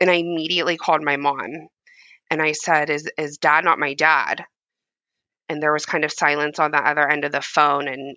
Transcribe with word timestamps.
And 0.00 0.10
I 0.10 0.14
immediately 0.14 0.76
called 0.76 1.02
my 1.02 1.16
mom 1.16 1.68
and 2.30 2.42
I 2.42 2.52
said, 2.52 2.90
Is, 2.90 3.08
is 3.16 3.38
dad 3.38 3.64
not 3.64 3.78
my 3.78 3.94
dad? 3.94 4.44
And 5.48 5.62
there 5.62 5.72
was 5.72 5.86
kind 5.86 6.04
of 6.04 6.12
silence 6.12 6.58
on 6.58 6.70
the 6.70 6.78
other 6.78 7.08
end 7.08 7.24
of 7.24 7.32
the 7.32 7.40
phone. 7.40 7.88
And 7.88 8.16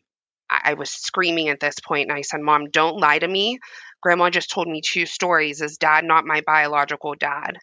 I, 0.49 0.71
I 0.71 0.73
was 0.73 0.89
screaming 0.89 1.49
at 1.49 1.59
this 1.59 1.79
point, 1.79 2.09
And 2.09 2.17
I 2.17 2.21
said, 2.21 2.41
Mom, 2.41 2.69
don't 2.69 2.99
lie 2.99 3.19
to 3.19 3.27
me. 3.27 3.59
Grandma 4.01 4.29
just 4.29 4.51
told 4.51 4.67
me 4.67 4.81
two 4.81 5.05
stories. 5.05 5.61
Is 5.61 5.77
dad 5.77 6.03
not 6.03 6.25
my 6.25 6.41
biological 6.45 7.15
dad? 7.15 7.57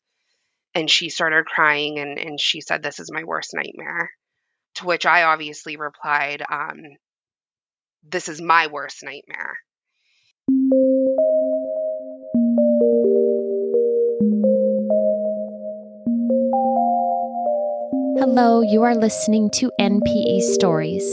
And 0.74 0.90
she 0.90 1.10
started 1.10 1.46
crying 1.46 1.98
and, 1.98 2.18
and 2.18 2.40
she 2.40 2.60
said, 2.60 2.82
This 2.82 3.00
is 3.00 3.10
my 3.12 3.24
worst 3.24 3.50
nightmare. 3.54 4.10
To 4.76 4.86
which 4.86 5.06
I 5.06 5.24
obviously 5.24 5.76
replied, 5.76 6.42
um, 6.50 6.78
This 8.02 8.28
is 8.28 8.40
my 8.40 8.68
worst 8.68 9.02
nightmare. 9.02 9.58
Hello, 18.18 18.62
you 18.62 18.82
are 18.82 18.96
listening 18.96 19.48
to 19.50 19.70
NPE 19.80 20.40
Stories. 20.40 21.04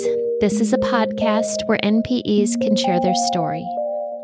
This 0.42 0.60
is 0.60 0.74
a 0.74 0.80
podcast 0.80 1.58
where 1.68 1.78
NPEs 1.84 2.60
can 2.60 2.76
share 2.76 3.00
their 3.00 3.14
story. 3.32 3.64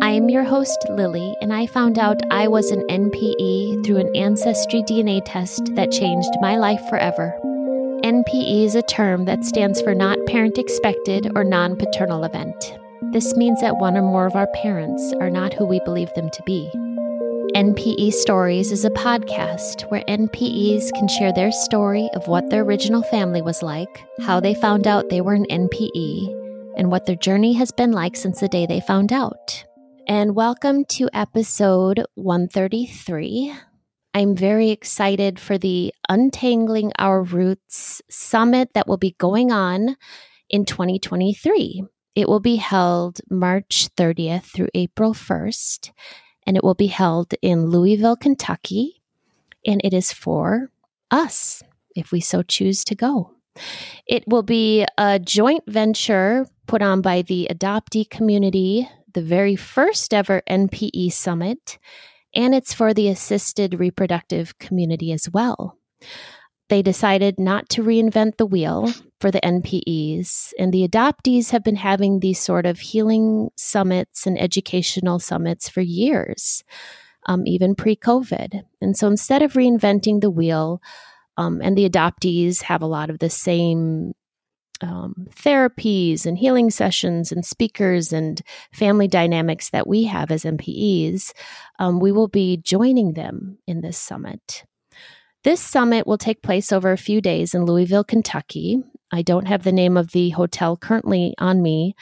I 0.02 0.10
am 0.10 0.30
your 0.30 0.44
host, 0.44 0.84
Lily, 0.90 1.36
and 1.42 1.54
I 1.54 1.68
found 1.68 2.00
out 2.00 2.20
I 2.32 2.48
was 2.48 2.72
an 2.72 2.82
NPE 2.90 3.86
through 3.86 3.98
an 3.98 4.16
Ancestry 4.16 4.82
DNA 4.82 5.22
test 5.24 5.76
that 5.76 5.92
changed 5.92 6.32
my 6.42 6.58
life 6.58 6.82
forever. 6.90 7.38
NPE 8.04 8.66
is 8.66 8.74
a 8.74 8.82
term 8.82 9.26
that 9.26 9.46
stands 9.46 9.80
for 9.80 9.94
Not 9.94 10.18
Parent 10.26 10.58
Expected 10.58 11.32
or 11.36 11.44
Non 11.44 11.76
Paternal 11.76 12.24
Event. 12.24 12.80
This 13.12 13.36
means 13.36 13.62
that 13.62 13.78
one 13.78 13.96
or 13.96 14.02
more 14.02 14.26
of 14.26 14.36
our 14.36 14.48
parents 14.56 15.14
are 15.22 15.30
not 15.30 15.54
who 15.54 15.66
we 15.66 15.80
believe 15.86 16.12
them 16.16 16.32
to 16.32 16.42
be. 16.48 16.72
NPE 17.50 18.14
Stories 18.14 18.72
is 18.72 18.86
a 18.86 18.92
podcast 18.92 19.90
where 19.90 20.04
NPEs 20.08 20.90
can 20.94 21.08
share 21.08 21.34
their 21.34 21.52
story 21.52 22.08
of 22.14 22.28
what 22.28 22.50
their 22.50 22.62
original 22.62 23.02
family 23.02 23.42
was 23.42 23.62
like, 23.62 24.06
how 24.22 24.40
they 24.40 24.54
found 24.54 24.88
out 24.88 25.10
they 25.10 25.20
were 25.20 25.34
an 25.34 25.46
NPE, 25.50 26.74
and 26.78 26.90
what 26.90 27.06
their 27.06 27.18
journey 27.18 27.52
has 27.54 27.72
been 27.72 27.92
like 27.92 28.16
since 28.16 28.40
the 28.40 28.48
day 28.48 28.66
they 28.66 28.80
found 28.80 29.12
out. 29.12 29.66
And 30.08 30.34
welcome 30.36 30.86
to 30.86 31.10
episode 31.14 32.06
133. 32.14 33.54
I'm 34.14 34.36
very 34.36 34.70
excited 34.70 35.38
for 35.38 35.58
the 35.58 35.94
Untangling 36.08 36.94
Our 37.00 37.22
Roots 37.22 38.02
summit 38.10 38.70
that 38.76 38.88
will 38.88 38.98
be 38.98 39.16
going 39.18 39.52
on 39.52 39.98
in 40.50 40.64
2023. 40.64 41.84
It 42.16 42.30
will 42.30 42.40
be 42.40 42.58
held 42.58 43.20
March 43.30 43.90
30th 43.98 44.44
through 44.44 44.70
April 44.74 45.14
1st 45.14 45.92
and 46.46 46.58
it 46.58 46.64
will 46.64 46.76
be 46.76 46.88
held 46.88 47.34
in 47.42 47.68
Louisville, 47.68 48.16
Kentucky. 48.16 49.02
And 49.66 49.82
it 49.84 49.94
is 49.94 50.12
for 50.12 50.72
us, 51.12 51.62
if 51.96 52.12
we 52.12 52.20
so 52.20 52.42
choose 52.42 52.84
to 52.86 52.96
go. 52.96 53.32
It 54.08 54.24
will 54.28 54.44
be 54.44 54.86
a 54.98 55.20
joint 55.20 55.64
venture 55.68 56.48
put 56.68 56.82
on 56.82 57.02
by 57.02 57.22
the 57.22 57.48
adoptee 57.52 58.10
community, 58.10 58.90
the 59.14 59.22
very 59.22 59.56
first 59.56 60.14
ever 60.14 60.42
NPE 60.50 61.12
summit, 61.12 61.78
and 62.34 62.56
it's 62.56 62.74
for 62.74 62.94
the 62.94 63.10
assisted 63.10 63.80
reproductive 63.80 64.58
community 64.58 65.12
as 65.12 65.30
well. 65.30 65.78
They 66.72 66.82
decided 66.82 67.38
not 67.38 67.68
to 67.72 67.84
reinvent 67.84 68.38
the 68.38 68.46
wheel 68.46 68.94
for 69.20 69.30
the 69.30 69.42
NPEs, 69.42 70.54
and 70.58 70.74
the 70.74 70.88
adoptees 70.88 71.50
have 71.52 71.66
been 71.66 71.76
having 71.76 72.22
these 72.22 72.40
sort 72.40 72.66
of 72.66 72.80
healing 72.80 73.50
summits 73.58 74.26
and 74.26 74.40
educational 74.40 75.20
summits 75.20 75.68
for 75.68 75.82
years, 75.82 76.64
um, 77.26 77.46
even 77.46 77.76
pre 77.76 77.98
COVID. 77.98 78.64
And 78.80 78.96
so 78.96 79.08
instead 79.08 79.42
of 79.42 79.52
reinventing 79.52 80.22
the 80.22 80.30
wheel, 80.32 80.82
um, 81.36 81.60
and 81.62 81.78
the 81.78 81.90
adoptees 81.90 82.62
have 82.62 82.82
a 82.82 82.88
lot 82.88 83.10
of 83.10 83.20
the 83.20 83.30
same 83.30 84.14
um, 84.80 85.28
therapies 85.36 86.26
and 86.26 86.38
healing 86.38 86.70
sessions 86.70 87.34
and 87.34 87.46
speakers 87.46 88.14
and 88.14 88.42
family 88.72 89.10
dynamics 89.10 89.72
that 89.72 89.88
we 89.88 90.06
have 90.06 90.32
as 90.32 90.46
NPEs, 90.46 91.34
um, 91.80 92.00
we 92.00 92.14
will 92.14 92.30
be 92.30 92.56
joining 92.56 93.12
them 93.12 93.58
in 93.68 93.82
this 93.82 93.98
summit. 93.98 94.64
This 95.44 95.60
summit 95.60 96.06
will 96.06 96.20
take 96.20 96.44
place 96.44 96.72
over 96.72 96.92
a 96.92 96.98
few 96.98 97.20
days 97.20 97.56
in 97.56 97.66
Louisville, 97.66 98.04
Kentucky. 98.04 98.84
I 99.12 99.24
don't 99.24 99.48
have 99.48 99.64
the 99.64 99.72
name 99.72 99.98
of 99.98 100.12
the 100.12 100.30
hotel 100.30 100.78
currently 100.78 101.34
on 101.40 101.64
me, 101.64 101.96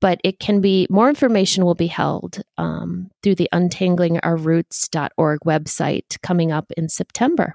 but 0.00 0.20
it 0.24 0.40
can 0.40 0.60
be 0.60 0.88
more 0.90 1.08
information 1.08 1.64
will 1.64 1.76
be 1.76 1.86
held 1.86 2.42
um, 2.58 3.10
through 3.22 3.36
the 3.36 3.48
untanglingourroots.org 3.52 5.40
website 5.46 6.20
coming 6.22 6.50
up 6.50 6.72
in 6.76 6.88
September. 6.88 7.54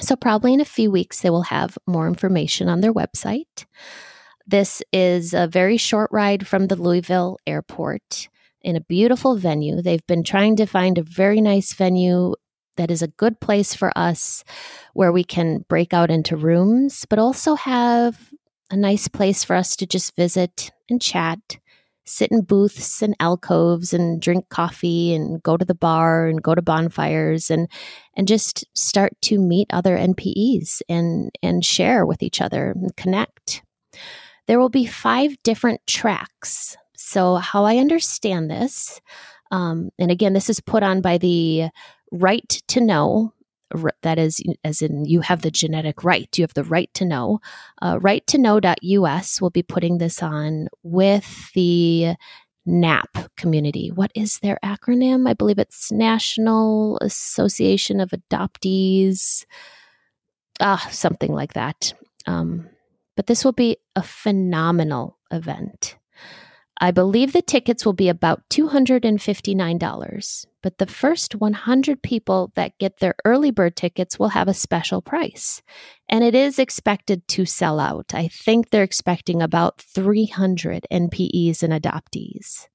So, 0.00 0.16
probably 0.16 0.52
in 0.52 0.60
a 0.60 0.66
few 0.66 0.90
weeks, 0.90 1.20
they 1.20 1.30
will 1.30 1.42
have 1.42 1.78
more 1.86 2.06
information 2.06 2.68
on 2.68 2.80
their 2.80 2.92
website. 2.92 3.64
This 4.46 4.82
is 4.92 5.32
a 5.32 5.46
very 5.46 5.76
short 5.76 6.10
ride 6.12 6.46
from 6.46 6.66
the 6.66 6.76
Louisville 6.76 7.38
airport 7.46 8.28
in 8.60 8.76
a 8.76 8.80
beautiful 8.80 9.36
venue. 9.36 9.80
They've 9.80 10.06
been 10.06 10.24
trying 10.24 10.56
to 10.56 10.66
find 10.66 10.98
a 10.98 11.02
very 11.02 11.40
nice 11.40 11.72
venue 11.72 12.34
that 12.76 12.90
is 12.90 13.02
a 13.02 13.08
good 13.08 13.40
place 13.40 13.74
for 13.74 13.96
us 13.96 14.44
where 14.94 15.12
we 15.12 15.24
can 15.24 15.64
break 15.68 15.92
out 15.92 16.10
into 16.10 16.36
rooms, 16.36 17.04
but 17.08 17.18
also 17.18 17.54
have 17.54 18.32
a 18.70 18.76
nice 18.76 19.08
place 19.08 19.44
for 19.44 19.54
us 19.54 19.76
to 19.76 19.86
just 19.86 20.16
visit 20.16 20.70
and 20.88 21.00
chat, 21.00 21.58
sit 22.04 22.30
in 22.32 22.42
booths 22.42 23.02
and 23.02 23.14
alcoves 23.20 23.92
and 23.92 24.20
drink 24.20 24.48
coffee 24.48 25.14
and 25.14 25.42
go 25.42 25.56
to 25.56 25.64
the 25.64 25.74
bar 25.74 26.26
and 26.26 26.42
go 26.42 26.54
to 26.54 26.62
bonfires 26.62 27.50
and 27.50 27.68
and 28.16 28.26
just 28.26 28.64
start 28.76 29.12
to 29.22 29.38
meet 29.38 29.66
other 29.72 29.96
NPEs 29.96 30.82
and 30.88 31.30
and 31.42 31.64
share 31.64 32.06
with 32.06 32.22
each 32.22 32.40
other 32.40 32.70
and 32.70 32.96
connect. 32.96 33.62
There 34.48 34.58
will 34.58 34.70
be 34.70 34.86
five 34.86 35.36
different 35.42 35.80
tracks. 35.86 36.76
So 36.96 37.36
how 37.36 37.64
I 37.64 37.76
understand 37.76 38.50
this, 38.50 39.00
um, 39.50 39.90
and 39.98 40.10
again, 40.10 40.32
this 40.32 40.48
is 40.48 40.60
put 40.60 40.82
on 40.82 41.02
by 41.02 41.18
the 41.18 41.68
right 42.12 42.62
to 42.68 42.80
know 42.80 43.32
that 44.02 44.18
is 44.18 44.42
as 44.64 44.82
in 44.82 45.06
you 45.06 45.22
have 45.22 45.40
the 45.40 45.50
genetic 45.50 46.04
right 46.04 46.28
you 46.36 46.42
have 46.42 46.52
the 46.52 46.62
right 46.64 46.92
to 46.92 47.06
know 47.06 47.40
uh, 47.80 47.98
right 48.02 48.26
to 48.26 48.36
know.us 48.36 49.40
will 49.40 49.50
be 49.50 49.62
putting 49.62 49.96
this 49.96 50.22
on 50.22 50.68
with 50.82 51.50
the 51.54 52.14
nap 52.64 53.16
community. 53.36 53.90
What 53.90 54.12
is 54.14 54.38
their 54.38 54.58
acronym? 54.64 55.28
I 55.28 55.34
believe 55.34 55.58
it's 55.58 55.90
national 55.90 56.98
association 57.00 58.00
of 58.00 58.10
adoptees. 58.10 59.44
Ah 60.60 60.86
something 60.90 61.32
like 61.32 61.54
that. 61.54 61.92
Um, 62.26 62.68
but 63.16 63.26
this 63.26 63.44
will 63.44 63.52
be 63.52 63.78
a 63.96 64.02
phenomenal 64.02 65.18
event 65.30 65.96
I 66.82 66.90
believe 66.90 67.32
the 67.32 67.42
tickets 67.42 67.86
will 67.86 67.92
be 67.92 68.08
about 68.08 68.42
$259, 68.50 70.46
but 70.64 70.78
the 70.78 70.86
first 70.86 71.36
100 71.36 72.02
people 72.02 72.50
that 72.56 72.76
get 72.78 72.98
their 72.98 73.14
early 73.24 73.52
bird 73.52 73.76
tickets 73.76 74.18
will 74.18 74.30
have 74.30 74.48
a 74.48 74.54
special 74.54 75.00
price. 75.00 75.62
And 76.08 76.24
it 76.24 76.34
is 76.34 76.58
expected 76.58 77.28
to 77.28 77.46
sell 77.46 77.78
out. 77.78 78.12
I 78.14 78.26
think 78.26 78.70
they're 78.70 78.82
expecting 78.82 79.40
about 79.40 79.80
300 79.80 80.88
NPEs 80.90 81.62
and 81.62 81.72
adoptees. 81.72 82.66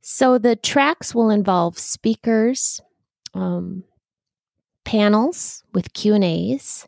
So 0.00 0.38
the 0.38 0.54
tracks 0.54 1.12
will 1.12 1.30
involve 1.30 1.76
speakers, 1.76 2.80
um, 3.34 3.82
panels 4.84 5.64
with 5.74 5.92
Q&As, 5.92 6.86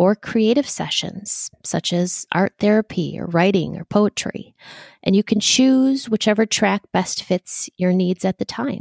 or 0.00 0.16
creative 0.16 0.66
sessions 0.66 1.50
such 1.62 1.92
as 1.92 2.26
art 2.32 2.54
therapy 2.58 3.18
or 3.20 3.26
writing 3.26 3.76
or 3.76 3.84
poetry, 3.84 4.54
and 5.02 5.14
you 5.14 5.22
can 5.22 5.38
choose 5.38 6.08
whichever 6.08 6.46
track 6.46 6.80
best 6.90 7.22
fits 7.22 7.68
your 7.76 7.92
needs 7.92 8.24
at 8.24 8.38
the 8.38 8.46
time. 8.46 8.80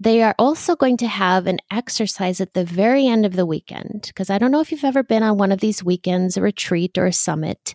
They 0.00 0.22
are 0.22 0.34
also 0.38 0.76
going 0.76 0.96
to 0.98 1.06
have 1.06 1.46
an 1.46 1.58
exercise 1.70 2.40
at 2.40 2.54
the 2.54 2.64
very 2.64 3.06
end 3.06 3.26
of 3.26 3.36
the 3.36 3.44
weekend 3.44 4.04
because 4.06 4.30
I 4.30 4.38
don't 4.38 4.50
know 4.50 4.62
if 4.62 4.72
you've 4.72 4.82
ever 4.82 5.02
been 5.02 5.22
on 5.22 5.36
one 5.36 5.52
of 5.52 5.60
these 5.60 5.84
weekends, 5.84 6.38
a 6.38 6.40
retreat 6.40 6.96
or 6.96 7.04
a 7.04 7.12
summit, 7.12 7.74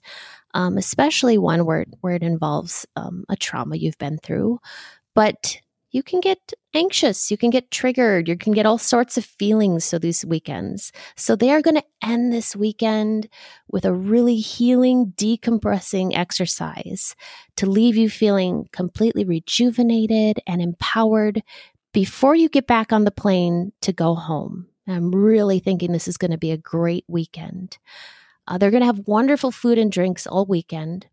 um, 0.55 0.77
especially 0.79 1.37
one 1.37 1.67
where, 1.67 1.85
where 1.99 2.15
it 2.15 2.23
involves 2.23 2.83
um, 2.95 3.25
a 3.29 3.35
trauma 3.35 3.75
you've 3.75 3.99
been 3.99 4.17
through. 4.17 4.57
But 5.13 5.57
you 5.91 6.01
can 6.01 6.21
get 6.21 6.53
anxious, 6.73 7.29
you 7.29 7.37
can 7.37 7.49
get 7.49 7.69
triggered, 7.69 8.27
you 8.27 8.37
can 8.37 8.53
get 8.53 8.65
all 8.65 8.77
sorts 8.77 9.17
of 9.17 9.25
feelings 9.25 9.83
so 9.83 9.99
these 9.99 10.25
weekends. 10.25 10.91
So 11.15 11.35
they 11.35 11.51
are 11.51 11.61
going 11.61 11.75
to 11.75 11.83
end 12.01 12.31
this 12.31 12.55
weekend 12.55 13.27
with 13.69 13.85
a 13.85 13.93
really 13.93 14.37
healing, 14.37 15.13
decompressing 15.17 16.15
exercise 16.15 17.15
to 17.57 17.65
leave 17.65 17.97
you 17.97 18.09
feeling 18.09 18.69
completely 18.71 19.25
rejuvenated 19.25 20.39
and 20.47 20.61
empowered 20.61 21.43
before 21.93 22.35
you 22.35 22.47
get 22.47 22.67
back 22.67 22.93
on 22.93 23.03
the 23.03 23.11
plane 23.11 23.73
to 23.81 23.91
go 23.91 24.15
home. 24.15 24.67
I'm 24.87 25.11
really 25.13 25.59
thinking 25.59 25.91
this 25.91 26.07
is 26.07 26.17
going 26.17 26.31
to 26.31 26.37
be 26.37 26.51
a 26.51 26.57
great 26.57 27.05
weekend. 27.07 27.77
Uh, 28.47 28.57
they're 28.57 28.71
going 28.71 28.81
to 28.81 28.87
have 28.87 29.07
wonderful 29.07 29.51
food 29.51 29.77
and 29.77 29.91
drinks 29.91 30.25
all 30.25 30.45
weekend. 30.45 31.07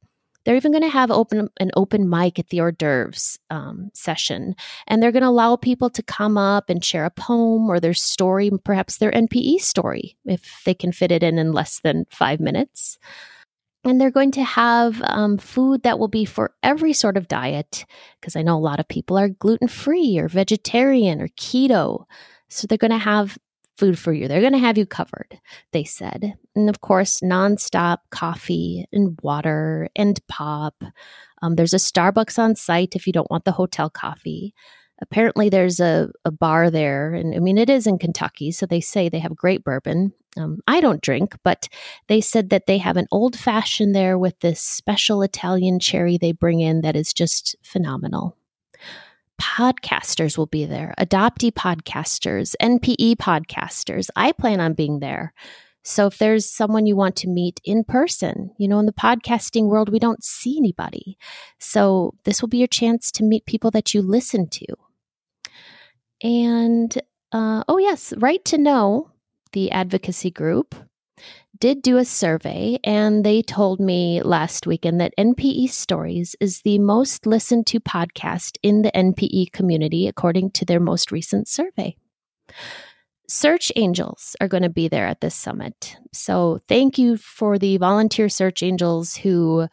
They're 0.49 0.56
even 0.56 0.73
going 0.73 0.83
to 0.83 0.89
have 0.89 1.11
open 1.11 1.50
an 1.61 1.71
open 1.77 2.09
mic 2.09 2.39
at 2.39 2.49
the 2.49 2.61
hors 2.61 2.73
d'oeuvres 2.73 3.39
um, 3.50 3.91
session, 3.93 4.56
and 4.87 5.03
they're 5.03 5.12
going 5.12 5.23
to 5.23 5.29
allow 5.29 5.56
people 5.56 5.91
to 5.91 6.03
come 6.03 6.39
up 6.39 6.71
and 6.71 6.83
share 6.83 7.05
a 7.05 7.11
poem 7.11 7.69
or 7.69 7.79
their 7.79 7.93
story, 7.93 8.50
perhaps 8.65 8.97
their 8.97 9.11
NPE 9.11 9.61
story, 9.61 10.17
if 10.25 10.62
they 10.65 10.73
can 10.73 10.91
fit 10.91 11.12
it 11.12 11.23
in 11.23 11.37
in 11.37 11.53
less 11.53 11.81
than 11.81 12.06
five 12.09 12.41
minutes. 12.41 12.97
And 13.85 14.00
they're 14.00 14.11
going 14.11 14.31
to 14.31 14.43
have 14.43 15.03
um, 15.05 15.37
food 15.37 15.83
that 15.83 15.99
will 15.99 16.09
be 16.09 16.25
for 16.25 16.55
every 16.62 16.95
sort 16.95 17.19
of 17.19 17.29
diet, 17.29 17.85
because 18.19 18.35
I 18.35 18.41
know 18.41 18.56
a 18.56 18.59
lot 18.59 18.81
of 18.81 18.89
people 18.89 19.19
are 19.19 19.29
gluten 19.29 19.69
free 19.69 20.19
or 20.19 20.29
vegetarian 20.29 21.21
or 21.21 21.29
keto. 21.29 22.06
So 22.49 22.67
they're 22.67 22.79
going 22.79 22.91
to 22.91 22.97
have 22.97 23.37
food 23.78 23.98
for 23.98 24.12
you. 24.12 24.28
They're 24.28 24.40
going 24.40 24.52
to 24.52 24.58
have 24.58 24.76
you 24.76 24.86
covered, 24.86 25.38
they 25.72 25.84
said. 25.84 26.34
And 26.56 26.69
of 26.69 26.80
course, 26.80 27.20
nonstop 27.20 27.98
coffee 28.10 28.86
and 28.92 29.19
water 29.22 29.88
and 29.94 30.19
pop. 30.26 30.82
Um, 31.40 31.54
there's 31.54 31.75
a 31.75 31.78
Starbucks 31.78 32.38
on 32.38 32.56
site 32.56 32.96
if 32.96 33.06
you 33.06 33.12
don't 33.12 33.30
want 33.30 33.44
the 33.44 33.52
hotel 33.52 33.88
coffee. 33.88 34.54
Apparently, 35.00 35.48
there's 35.48 35.78
a, 35.78 36.10
a 36.25 36.32
bar 36.32 36.70
there. 36.70 37.14
And 37.14 37.34
I 37.34 37.38
mean, 37.38 37.56
it 37.56 37.70
is 37.70 37.86
in 37.86 37.98
Kentucky. 37.98 38.50
So 38.50 38.66
they 38.66 38.80
say 38.80 39.08
they 39.08 39.20
have 39.20 39.36
great 39.36 39.62
bourbon. 39.62 40.12
Um, 40.36 40.58
I 40.66 40.80
don't 40.80 41.00
drink, 41.00 41.36
but 41.44 41.69
they 42.08 42.20
said 42.20 42.50
that 42.50 42.66
they 42.66 42.78
have 42.78 42.96
an 42.96 43.06
old 43.12 43.38
fashioned 43.38 43.94
there 43.94 44.19
with 44.19 44.40
this 44.40 44.60
special 44.60 45.22
Italian 45.22 45.78
cherry 45.78 46.19
they 46.19 46.32
bring 46.32 46.60
in 46.60 46.80
that 46.80 46.96
is 46.96 47.12
just 47.12 47.54
phenomenal 47.62 48.36
podcasters 49.40 50.37
will 50.37 50.46
be 50.46 50.64
there, 50.64 50.94
adoptee 50.99 51.52
podcasters, 51.52 52.55
NPE 52.61 53.17
podcasters. 53.17 54.08
I 54.17 54.32
plan 54.32 54.61
on 54.61 54.75
being 54.75 55.00
there. 55.00 55.32
So 55.85 56.06
if 56.06 56.19
there's 56.19 56.44
someone 56.44 56.87
you 56.87 56.96
want 56.96 57.17
to 57.17 57.29
meet 57.29 57.61
in 57.64 57.82
person, 57.85 58.50
you 58.58 58.69
know, 58.69 58.79
in 58.79 58.87
the 58.87 58.93
podcasting 58.93 59.69
world, 59.69 59.88
we 59.88 59.99
don't 59.99 60.23
see 60.23 60.58
anybody. 60.58 61.17
So 61.58 62.14
this 62.25 62.43
will 62.43 62.49
be 62.49 62.58
your 62.58 62.67
chance 62.67 63.11
to 63.12 63.25
meet 63.25 63.46
people 63.46 63.70
that 63.70 63.94
you 63.94 64.02
listen 64.02 64.49
to. 64.49 64.67
And 66.23 67.00
uh, 67.32 67.64
oh, 67.69 67.79
yes, 67.79 68.12
Right 68.19 68.44
to 68.46 68.58
Know, 68.58 69.12
the 69.52 69.70
advocacy 69.70 70.31
group, 70.31 70.75
did 71.60 71.82
do 71.82 71.96
a 71.96 72.05
survey 72.05 72.78
and 72.84 73.25
they 73.25 73.43
told 73.43 73.81
me 73.81 74.22
last 74.22 74.66
weekend 74.66 75.00
that 75.00 75.14
NPE 75.19 75.70
Stories 75.70 76.37
is 76.40 76.62
the 76.62 76.78
most 76.78 77.26
listened 77.26 77.66
to 77.69 77.81
podcast 77.81 78.56
in 78.62 78.82
the 78.82 78.93
NPE 78.93 79.52
community, 79.52 80.06
according 80.06 80.50
to 80.52 80.64
their 80.64 80.81
most 80.81 81.10
recent 81.10 81.49
survey. 81.49 81.96
Search 83.28 83.70
Angels 83.76 84.37
are 84.40 84.49
going 84.49 84.62
to 84.62 84.70
be 84.70 84.88
there 84.88 85.06
at 85.06 85.20
this 85.20 85.34
summit. 85.34 85.96
So 86.12 86.60
thank 86.69 86.96
you 86.96 87.16
for 87.16 87.58
the 87.58 87.76
volunteer 87.76 88.28
Search 88.28 88.62
Angels 88.62 89.16
who 89.16 89.69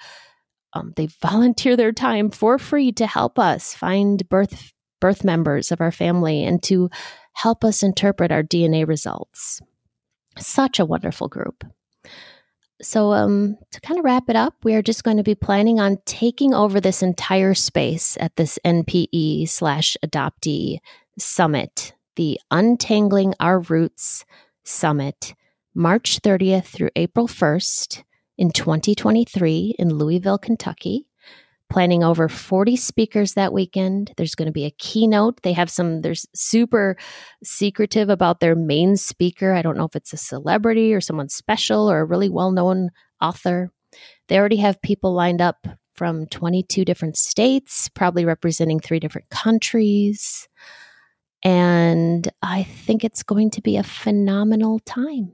um, 0.73 0.93
they 0.95 1.07
volunteer 1.21 1.77
their 1.77 1.93
time 1.93 2.31
for 2.31 2.57
free 2.57 2.91
to 2.93 3.07
help 3.07 3.39
us 3.39 3.73
find 3.73 4.27
birth 4.29 4.71
birth 5.01 5.23
members 5.23 5.71
of 5.71 5.81
our 5.81 5.91
family 5.91 6.43
and 6.43 6.63
to 6.63 6.89
help 7.33 7.63
us 7.63 7.83
interpret 7.83 8.31
our 8.31 8.41
DNA 8.41 8.87
results. 8.87 9.61
Such 10.37 10.79
a 10.79 10.85
wonderful 10.85 11.27
group. 11.27 11.63
So, 12.81 13.13
um, 13.13 13.57
to 13.71 13.81
kind 13.81 13.97
of 13.97 14.05
wrap 14.05 14.29
it 14.29 14.35
up, 14.35 14.53
we 14.63 14.75
are 14.75 14.81
just 14.81 15.03
going 15.03 15.17
to 15.17 15.23
be 15.23 15.35
planning 15.35 15.79
on 15.79 15.99
taking 16.05 16.53
over 16.53 16.81
this 16.81 17.01
entire 17.01 17.53
space 17.53 18.17
at 18.19 18.35
this 18.35 18.59
NPE 18.65 19.47
slash 19.47 19.95
adoptee 20.05 20.79
summit, 21.17 21.93
the 22.17 22.39
Untangling 22.51 23.33
Our 23.39 23.59
Roots 23.59 24.25
Summit, 24.65 25.35
March 25.73 26.21
30th 26.21 26.65
through 26.65 26.89
April 26.97 27.27
1st 27.27 28.03
in 28.37 28.51
2023 28.51 29.75
in 29.79 29.95
Louisville, 29.95 30.37
Kentucky 30.37 31.07
planning 31.75 32.05
over 32.05 32.29
40 32.29 32.77
speakers 32.77 33.33
that 33.33 33.51
weekend. 33.51 34.13
There's 34.15 34.33
going 34.33 34.45
to 34.45 34.53
be 34.53 34.63
a 34.63 34.71
keynote. 34.71 35.41
They 35.41 35.51
have 35.51 35.69
some, 35.69 35.99
there's 35.99 36.25
super 36.33 36.95
secretive 37.43 38.07
about 38.07 38.39
their 38.39 38.55
main 38.55 38.95
speaker. 38.95 39.51
I 39.51 39.61
don't 39.61 39.75
know 39.75 39.83
if 39.83 39.93
it's 39.93 40.13
a 40.13 40.17
celebrity 40.17 40.93
or 40.93 41.01
someone 41.01 41.27
special 41.27 41.91
or 41.91 41.99
a 41.99 42.05
really 42.05 42.29
well 42.29 42.51
known 42.51 42.91
author. 43.21 43.73
They 44.29 44.39
already 44.39 44.55
have 44.55 44.81
people 44.81 45.13
lined 45.13 45.41
up 45.41 45.67
from 45.95 46.27
22 46.27 46.85
different 46.85 47.17
states, 47.17 47.89
probably 47.89 48.23
representing 48.23 48.79
three 48.79 49.01
different 49.01 49.27
countries. 49.29 50.47
And 51.43 52.25
I 52.41 52.63
think 52.63 53.03
it's 53.03 53.21
going 53.21 53.51
to 53.51 53.61
be 53.61 53.75
a 53.75 53.83
phenomenal 53.83 54.79
time. 54.85 55.33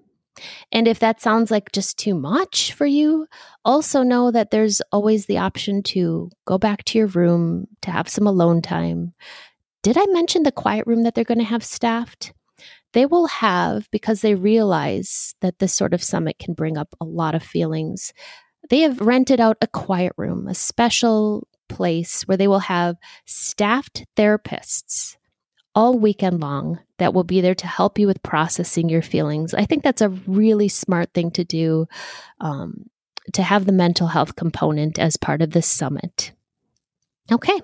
And 0.71 0.87
if 0.87 0.99
that 0.99 1.21
sounds 1.21 1.51
like 1.51 1.71
just 1.71 1.97
too 1.97 2.15
much 2.15 2.73
for 2.73 2.85
you, 2.85 3.27
also 3.63 4.03
know 4.03 4.31
that 4.31 4.51
there's 4.51 4.81
always 4.91 5.25
the 5.25 5.37
option 5.37 5.83
to 5.83 6.29
go 6.45 6.57
back 6.57 6.83
to 6.85 6.97
your 6.97 7.07
room 7.07 7.67
to 7.81 7.91
have 7.91 8.09
some 8.09 8.27
alone 8.27 8.61
time. 8.61 9.13
Did 9.83 9.97
I 9.97 10.05
mention 10.07 10.43
the 10.43 10.51
quiet 10.51 10.85
room 10.87 11.03
that 11.03 11.15
they're 11.15 11.23
going 11.23 11.39
to 11.39 11.43
have 11.43 11.63
staffed? 11.63 12.33
They 12.93 13.05
will 13.05 13.27
have, 13.27 13.89
because 13.91 14.21
they 14.21 14.35
realize 14.35 15.33
that 15.41 15.59
this 15.59 15.73
sort 15.73 15.93
of 15.93 16.03
summit 16.03 16.39
can 16.39 16.53
bring 16.53 16.77
up 16.77 16.93
a 16.99 17.05
lot 17.05 17.35
of 17.35 17.43
feelings, 17.43 18.13
they 18.69 18.81
have 18.81 19.01
rented 19.01 19.39
out 19.39 19.57
a 19.61 19.67
quiet 19.67 20.13
room, 20.17 20.47
a 20.47 20.53
special 20.53 21.47
place 21.69 22.23
where 22.23 22.37
they 22.37 22.47
will 22.47 22.59
have 22.59 22.97
staffed 23.25 24.05
therapists 24.17 25.15
all 25.73 25.97
weekend 25.97 26.39
long 26.41 26.79
that 26.97 27.13
will 27.13 27.23
be 27.23 27.41
there 27.41 27.55
to 27.55 27.67
help 27.67 27.97
you 27.97 28.07
with 28.07 28.23
processing 28.23 28.89
your 28.89 29.01
feelings. 29.01 29.53
I 29.53 29.65
think 29.65 29.83
that's 29.83 30.01
a 30.01 30.09
really 30.09 30.67
smart 30.67 31.13
thing 31.13 31.31
to 31.31 31.43
do 31.43 31.87
um, 32.39 32.89
to 33.33 33.43
have 33.43 33.65
the 33.65 33.71
mental 33.71 34.07
health 34.07 34.35
component 34.35 34.99
as 34.99 35.17
part 35.17 35.41
of 35.41 35.51
this 35.51 35.67
summit. 35.67 36.33
Okay. 37.31 37.59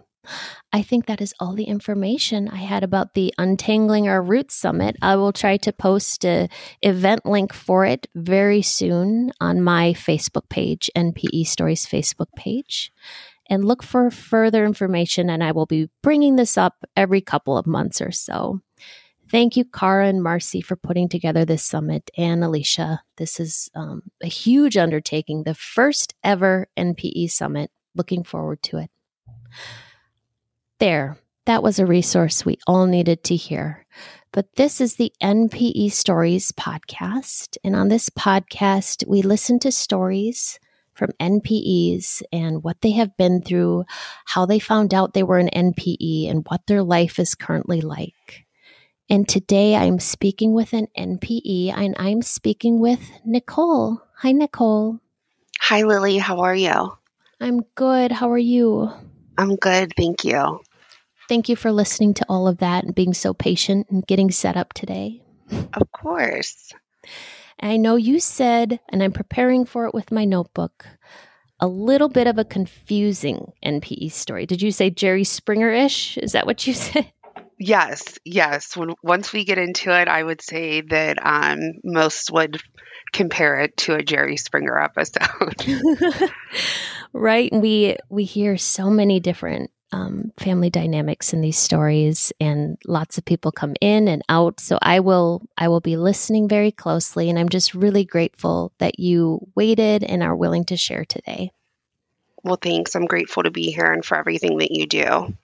I 0.73 0.81
think 0.81 1.05
that 1.05 1.21
is 1.21 1.33
all 1.39 1.53
the 1.53 1.63
information 1.63 2.49
I 2.49 2.57
had 2.57 2.83
about 2.83 3.13
the 3.13 3.33
Untangling 3.37 4.09
Our 4.09 4.21
Roots 4.21 4.55
Summit. 4.55 4.97
I 5.01 5.15
will 5.15 5.31
try 5.31 5.55
to 5.57 5.71
post 5.71 6.25
a 6.25 6.49
event 6.81 7.25
link 7.25 7.53
for 7.53 7.85
it 7.85 8.07
very 8.13 8.61
soon 8.61 9.31
on 9.39 9.61
my 9.61 9.93
Facebook 9.93 10.49
page, 10.49 10.89
NPE 10.95 11.47
Stories 11.47 11.85
Facebook 11.85 12.31
page 12.35 12.91
and 13.49 13.65
look 13.65 13.83
for 13.83 14.11
further 14.11 14.65
information. 14.65 15.29
And 15.29 15.43
I 15.43 15.51
will 15.51 15.65
be 15.65 15.89
bringing 16.01 16.35
this 16.35 16.57
up 16.57 16.85
every 16.95 17.21
couple 17.21 17.57
of 17.57 17.67
months 17.67 18.01
or 18.01 18.11
so. 18.11 18.61
Thank 19.29 19.57
you, 19.57 19.65
Cara 19.65 20.07
and 20.07 20.23
Marcy, 20.23 20.61
for 20.61 20.77
putting 20.77 21.09
together 21.09 21.43
this 21.43 21.63
summit, 21.63 22.09
and 22.17 22.43
Alicia. 22.43 23.01
This 23.17 23.39
is 23.39 23.69
um, 23.75 24.03
a 24.23 24.27
huge 24.27 24.77
undertaking, 24.77 25.43
the 25.43 25.53
first 25.53 26.15
ever 26.23 26.67
NPE 26.77 27.29
summit. 27.31 27.69
Looking 27.93 28.23
forward 28.23 28.61
to 28.63 28.77
it. 28.77 28.89
There, 30.79 31.17
that 31.45 31.63
was 31.63 31.79
a 31.79 31.85
resource 31.85 32.45
we 32.45 32.57
all 32.67 32.85
needed 32.85 33.23
to 33.25 33.35
hear. 33.35 33.85
But 34.31 34.55
this 34.55 34.79
is 34.79 34.95
the 34.95 35.11
NPE 35.21 35.91
Stories 35.91 36.51
podcast. 36.51 37.57
And 37.63 37.75
on 37.75 37.87
this 37.87 38.09
podcast, 38.09 39.05
we 39.07 39.21
listen 39.21 39.59
to 39.59 39.71
stories 39.71 40.59
from 40.97 41.11
NPEs 41.19 42.23
and 42.31 42.63
what 42.63 42.81
they 42.81 42.91
have 42.91 43.15
been 43.17 43.41
through, 43.41 43.85
how 44.25 44.45
they 44.45 44.59
found 44.59 44.93
out 44.93 45.13
they 45.13 45.23
were 45.23 45.37
an 45.37 45.49
NPE, 45.53 46.29
and 46.29 46.45
what 46.49 46.65
their 46.67 46.83
life 46.83 47.19
is 47.19 47.35
currently 47.35 47.81
like. 47.81 48.45
And 49.09 49.27
today 49.27 49.75
I'm 49.75 49.99
speaking 49.99 50.53
with 50.53 50.73
an 50.73 50.87
NPE 50.97 51.73
and 51.77 51.95
I'm 51.97 52.21
speaking 52.21 52.79
with 52.79 52.99
Nicole. 53.23 54.01
Hi, 54.17 54.33
Nicole. 54.33 54.99
Hi, 55.61 55.83
Lily. 55.83 56.17
How 56.17 56.41
are 56.41 56.55
you? 56.55 56.97
I'm 57.39 57.61
good. 57.75 58.11
How 58.11 58.31
are 58.31 58.37
you? 58.37 58.91
I'm 59.37 59.55
good. 59.55 59.93
Thank 59.95 60.25
you. 60.25 60.59
Thank 61.29 61.47
you 61.47 61.55
for 61.55 61.71
listening 61.71 62.15
to 62.15 62.25
all 62.27 62.47
of 62.47 62.57
that 62.57 62.83
and 62.83 62.95
being 62.95 63.13
so 63.13 63.33
patient 63.33 63.87
and 63.89 64.05
getting 64.05 64.31
set 64.31 64.57
up 64.57 64.73
today. 64.73 65.21
Of 65.73 65.91
course. 65.91 66.73
I 67.59 67.77
know 67.77 67.95
you 67.95 68.19
said, 68.19 68.79
and 68.89 69.01
I'm 69.01 69.11
preparing 69.11 69.65
for 69.65 69.85
it 69.85 69.93
with 69.93 70.11
my 70.11 70.25
notebook, 70.25 70.85
a 71.59 71.67
little 71.67 72.09
bit 72.09 72.27
of 72.27 72.37
a 72.37 72.45
confusing 72.45 73.53
NPE 73.65 74.11
story. 74.11 74.45
Did 74.45 74.61
you 74.61 74.71
say 74.71 74.89
Jerry 74.89 75.23
Springer 75.23 75.71
ish? 75.71 76.17
Is 76.17 76.33
that 76.33 76.45
what 76.45 76.67
you 76.67 76.73
said? 76.75 77.11
Yes, 77.59 78.19
yes. 78.23 78.77
When 78.77 78.93
once 79.01 79.33
we 79.33 79.43
get 79.43 79.57
into 79.57 79.89
it, 79.89 80.07
I 80.07 80.21
would 80.21 80.41
say 80.41 80.81
that 80.81 81.17
um, 81.25 81.59
most 81.83 82.31
would 82.31 82.61
compare 83.11 83.59
it 83.61 83.77
to 83.77 83.95
a 83.95 84.03
Jerry 84.03 84.37
Springer 84.37 84.79
episode. 84.79 85.65
right. 87.13 87.51
and 87.51 87.61
We 87.61 87.97
we 88.09 88.25
hear 88.25 88.57
so 88.57 88.91
many 88.91 89.19
different 89.19 89.71
um, 89.91 90.31
family 90.37 90.69
dynamics 90.69 91.33
in 91.33 91.41
these 91.41 91.57
stories 91.57 92.33
and 92.39 92.77
lots 92.85 93.17
of 93.17 93.25
people 93.25 93.51
come 93.51 93.73
in 93.79 94.07
and 94.07 94.21
out. 94.29 94.59
So 94.59 94.77
i 94.81 94.99
will 94.99 95.43
i 95.57 95.67
will 95.67 95.79
be 95.79 95.97
listening 95.97 96.47
very 96.47 96.71
closely 96.71 97.29
and 97.29 97.39
i'm 97.39 97.49
just 97.49 97.73
really 97.73 98.03
grateful 98.03 98.73
that 98.79 98.99
you 98.99 99.47
waited 99.55 100.03
and 100.03 100.23
are 100.23 100.35
willing 100.35 100.65
to 100.65 100.77
share 100.77 101.05
today. 101.05 101.51
Well 102.43 102.57
thanks. 102.61 102.95
I'm 102.95 103.05
grateful 103.05 103.43
to 103.43 103.51
be 103.51 103.71
here 103.71 103.91
and 103.91 104.03
for 104.03 104.17
everything 104.17 104.57
that 104.59 104.71
you 104.71 104.87
do. 104.87 105.35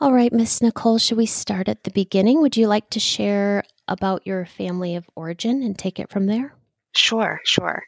All 0.00 0.12
right 0.12 0.32
miss 0.32 0.60
nicole 0.60 0.98
should 0.98 1.18
we 1.18 1.26
start 1.26 1.68
at 1.68 1.84
the 1.84 1.90
beginning? 1.90 2.40
Would 2.42 2.56
you 2.56 2.66
like 2.66 2.90
to 2.90 3.00
share 3.00 3.64
about 3.88 4.26
your 4.26 4.44
family 4.46 4.96
of 4.96 5.08
origin 5.16 5.62
and 5.62 5.78
take 5.78 5.98
it 5.98 6.10
from 6.10 6.26
there? 6.26 6.54
Sure 6.94 7.40
sure. 7.44 7.84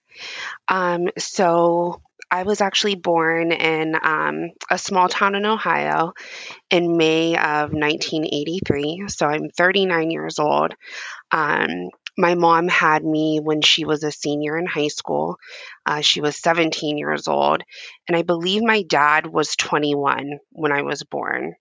Um, 0.69 1.09
so 1.19 2.01
I 2.31 2.43
was 2.43 2.61
actually 2.61 2.97
born 2.97 3.53
in 3.53 3.95
um, 4.03 4.51
a 4.71 4.79
small 4.79 5.09
town 5.09 5.35
in 5.35 5.47
Ohio 5.47 6.13
in 6.71 6.97
May 6.97 7.37
of 7.37 7.73
1983. 7.73 9.05
So 9.09 9.27
I'm 9.27 9.49
39 9.51 10.11
years 10.11 10.39
old. 10.39 10.75
Um, 11.33 11.91
my 12.19 12.35
mom 12.35 12.69
had 12.69 13.05
me 13.05 13.41
when 13.43 13.63
she 13.63 13.85
was 13.85 14.05
a 14.05 14.13
senior 14.13 14.59
in 14.59 14.67
high 14.67 14.89
school. 14.89 15.37
Uh, 15.87 16.01
she 16.01 16.21
was 16.21 16.37
17 16.37 16.99
years 16.99 17.29
old. 17.29 17.63
And 18.09 18.17
I 18.17 18.23
believe 18.23 18.63
my 18.63 18.83
dad 18.83 19.27
was 19.27 19.57
21 19.57 20.39
when 20.51 20.73
I 20.73 20.83
was 20.83 21.03
born. 21.05 21.55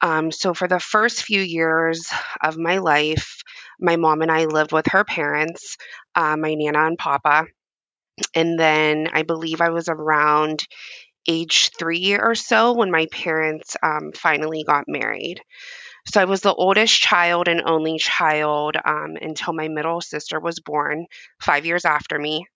Um, 0.00 0.32
so, 0.32 0.52
for 0.54 0.68
the 0.68 0.80
first 0.80 1.22
few 1.22 1.40
years 1.40 2.10
of 2.42 2.58
my 2.58 2.78
life, 2.78 3.42
my 3.80 3.96
mom 3.96 4.22
and 4.22 4.32
I 4.32 4.46
lived 4.46 4.72
with 4.72 4.86
her 4.88 5.04
parents, 5.04 5.76
uh, 6.14 6.36
my 6.36 6.54
Nana 6.54 6.86
and 6.86 6.98
Papa. 6.98 7.46
And 8.34 8.58
then 8.58 9.08
I 9.12 9.22
believe 9.22 9.60
I 9.60 9.70
was 9.70 9.88
around 9.88 10.64
age 11.28 11.70
three 11.78 12.14
or 12.14 12.34
so 12.34 12.72
when 12.74 12.90
my 12.90 13.06
parents 13.12 13.76
um, 13.82 14.12
finally 14.14 14.64
got 14.64 14.84
married. 14.88 15.40
So 16.06 16.20
I 16.20 16.26
was 16.26 16.40
the 16.42 16.54
oldest 16.54 17.00
child 17.00 17.48
and 17.48 17.62
only 17.64 17.98
child 17.98 18.76
um, 18.84 19.16
until 19.20 19.54
my 19.54 19.68
middle 19.68 20.00
sister 20.00 20.40
was 20.40 20.60
born, 20.60 21.06
five 21.40 21.66
years 21.66 21.84
after 21.84 22.18
me. 22.18 22.46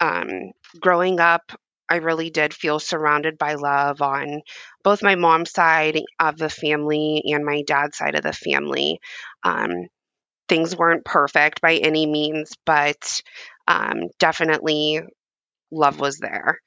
Um, 0.00 0.52
growing 0.80 1.20
up, 1.20 1.52
I 1.88 1.96
really 1.96 2.30
did 2.30 2.54
feel 2.54 2.78
surrounded 2.78 3.36
by 3.38 3.54
love 3.54 4.00
on 4.00 4.42
both 4.82 5.02
my 5.02 5.14
mom's 5.14 5.52
side 5.52 6.00
of 6.18 6.38
the 6.38 6.48
family 6.48 7.22
and 7.26 7.44
my 7.44 7.62
dad's 7.66 7.98
side 7.98 8.14
of 8.14 8.22
the 8.22 8.32
family. 8.32 8.98
Um, 9.44 9.88
things 10.48 10.76
weren't 10.76 11.04
perfect 11.04 11.60
by 11.60 11.76
any 11.76 12.06
means, 12.06 12.52
but 12.66 13.20
um, 13.66 14.08
definitely 14.18 15.02
love 15.70 16.00
was 16.00 16.18
there. 16.18 16.58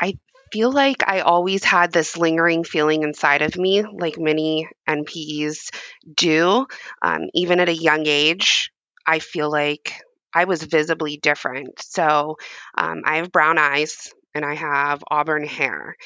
I 0.00 0.14
feel 0.52 0.72
like 0.72 1.06
I 1.06 1.20
always 1.20 1.62
had 1.62 1.92
this 1.92 2.16
lingering 2.16 2.64
feeling 2.64 3.02
inside 3.02 3.42
of 3.42 3.56
me, 3.56 3.82
like 3.82 4.18
many 4.18 4.68
NPEs 4.88 5.70
do. 6.16 6.66
Um, 7.02 7.28
even 7.34 7.60
at 7.60 7.68
a 7.68 7.74
young 7.74 8.06
age, 8.06 8.72
I 9.06 9.18
feel 9.18 9.50
like 9.50 9.94
I 10.34 10.44
was 10.44 10.62
visibly 10.62 11.16
different. 11.16 11.80
So 11.82 12.36
um, 12.76 13.02
I 13.04 13.16
have 13.16 13.32
brown 13.32 13.58
eyes 13.58 14.12
and 14.34 14.44
I 14.44 14.54
have 14.54 15.02
auburn 15.10 15.44
hair. 15.44 15.96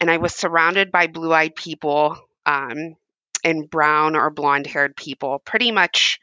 And 0.00 0.10
I 0.10 0.18
was 0.18 0.34
surrounded 0.34 0.90
by 0.90 1.06
blue 1.06 1.32
eyed 1.32 1.54
people 1.54 2.16
um, 2.46 2.96
and 3.44 3.68
brown 3.68 4.16
or 4.16 4.30
blonde 4.30 4.66
haired 4.66 4.96
people 4.96 5.40
pretty 5.44 5.72
much 5.72 6.20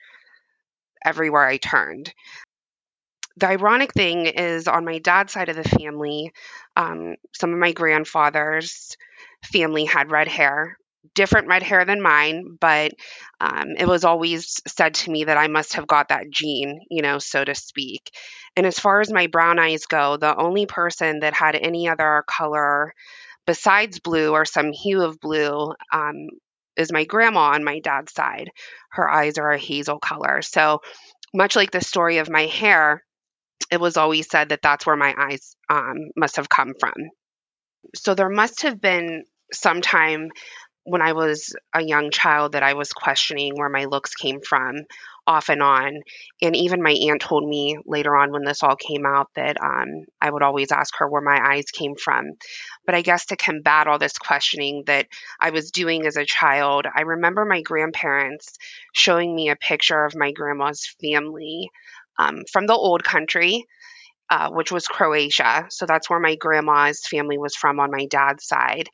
everywhere 1.05 1.45
I 1.45 1.57
turned 1.57 2.13
the 3.39 3.47
ironic 3.47 3.93
thing 3.93 4.25
is 4.25 4.67
on 4.67 4.85
my 4.85 4.99
dad's 4.99 5.33
side 5.33 5.49
of 5.49 5.55
the 5.55 5.63
family, 5.63 6.31
um, 6.75 7.15
some 7.33 7.53
of 7.53 7.59
my 7.59 7.71
grandfather's 7.71 8.97
family 9.43 9.85
had 9.85 10.11
red 10.11 10.27
hair, 10.27 10.77
different 11.15 11.47
red 11.47 11.63
hair 11.63 11.85
than 11.85 12.01
mine, 12.01 12.57
but 12.59 12.91
um, 13.39 13.75
it 13.77 13.87
was 13.87 14.03
always 14.03 14.61
said 14.67 14.93
to 14.95 15.11
me 15.11 15.25
that 15.25 15.37
I 15.37 15.47
must 15.47 15.73
have 15.75 15.87
got 15.87 16.09
that 16.09 16.29
gene, 16.29 16.81
you 16.89 17.01
know, 17.01 17.19
so 17.19 17.43
to 17.43 17.55
speak. 17.55 18.11
And 18.55 18.65
as 18.65 18.79
far 18.79 18.99
as 18.99 19.11
my 19.11 19.27
brown 19.27 19.59
eyes 19.59 19.85
go, 19.85 20.17
the 20.17 20.35
only 20.35 20.65
person 20.65 21.21
that 21.21 21.33
had 21.33 21.55
any 21.55 21.87
other 21.87 22.23
color 22.27 22.93
besides 23.47 23.99
blue 23.99 24.31
or 24.31 24.45
some 24.45 24.71
hue 24.71 25.01
of 25.01 25.19
blue 25.19 25.73
um, 25.91 26.27
is 26.77 26.91
my 26.91 27.03
grandma 27.05 27.51
on 27.53 27.63
my 27.63 27.79
dad's 27.79 28.13
side. 28.13 28.51
Her 28.91 29.09
eyes 29.09 29.37
are 29.37 29.51
a 29.51 29.57
hazel 29.57 29.99
color. 29.99 30.41
So, 30.41 30.81
much 31.33 31.55
like 31.55 31.71
the 31.71 31.81
story 31.81 32.17
of 32.17 32.29
my 32.29 32.47
hair, 32.47 33.03
it 33.71 33.79
was 33.79 33.97
always 33.97 34.29
said 34.29 34.49
that 34.49 34.61
that's 34.61 34.85
where 34.85 34.95
my 34.95 35.13
eyes 35.17 35.55
um, 35.69 36.11
must 36.15 36.37
have 36.37 36.49
come 36.49 36.73
from. 36.79 36.93
So 37.95 38.13
there 38.13 38.29
must 38.29 38.63
have 38.63 38.81
been 38.81 39.23
some 39.51 39.81
time 39.81 40.31
when 40.83 41.01
I 41.01 41.13
was 41.13 41.55
a 41.73 41.83
young 41.83 42.09
child 42.09 42.53
that 42.53 42.63
I 42.63 42.73
was 42.73 42.93
questioning 42.93 43.53
where 43.55 43.69
my 43.69 43.85
looks 43.85 44.15
came 44.15 44.41
from 44.41 44.85
off 45.27 45.49
and 45.49 45.61
on. 45.61 46.01
And 46.41 46.55
even 46.55 46.81
my 46.81 46.91
aunt 46.91 47.21
told 47.21 47.47
me 47.47 47.77
later 47.85 48.15
on 48.15 48.31
when 48.31 48.43
this 48.43 48.63
all 48.63 48.75
came 48.75 49.05
out 49.05 49.29
that 49.35 49.61
um, 49.61 50.05
I 50.19 50.31
would 50.31 50.41
always 50.41 50.71
ask 50.71 50.95
her 50.97 51.07
where 51.07 51.21
my 51.21 51.39
eyes 51.53 51.65
came 51.65 51.95
from. 51.95 52.31
But 52.85 52.95
I 52.95 53.03
guess 53.03 53.27
to 53.27 53.35
combat 53.35 53.87
all 53.87 53.99
this 53.99 54.17
questioning 54.17 54.83
that 54.87 55.05
I 55.39 55.51
was 55.51 55.69
doing 55.69 56.07
as 56.07 56.17
a 56.17 56.25
child, 56.25 56.87
I 56.93 57.01
remember 57.01 57.45
my 57.45 57.61
grandparents 57.61 58.57
showing 58.93 59.35
me 59.35 59.49
a 59.49 59.55
picture 59.55 60.03
of 60.03 60.15
my 60.15 60.31
grandma's 60.31 60.87
family 60.99 61.69
um, 62.19 62.43
from 62.51 62.67
the 62.67 62.73
old 62.73 63.03
country, 63.03 63.65
uh, 64.29 64.51
which 64.51 64.71
was 64.71 64.87
Croatia. 64.87 65.65
So 65.69 65.85
that's 65.87 66.09
where 66.09 66.19
my 66.19 66.35
grandma's 66.35 67.07
family 67.07 67.39
was 67.39 67.55
from 67.55 67.79
on 67.79 67.89
my 67.89 68.05
dad's 68.05 68.45
side. 68.45 68.89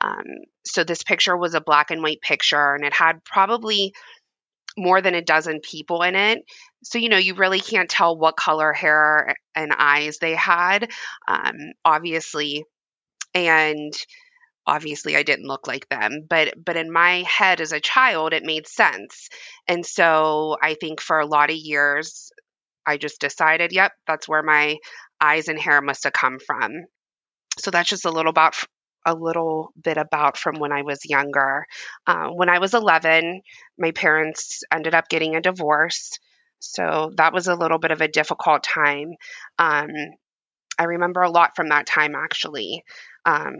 Um, 0.00 0.24
so 0.64 0.84
this 0.84 1.02
picture 1.02 1.36
was 1.36 1.54
a 1.54 1.60
black 1.60 1.90
and 1.90 2.02
white 2.02 2.22
picture, 2.22 2.74
and 2.74 2.84
it 2.84 2.94
had 2.94 3.22
probably 3.24 3.92
more 4.78 5.02
than 5.02 5.14
a 5.14 5.22
dozen 5.22 5.60
people 5.60 6.02
in 6.02 6.14
it. 6.14 6.44
So, 6.84 6.98
you 6.98 7.08
know, 7.08 7.18
you 7.18 7.34
really 7.34 7.60
can't 7.60 7.90
tell 7.90 8.16
what 8.16 8.36
color 8.36 8.72
hair 8.72 9.34
and 9.54 9.72
eyes 9.76 10.18
they 10.18 10.34
had, 10.34 10.90
um, 11.28 11.72
obviously. 11.84 12.64
And 13.34 13.92
obviously 14.66 15.16
I 15.16 15.22
didn't 15.22 15.46
look 15.46 15.66
like 15.66 15.88
them, 15.88 16.26
but 16.28 16.54
but 16.62 16.76
in 16.76 16.92
my 16.92 17.24
head 17.26 17.60
as 17.60 17.72
a 17.72 17.80
child 17.80 18.32
it 18.32 18.44
made 18.44 18.66
sense. 18.66 19.28
And 19.66 19.84
so 19.84 20.56
I 20.62 20.74
think 20.74 21.00
for 21.00 21.18
a 21.18 21.26
lot 21.26 21.50
of 21.50 21.56
years 21.56 22.30
I 22.86 22.96
just 22.96 23.20
decided, 23.20 23.72
yep, 23.72 23.92
that's 24.06 24.28
where 24.28 24.42
my 24.42 24.76
eyes 25.20 25.48
and 25.48 25.58
hair 25.58 25.80
must 25.80 26.04
have 26.04 26.12
come 26.12 26.38
from. 26.38 26.86
So 27.58 27.70
that's 27.70 27.88
just 27.88 28.04
a 28.04 28.10
little 28.10 28.30
about 28.30 28.54
a 29.06 29.14
little 29.14 29.72
bit 29.82 29.96
about 29.96 30.36
from 30.36 30.56
when 30.58 30.72
I 30.72 30.82
was 30.82 31.00
younger. 31.04 31.64
Uh, 32.06 32.28
when 32.28 32.48
I 32.48 32.58
was 32.58 32.74
11, 32.74 33.40
my 33.78 33.92
parents 33.92 34.62
ended 34.72 34.94
up 34.94 35.08
getting 35.08 35.36
a 35.36 35.40
divorce. 35.40 36.10
So 36.58 37.10
that 37.16 37.32
was 37.32 37.46
a 37.46 37.54
little 37.54 37.78
bit 37.78 37.92
of 37.92 38.02
a 38.02 38.08
difficult 38.08 38.62
time. 38.62 39.14
Um, 39.58 39.88
I 40.78 40.84
remember 40.84 41.22
a 41.22 41.30
lot 41.30 41.56
from 41.56 41.68
that 41.68 41.86
time 41.86 42.14
actually. 42.14 42.82
Um, 43.24 43.54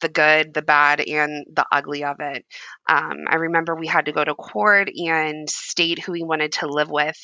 the 0.00 0.08
good, 0.08 0.54
the 0.54 0.62
bad, 0.62 1.00
and 1.00 1.44
the 1.52 1.66
ugly 1.70 2.04
of 2.04 2.16
it. 2.20 2.44
Um, 2.88 3.24
I 3.28 3.36
remember 3.36 3.74
we 3.74 3.86
had 3.86 4.06
to 4.06 4.12
go 4.12 4.24
to 4.24 4.34
court 4.34 4.88
and 4.94 5.48
state 5.48 5.98
who 5.98 6.12
we 6.12 6.22
wanted 6.22 6.52
to 6.52 6.66
live 6.68 6.90
with 6.90 7.18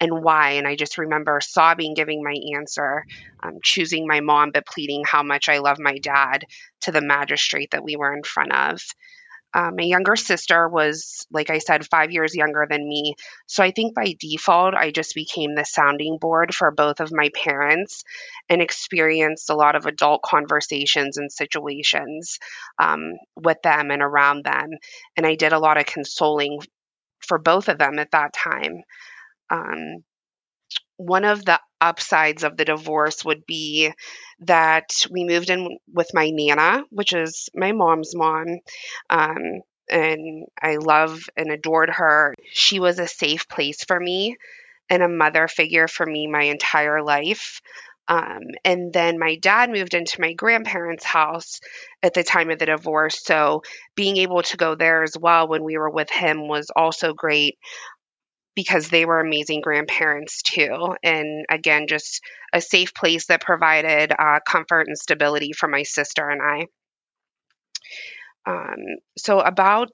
and 0.00 0.22
why. 0.22 0.52
And 0.52 0.66
I 0.66 0.76
just 0.76 0.98
remember 0.98 1.40
sobbing, 1.42 1.94
giving 1.94 2.22
my 2.22 2.34
answer, 2.56 3.04
um, 3.42 3.58
choosing 3.62 4.06
my 4.06 4.20
mom, 4.20 4.50
but 4.52 4.66
pleading 4.66 5.04
how 5.10 5.22
much 5.22 5.48
I 5.48 5.58
love 5.58 5.78
my 5.80 5.98
dad 5.98 6.44
to 6.82 6.92
the 6.92 7.00
magistrate 7.00 7.70
that 7.72 7.84
we 7.84 7.96
were 7.96 8.14
in 8.14 8.22
front 8.22 8.52
of. 8.52 8.80
Uh, 9.54 9.70
my 9.74 9.84
younger 9.84 10.14
sister 10.14 10.68
was, 10.68 11.26
like 11.30 11.48
I 11.48 11.58
said, 11.58 11.86
five 11.86 12.10
years 12.10 12.34
younger 12.34 12.66
than 12.68 12.86
me. 12.86 13.14
So 13.46 13.62
I 13.62 13.70
think 13.70 13.94
by 13.94 14.14
default, 14.20 14.74
I 14.74 14.90
just 14.90 15.14
became 15.14 15.54
the 15.54 15.64
sounding 15.64 16.18
board 16.20 16.54
for 16.54 16.70
both 16.70 17.00
of 17.00 17.12
my 17.12 17.30
parents 17.34 18.04
and 18.48 18.60
experienced 18.60 19.48
a 19.48 19.56
lot 19.56 19.74
of 19.74 19.86
adult 19.86 20.22
conversations 20.22 21.16
and 21.16 21.32
situations 21.32 22.38
um, 22.78 23.14
with 23.36 23.58
them 23.62 23.90
and 23.90 24.02
around 24.02 24.44
them. 24.44 24.68
And 25.16 25.26
I 25.26 25.34
did 25.34 25.52
a 25.52 25.58
lot 25.58 25.78
of 25.78 25.86
consoling 25.86 26.60
for 27.20 27.38
both 27.38 27.68
of 27.68 27.78
them 27.78 27.98
at 27.98 28.10
that 28.12 28.34
time. 28.34 28.82
Um, 29.50 30.04
one 30.98 31.24
of 31.24 31.44
the 31.44 31.58
upsides 31.80 32.44
of 32.44 32.56
the 32.56 32.64
divorce 32.64 33.24
would 33.24 33.46
be 33.46 33.92
that 34.40 34.90
we 35.10 35.24
moved 35.24 35.48
in 35.48 35.78
with 35.92 36.10
my 36.12 36.30
nana, 36.30 36.82
which 36.90 37.12
is 37.12 37.48
my 37.54 37.72
mom's 37.72 38.14
mom. 38.14 38.58
Um, 39.08 39.62
and 39.88 40.46
I 40.60 40.76
love 40.76 41.22
and 41.36 41.50
adored 41.50 41.90
her. 41.90 42.34
She 42.52 42.78
was 42.80 42.98
a 42.98 43.08
safe 43.08 43.48
place 43.48 43.84
for 43.84 43.98
me 43.98 44.36
and 44.90 45.02
a 45.02 45.08
mother 45.08 45.48
figure 45.48 45.88
for 45.88 46.04
me 46.04 46.26
my 46.26 46.42
entire 46.44 47.02
life. 47.02 47.60
Um, 48.08 48.40
and 48.64 48.92
then 48.92 49.18
my 49.18 49.36
dad 49.36 49.70
moved 49.70 49.94
into 49.94 50.20
my 50.20 50.32
grandparents' 50.32 51.04
house 51.04 51.60
at 52.02 52.14
the 52.14 52.24
time 52.24 52.50
of 52.50 52.58
the 52.58 52.66
divorce. 52.66 53.22
So 53.22 53.62
being 53.94 54.16
able 54.16 54.42
to 54.42 54.56
go 54.56 54.74
there 54.74 55.02
as 55.02 55.14
well 55.18 55.46
when 55.46 55.62
we 55.62 55.76
were 55.76 55.90
with 55.90 56.10
him 56.10 56.48
was 56.48 56.70
also 56.74 57.12
great 57.12 57.58
because 58.58 58.88
they 58.88 59.04
were 59.04 59.20
amazing 59.20 59.60
grandparents 59.60 60.42
too. 60.42 60.96
And 61.04 61.46
again, 61.48 61.86
just 61.86 62.20
a 62.52 62.60
safe 62.60 62.92
place 62.92 63.26
that 63.26 63.40
provided 63.40 64.10
uh, 64.10 64.40
comfort 64.44 64.88
and 64.88 64.98
stability 64.98 65.52
for 65.52 65.68
my 65.68 65.84
sister 65.84 66.28
and 66.28 66.42
I. 66.42 66.66
Um, 68.50 68.96
so, 69.16 69.38
about 69.38 69.92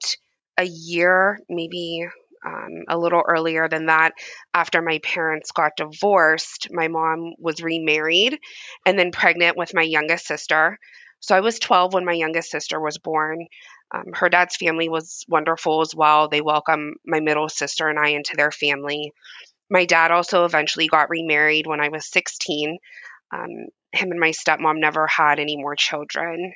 a 0.57 0.63
year, 0.63 1.37
maybe 1.47 2.07
um, 2.43 2.85
a 2.89 2.97
little 2.97 3.21
earlier 3.27 3.69
than 3.69 3.85
that, 3.85 4.13
after 4.51 4.81
my 4.81 4.97
parents 5.03 5.51
got 5.51 5.77
divorced, 5.77 6.69
my 6.71 6.87
mom 6.87 7.33
was 7.37 7.61
remarried 7.61 8.39
and 8.83 8.97
then 8.97 9.11
pregnant 9.11 9.57
with 9.57 9.75
my 9.75 9.83
youngest 9.83 10.25
sister. 10.25 10.79
So 11.19 11.35
I 11.35 11.41
was 11.41 11.59
12 11.59 11.93
when 11.93 12.05
my 12.05 12.13
youngest 12.13 12.51
sister 12.51 12.79
was 12.79 12.97
born. 12.97 13.47
Um, 13.93 14.13
her 14.13 14.29
dad's 14.29 14.55
family 14.55 14.89
was 14.89 15.25
wonderful 15.27 15.81
as 15.81 15.95
well. 15.95 16.27
They 16.27 16.41
welcomed 16.41 16.95
my 17.05 17.19
middle 17.19 17.49
sister 17.49 17.87
and 17.87 17.99
I 17.99 18.09
into 18.09 18.35
their 18.35 18.51
family. 18.51 19.11
My 19.69 19.85
dad 19.85 20.11
also 20.11 20.45
eventually 20.45 20.87
got 20.87 21.09
remarried 21.09 21.67
when 21.67 21.81
I 21.81 21.89
was 21.89 22.09
16. 22.11 22.77
Um, 23.33 23.49
him 23.91 24.11
and 24.11 24.19
my 24.19 24.31
stepmom 24.31 24.79
never 24.79 25.07
had 25.07 25.39
any 25.39 25.57
more 25.57 25.75
children. 25.75 26.53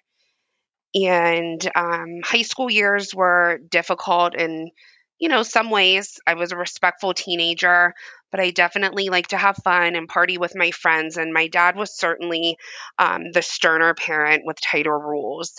And 0.95 1.71
um, 1.75 2.21
high 2.23 2.41
school 2.41 2.69
years 2.69 3.13
were 3.13 3.59
difficult 3.69 4.35
in, 4.35 4.71
you 5.19 5.29
know, 5.29 5.43
some 5.43 5.69
ways. 5.69 6.19
I 6.25 6.33
was 6.35 6.51
a 6.51 6.57
respectful 6.57 7.13
teenager, 7.13 7.93
but 8.31 8.39
I 8.39 8.51
definitely 8.51 9.09
like 9.09 9.27
to 9.27 9.37
have 9.37 9.57
fun 9.57 9.95
and 9.95 10.07
party 10.07 10.37
with 10.37 10.55
my 10.55 10.71
friends. 10.71 11.17
And 11.17 11.33
my 11.33 11.47
dad 11.47 11.75
was 11.75 11.97
certainly 11.97 12.57
um, 12.97 13.31
the 13.33 13.41
sterner 13.41 13.93
parent 13.93 14.43
with 14.45 14.61
tighter 14.61 14.97
rules 14.97 15.53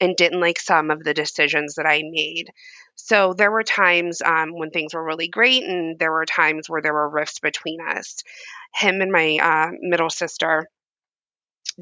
and 0.00 0.16
didn't 0.16 0.40
like 0.40 0.58
some 0.58 0.90
of 0.90 1.04
the 1.04 1.14
decisions 1.14 1.76
that 1.76 1.86
I 1.86 2.02
made. 2.02 2.50
So 2.96 3.34
there 3.34 3.50
were 3.50 3.62
times 3.62 4.20
um, 4.22 4.52
when 4.52 4.70
things 4.70 4.94
were 4.94 5.04
really 5.04 5.28
great, 5.28 5.64
and 5.64 5.98
there 5.98 6.12
were 6.12 6.26
times 6.26 6.68
where 6.68 6.82
there 6.82 6.92
were 6.92 7.08
rifts 7.08 7.40
between 7.40 7.80
us. 7.80 8.22
Him 8.74 9.00
and 9.00 9.12
my 9.12 9.38
uh, 9.40 9.72
middle 9.80 10.10
sister 10.10 10.68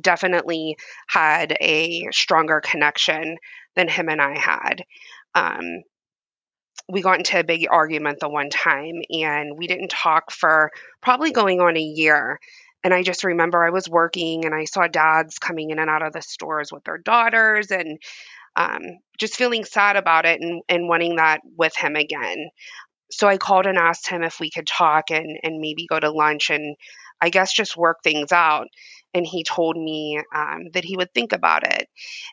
definitely 0.00 0.76
had 1.06 1.56
a 1.60 2.08
stronger 2.12 2.60
connection 2.60 3.36
than 3.76 3.88
him 3.88 4.08
and 4.08 4.20
I 4.20 4.38
had. 4.38 4.84
Um, 5.34 5.82
we 6.88 7.02
got 7.02 7.18
into 7.18 7.38
a 7.38 7.44
big 7.44 7.66
argument 7.70 8.20
the 8.20 8.28
one 8.28 8.50
time 8.50 9.00
and 9.10 9.56
we 9.56 9.66
didn't 9.66 9.90
talk 9.90 10.30
for 10.30 10.70
probably 11.00 11.32
going 11.32 11.60
on 11.60 11.76
a 11.76 11.80
year. 11.80 12.38
And 12.84 12.92
I 12.92 13.02
just 13.02 13.24
remember 13.24 13.64
I 13.64 13.70
was 13.70 13.88
working 13.88 14.44
and 14.44 14.54
I 14.54 14.64
saw 14.64 14.88
dads 14.88 15.38
coming 15.38 15.70
in 15.70 15.78
and 15.78 15.88
out 15.88 16.02
of 16.02 16.12
the 16.12 16.22
stores 16.22 16.72
with 16.72 16.84
their 16.84 16.98
daughters 16.98 17.70
and 17.70 17.98
um, 18.56 18.82
just 19.18 19.36
feeling 19.36 19.64
sad 19.64 19.96
about 19.96 20.26
it 20.26 20.40
and, 20.40 20.62
and 20.68 20.88
wanting 20.88 21.16
that 21.16 21.40
with 21.56 21.76
him 21.76 21.96
again. 21.96 22.50
So 23.10 23.28
I 23.28 23.36
called 23.36 23.66
and 23.66 23.78
asked 23.78 24.08
him 24.08 24.22
if 24.22 24.40
we 24.40 24.50
could 24.50 24.66
talk 24.66 25.10
and, 25.10 25.38
and 25.42 25.60
maybe 25.60 25.86
go 25.86 26.00
to 26.00 26.10
lunch 26.10 26.50
and 26.50 26.76
I 27.20 27.30
guess 27.30 27.52
just 27.52 27.76
work 27.76 28.02
things 28.02 28.32
out. 28.32 28.66
And 29.14 29.26
he 29.26 29.44
told 29.44 29.76
me 29.76 30.20
um, 30.34 30.70
that 30.72 30.84
he 30.84 30.96
would 30.96 31.12
think 31.14 31.32
about 31.32 31.66
it. 31.66 31.88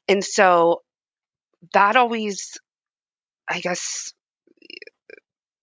And 0.08 0.24
so 0.24 0.82
that 1.74 1.96
always, 1.96 2.58
I 3.48 3.60
guess, 3.60 4.14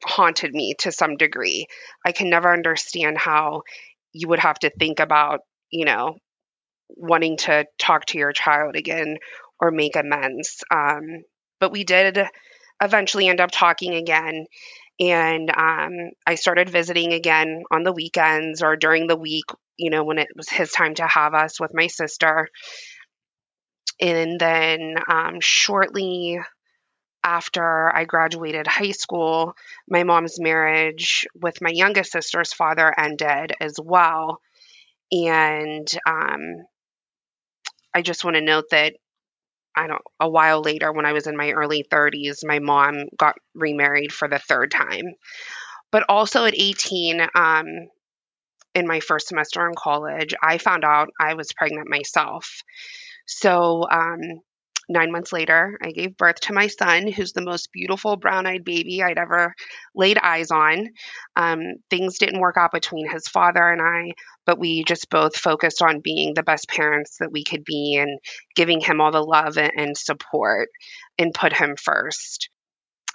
haunted 0.07 0.53
me 0.53 0.75
to 0.81 0.93
some 0.93 1.17
degree. 1.17 1.67
I 2.05 2.13
can 2.13 2.31
never 2.31 2.53
understand 2.53 3.19
how 3.19 3.63
you 4.13 4.29
would 4.29 4.39
have 4.39 4.59
to 4.61 4.71
think 4.71 5.01
about, 5.01 5.41
you 5.71 5.85
know, 5.85 6.17
wanting 6.89 7.37
to 7.39 7.67
talk 7.79 8.07
to 8.07 8.19
your 8.19 8.33
child 8.33 8.77
again 8.77 9.19
or 9.61 9.71
make 9.71 9.97
amends. 9.97 10.63
Um, 10.71 11.23
but 11.61 11.73
we 11.73 11.85
did 11.85 12.19
eventually 12.83 13.29
end 13.29 13.41
up 13.41 13.51
talking 13.51 13.95
again. 13.95 14.47
And 14.99 15.51
um, 15.51 16.11
I 16.27 16.37
started 16.37 16.71
visiting 16.71 17.13
again 17.13 17.65
on 17.71 17.83
the 17.83 17.93
weekends 17.93 18.63
or 18.63 18.77
during 18.77 19.07
the 19.07 19.17
week, 19.17 19.45
you 19.77 19.91
know, 19.91 20.05
when 20.05 20.19
it 20.19 20.29
was 20.37 20.49
his 20.49 20.73
time 20.73 20.95
to 20.95 21.07
have 21.07 21.35
us 21.35 21.61
with 21.61 21.73
my 21.75 21.87
sister. 21.87 22.49
And 24.01 24.39
then 24.39 24.97
um, 25.09 25.41
shortly 25.41 26.41
after 27.27 27.95
I 27.95 28.05
graduated 28.05 28.69
high 28.69 28.93
school, 28.93 29.57
my 29.91 30.05
mom's 30.05 30.41
marriage 30.41 31.27
with 31.35 31.61
my 31.61 31.71
youngest 31.71 32.13
sister's 32.13 32.53
father 32.53 32.95
ended 32.97 33.53
as 33.61 33.75
well. 33.83 34.41
And 35.11 35.89
um, 36.07 36.65
I 37.93 38.03
just 38.03 38.25
want 38.25 38.37
to 38.37 38.43
note 38.43 38.67
that 38.71 38.95
I 39.75 39.89
don't 39.89 40.03
a 40.21 40.29
while 40.29 40.63
later 40.63 40.93
when 40.93 41.05
I 41.05 41.13
was 41.13 41.27
in 41.27 41.37
my 41.37 41.51
early 41.51 41.85
30s, 41.91 42.45
my 42.45 42.61
mom 42.61 43.07
got 43.19 43.35
remarried 43.55 44.13
for 44.13 44.29
the 44.29 44.39
third 44.39 44.71
time. 44.71 45.07
But 45.91 46.05
also 46.09 46.45
at 46.45 46.55
18, 46.57 47.27
um, 47.35 47.67
in 48.77 48.87
my 48.87 49.01
first 49.01 49.27
semester 49.27 49.67
in 49.67 49.75
college, 49.75 50.33
I 50.41 50.59
found 50.59 50.85
out 50.85 51.09
I 51.21 51.35
was 51.35 51.53
pregnant 51.53 51.89
myself. 51.89 52.63
So 53.27 53.85
um, 53.91 54.21
Nine 54.89 55.11
months 55.11 55.33
later, 55.33 55.77
I 55.83 55.91
gave 55.91 56.17
birth 56.17 56.41
to 56.43 56.53
my 56.53 56.69
son, 56.69 57.09
who's 57.09 57.33
the 57.33 57.43
most 57.43 57.73
beautiful 57.73 58.17
brown 58.17 58.47
eyed 58.47 58.65
baby 58.65 59.03
I'd 59.03 59.19
ever 59.19 59.53
laid 59.95 60.19
eyes 60.19 60.53
on. 60.53 60.91
Um, 61.35 61.75
things 61.91 62.19
didn't 62.19 62.41
work 62.41 62.57
out 62.57 62.71
between 62.71 63.11
his 63.11 63.27
father 63.27 63.69
and 63.69 63.83
I, 63.83 64.13
but 64.45 64.61
we 64.61 64.85
just 64.85 65.11
both 65.11 65.37
focused 65.37 65.83
on 65.83 66.01
being 66.01 66.35
the 66.35 66.45
best 66.45 66.69
parents 66.69 67.17
that 67.19 67.33
we 67.33 67.43
could 67.43 67.65
be 67.65 67.97
and 68.01 68.21
giving 68.55 68.81
him 68.81 69.01
all 69.01 69.11
the 69.11 69.21
love 69.21 69.59
and 69.59 69.97
support 69.97 70.69
and 71.19 71.35
put 71.35 71.53
him 71.53 71.75
first 71.77 72.49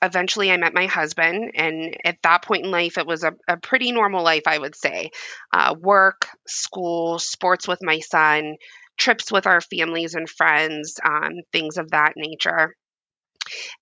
eventually 0.02 0.52
I 0.52 0.58
met 0.58 0.74
my 0.74 0.88
husband. 0.88 1.52
And 1.56 1.96
at 2.04 2.18
that 2.24 2.44
point 2.44 2.66
in 2.66 2.72
life, 2.72 2.98
it 2.98 3.06
was 3.06 3.24
a, 3.24 3.34
a 3.48 3.58
pretty 3.58 3.92
normal 3.92 4.24
life, 4.24 4.44
I 4.48 4.58
would 4.58 4.76
say. 4.76 5.12
Uh, 5.54 5.76
work, 5.80 6.28
school, 6.48 7.20
sports 7.20 7.68
with 7.68 7.80
my 7.84 8.00
son, 8.00 8.56
trips 8.98 9.32
with 9.32 9.48
our 9.48 9.62
families 9.62 10.14
and 10.16 10.30
friends, 10.30 11.00
um, 11.04 11.32
things 11.52 11.78
of 11.78 11.92
that 11.92 12.14
nature. 12.16 12.76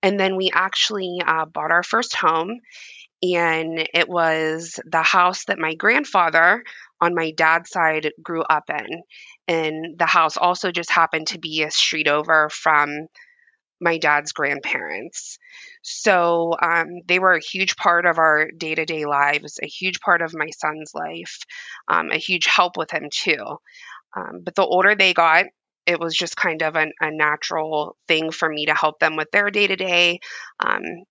And 0.02 0.20
then 0.20 0.36
we 0.36 0.50
actually 0.54 1.20
uh, 1.26 1.46
bought 1.46 1.72
our 1.72 1.84
first 1.84 2.16
home, 2.16 2.60
and 3.22 3.88
it 3.94 4.08
was 4.08 4.80
the 4.86 5.02
house 5.04 5.46
that 5.46 5.60
my 5.60 5.76
grandfather 5.76 6.64
on 7.02 7.16
my 7.16 7.32
dad's 7.32 7.70
side 7.70 8.12
grew 8.22 8.44
up 8.44 8.70
in. 8.70 9.04
And 9.48 9.98
the 9.98 10.06
house 10.06 10.38
also 10.38 10.72
just 10.72 10.92
happened 10.92 11.28
to 11.28 11.40
be 11.40 11.64
a 11.64 11.72
street 11.72 12.08
over 12.08 12.50
from 12.50 13.08
my 13.82 13.98
dad's 13.98 14.32
grandparents. 14.32 15.38
So 15.82 16.54
um, 16.62 16.88
they 17.08 17.20
were 17.20 17.34
a 17.34 17.42
huge 17.42 17.76
part 17.78 18.06
of 18.06 18.18
our 18.18 18.50
day 18.52 18.76
to 18.76 18.86
day 18.86 19.06
lives, 19.06 19.60
a 19.62 19.68
huge 19.68 20.00
part 20.02 20.22
of 20.22 20.34
my 20.34 20.50
son's 20.50 20.92
life, 20.94 21.40
um, 21.88 22.12
a 22.12 22.18
huge 22.18 22.46
help 22.46 22.78
with 22.78 22.92
him 22.92 23.10
too. 23.12 23.58
Um, 24.16 24.42
but 24.44 24.56
the 24.56 24.66
older 24.66 24.96
they 24.96 25.14
got, 25.14 25.46
it 25.86 26.00
was 26.00 26.14
just 26.16 26.36
kind 26.36 26.62
of 26.62 26.76
an, 26.76 26.92
a 27.02 27.10
natural 27.12 27.96
thing 28.08 28.32
for 28.32 28.48
me 28.48 28.68
to 28.68 28.76
help 28.76 29.00
them 29.00 29.16
with 29.16 29.32
their 29.32 29.50
day 29.50 29.68
to 29.68 29.76
day. 29.76 30.20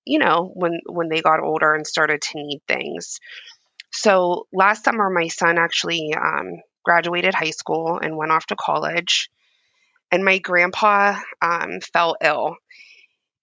You 0.04 0.18
know, 0.18 0.50
when 0.54 0.80
when 0.86 1.08
they 1.08 1.20
got 1.20 1.40
older 1.40 1.74
and 1.74 1.86
started 1.86 2.22
to 2.22 2.38
need 2.38 2.60
things. 2.68 3.18
So 3.90 4.46
last 4.52 4.84
summer, 4.84 5.10
my 5.10 5.28
son 5.28 5.58
actually 5.58 6.14
um, 6.14 6.60
graduated 6.84 7.34
high 7.34 7.50
school 7.50 7.98
and 8.00 8.16
went 8.16 8.32
off 8.32 8.46
to 8.46 8.56
college, 8.56 9.30
and 10.12 10.24
my 10.24 10.38
grandpa 10.38 11.18
um, 11.40 11.80
fell 11.92 12.16
ill, 12.22 12.56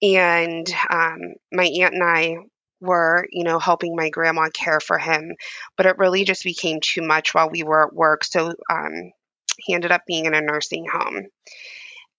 and 0.02 0.68
um, 0.90 1.20
my 1.52 1.66
aunt 1.66 1.96
and 1.96 2.04
I 2.04 2.38
were, 2.80 3.26
you 3.32 3.44
know, 3.44 3.60
helping 3.60 3.96
my 3.96 4.10
grandma 4.10 4.50
care 4.54 4.80
for 4.80 4.98
him, 4.98 5.34
but 5.76 5.86
it 5.86 5.98
really 5.98 6.24
just 6.24 6.44
became 6.44 6.80
too 6.82 7.02
much 7.02 7.34
while 7.34 7.50
we 7.50 7.64
were 7.64 7.88
at 7.88 7.94
work. 7.94 8.24
So 8.24 8.54
um, 8.70 9.12
he 9.58 9.74
ended 9.74 9.92
up 9.92 10.02
being 10.08 10.26
in 10.26 10.34
a 10.34 10.42
nursing 10.42 10.86
home. 10.92 11.28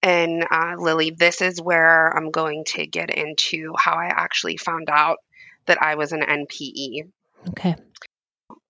And 0.02 0.46
uh, 0.50 0.74
Lily, 0.78 1.10
this 1.10 1.40
is 1.40 1.60
where 1.60 2.16
I'm 2.16 2.30
going 2.30 2.64
to 2.74 2.86
get 2.86 3.10
into 3.10 3.72
how 3.76 3.94
I 3.94 4.06
actually 4.06 4.56
found 4.56 4.88
out 4.88 5.18
that 5.66 5.82
I 5.82 5.96
was 5.96 6.12
an 6.12 6.20
NPE. 6.20 7.10
Okay. 7.48 7.74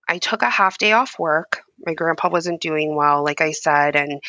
I 0.08 0.18
took 0.18 0.42
a 0.42 0.50
half 0.50 0.78
day 0.78 0.92
off 0.92 1.18
work. 1.18 1.62
My 1.84 1.94
grandpa 1.94 2.30
wasn't 2.30 2.60
doing 2.60 2.94
well, 2.94 3.24
like 3.24 3.40
I 3.40 3.52
said, 3.52 3.96
and 3.96 4.20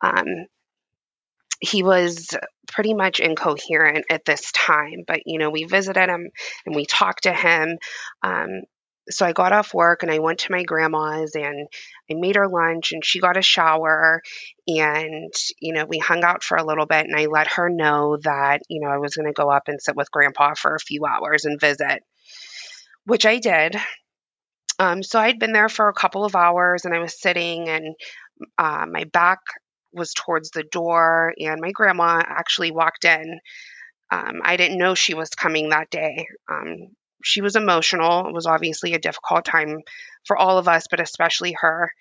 um, 0.00 0.46
he 1.60 1.82
was 1.82 2.34
pretty 2.68 2.94
much 2.94 3.20
incoherent 3.20 4.06
at 4.10 4.24
this 4.24 4.50
time. 4.52 5.04
But, 5.06 5.20
you 5.26 5.38
know, 5.38 5.50
we 5.50 5.64
visited 5.64 6.08
him 6.08 6.30
and 6.64 6.74
we 6.74 6.86
talked 6.86 7.24
to 7.24 7.32
him. 7.32 7.78
Um, 8.22 8.62
so 9.10 9.24
I 9.24 9.32
got 9.32 9.52
off 9.52 9.74
work 9.74 10.02
and 10.02 10.10
I 10.10 10.18
went 10.18 10.40
to 10.40 10.52
my 10.52 10.62
grandma's 10.62 11.34
and 11.34 11.68
I 12.10 12.14
made 12.14 12.36
her 12.36 12.48
lunch 12.48 12.92
and 12.92 13.04
she 13.04 13.20
got 13.20 13.36
a 13.36 13.42
shower 13.42 14.22
and 14.66 15.32
you 15.60 15.72
know 15.72 15.84
we 15.84 15.98
hung 15.98 16.24
out 16.24 16.42
for 16.42 16.56
a 16.56 16.64
little 16.64 16.86
bit 16.86 17.06
and 17.06 17.16
I 17.16 17.26
let 17.26 17.48
her 17.52 17.68
know 17.68 18.18
that 18.22 18.62
you 18.68 18.80
know 18.80 18.88
I 18.88 18.98
was 18.98 19.14
going 19.14 19.26
to 19.26 19.32
go 19.32 19.50
up 19.50 19.64
and 19.68 19.80
sit 19.80 19.96
with 19.96 20.10
grandpa 20.10 20.54
for 20.54 20.74
a 20.74 20.80
few 20.80 21.04
hours 21.04 21.44
and 21.44 21.60
visit 21.60 22.02
which 23.04 23.26
I 23.26 23.38
did 23.38 23.76
um, 24.78 25.02
so 25.02 25.18
I'd 25.18 25.38
been 25.38 25.52
there 25.52 25.68
for 25.68 25.88
a 25.88 25.94
couple 25.94 26.24
of 26.24 26.36
hours 26.36 26.84
and 26.84 26.94
I 26.94 26.98
was 26.98 27.20
sitting 27.20 27.68
and 27.68 27.94
uh, 28.58 28.86
my 28.90 29.04
back 29.04 29.38
was 29.92 30.12
towards 30.12 30.50
the 30.50 30.64
door 30.64 31.32
and 31.38 31.60
my 31.60 31.70
grandma 31.70 32.22
actually 32.24 32.70
walked 32.70 33.04
in 33.04 33.40
um, 34.10 34.40
I 34.44 34.56
didn't 34.56 34.78
know 34.78 34.94
she 34.94 35.14
was 35.14 35.30
coming 35.30 35.70
that 35.70 35.90
day. 35.90 36.28
Um, 36.48 36.90
she 37.22 37.40
was 37.40 37.56
emotional. 37.56 38.26
It 38.28 38.34
was 38.34 38.46
obviously 38.46 38.94
a 38.94 38.98
difficult 38.98 39.44
time 39.44 39.80
for 40.24 40.36
all 40.36 40.58
of 40.58 40.68
us, 40.68 40.86
but 40.90 41.00
especially 41.00 41.56
her. 41.60 41.92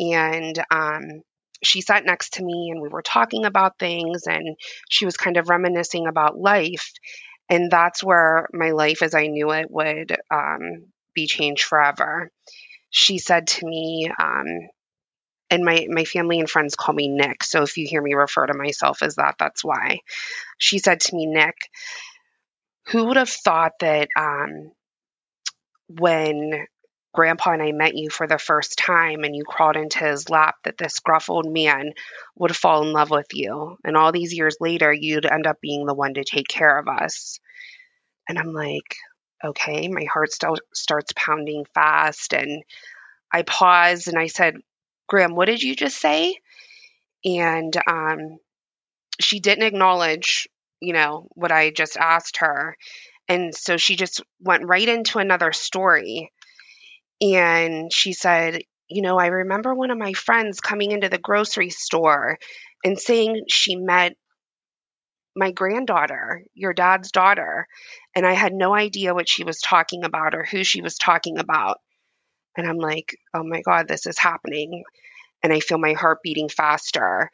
And 0.00 0.58
um, 0.70 1.22
she 1.62 1.80
sat 1.80 2.04
next 2.04 2.34
to 2.34 2.44
me 2.44 2.70
and 2.72 2.80
we 2.80 2.88
were 2.88 3.02
talking 3.02 3.44
about 3.44 3.78
things 3.78 4.26
and 4.26 4.56
she 4.88 5.04
was 5.04 5.16
kind 5.16 5.36
of 5.36 5.48
reminiscing 5.48 6.06
about 6.06 6.38
life. 6.38 6.92
And 7.48 7.70
that's 7.70 8.04
where 8.04 8.48
my 8.52 8.70
life 8.70 9.02
as 9.02 9.14
I 9.14 9.26
knew 9.26 9.50
it 9.52 9.70
would 9.70 10.16
um, 10.30 10.86
be 11.14 11.26
changed 11.26 11.64
forever. 11.64 12.30
She 12.90 13.18
said 13.18 13.46
to 13.48 13.66
me, 13.66 14.10
um, 14.20 14.68
and 15.50 15.64
my, 15.64 15.86
my 15.88 16.04
family 16.04 16.40
and 16.40 16.48
friends 16.48 16.76
call 16.76 16.94
me 16.94 17.08
Nick. 17.08 17.42
So 17.42 17.62
if 17.62 17.76
you 17.78 17.86
hear 17.88 18.02
me 18.02 18.14
refer 18.14 18.46
to 18.46 18.56
myself 18.56 19.02
as 19.02 19.16
that, 19.16 19.36
that's 19.38 19.64
why. 19.64 20.00
She 20.58 20.78
said 20.78 21.00
to 21.00 21.16
me, 21.16 21.26
Nick, 21.26 21.56
who 22.90 23.04
would 23.04 23.16
have 23.16 23.28
thought 23.28 23.72
that 23.80 24.08
um, 24.16 24.72
when 25.88 26.66
grandpa 27.14 27.52
and 27.52 27.62
I 27.62 27.72
met 27.72 27.96
you 27.96 28.10
for 28.10 28.26
the 28.26 28.38
first 28.38 28.78
time 28.78 29.24
and 29.24 29.34
you 29.34 29.44
crawled 29.44 29.76
into 29.76 30.04
his 30.04 30.30
lap, 30.30 30.56
that 30.64 30.78
this 30.78 31.00
gruff 31.00 31.30
old 31.30 31.50
man 31.50 31.92
would 32.36 32.54
fall 32.54 32.82
in 32.82 32.92
love 32.92 33.10
with 33.10 33.26
you. 33.32 33.76
And 33.84 33.96
all 33.96 34.12
these 34.12 34.34
years 34.34 34.56
later, 34.60 34.92
you'd 34.92 35.26
end 35.26 35.46
up 35.46 35.60
being 35.60 35.86
the 35.86 35.94
one 35.94 36.14
to 36.14 36.24
take 36.24 36.48
care 36.48 36.78
of 36.78 36.86
us. 36.88 37.40
And 38.28 38.38
I'm 38.38 38.52
like, 38.52 38.96
okay, 39.44 39.88
my 39.88 40.04
heart 40.04 40.32
still 40.32 40.56
starts 40.74 41.12
pounding 41.16 41.64
fast. 41.74 42.34
And 42.34 42.62
I 43.32 43.42
paused 43.42 44.08
and 44.08 44.18
I 44.18 44.26
said, 44.26 44.56
Gram, 45.08 45.34
what 45.34 45.46
did 45.46 45.62
you 45.62 45.74
just 45.74 46.00
say? 46.00 46.36
And 47.24 47.74
um, 47.86 48.38
she 49.20 49.40
didn't 49.40 49.64
acknowledge, 49.64 50.48
you 50.80 50.92
know, 50.92 51.28
what 51.34 51.52
I 51.52 51.70
just 51.70 51.96
asked 51.96 52.38
her. 52.38 52.76
And 53.28 53.54
so 53.54 53.76
she 53.76 53.96
just 53.96 54.22
went 54.40 54.66
right 54.66 54.88
into 54.88 55.18
another 55.18 55.52
story 55.52 56.32
and 57.20 57.92
she 57.92 58.12
said, 58.12 58.62
You 58.88 59.02
know, 59.02 59.18
I 59.18 59.26
remember 59.26 59.74
one 59.74 59.90
of 59.90 59.98
my 59.98 60.12
friends 60.12 60.60
coming 60.60 60.92
into 60.92 61.08
the 61.08 61.18
grocery 61.18 61.70
store 61.70 62.38
and 62.84 62.98
saying 62.98 63.44
she 63.48 63.76
met 63.76 64.14
my 65.36 65.52
granddaughter, 65.52 66.42
your 66.54 66.72
dad's 66.72 67.12
daughter. 67.12 67.66
And 68.14 68.26
I 68.26 68.32
had 68.32 68.52
no 68.52 68.74
idea 68.74 69.14
what 69.14 69.28
she 69.28 69.44
was 69.44 69.60
talking 69.60 70.04
about 70.04 70.34
or 70.34 70.44
who 70.44 70.64
she 70.64 70.82
was 70.82 70.96
talking 70.96 71.38
about. 71.38 71.78
And 72.56 72.68
I'm 72.68 72.78
like, 72.78 73.16
oh 73.34 73.44
my 73.44 73.62
God, 73.62 73.86
this 73.86 74.06
is 74.06 74.18
happening. 74.18 74.82
And 75.42 75.52
I 75.52 75.60
feel 75.60 75.78
my 75.78 75.92
heart 75.92 76.18
beating 76.24 76.48
faster. 76.48 77.30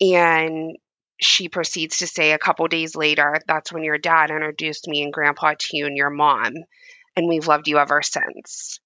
And 0.00 0.76
she 1.20 1.48
proceeds 1.48 1.98
to 1.98 2.06
say 2.06 2.32
a 2.32 2.38
couple 2.38 2.66
days 2.68 2.94
later, 2.94 3.40
that's 3.46 3.72
when 3.72 3.84
your 3.84 3.98
dad 3.98 4.30
introduced 4.30 4.86
me 4.86 5.02
and 5.02 5.12
grandpa 5.12 5.54
to 5.58 5.76
you 5.76 5.86
and 5.86 5.96
your 5.96 6.10
mom. 6.10 6.54
And 7.16 7.28
we've 7.28 7.46
loved 7.46 7.68
you 7.68 7.78
ever 7.78 8.02
since. 8.02 8.78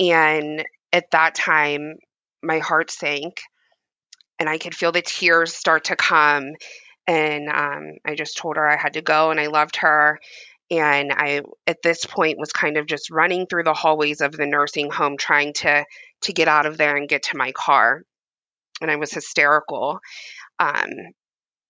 And 0.00 0.64
at 0.92 1.10
that 1.12 1.34
time, 1.34 1.96
my 2.42 2.58
heart 2.58 2.90
sank 2.90 3.40
and 4.38 4.48
I 4.48 4.58
could 4.58 4.74
feel 4.74 4.92
the 4.92 5.02
tears 5.02 5.54
start 5.54 5.84
to 5.84 5.96
come. 5.96 6.52
And 7.06 7.48
um, 7.48 7.92
I 8.04 8.14
just 8.14 8.36
told 8.36 8.56
her 8.56 8.68
I 8.68 8.76
had 8.76 8.94
to 8.94 9.02
go 9.02 9.30
and 9.30 9.40
I 9.40 9.46
loved 9.46 9.76
her. 9.76 10.18
And 10.68 11.12
I, 11.12 11.42
at 11.68 11.82
this 11.82 12.04
point, 12.04 12.40
was 12.40 12.52
kind 12.52 12.76
of 12.76 12.86
just 12.86 13.10
running 13.10 13.46
through 13.46 13.62
the 13.62 13.74
hallways 13.74 14.20
of 14.20 14.32
the 14.32 14.46
nursing 14.46 14.90
home 14.90 15.16
trying 15.16 15.52
to 15.54 15.84
to 16.22 16.32
get 16.32 16.48
out 16.48 16.66
of 16.66 16.76
there 16.76 16.96
and 16.96 17.08
get 17.08 17.24
to 17.24 17.36
my 17.36 17.52
car. 17.52 18.02
And 18.80 18.90
I 18.90 18.96
was 18.96 19.12
hysterical. 19.12 20.00
Um, 20.58 20.88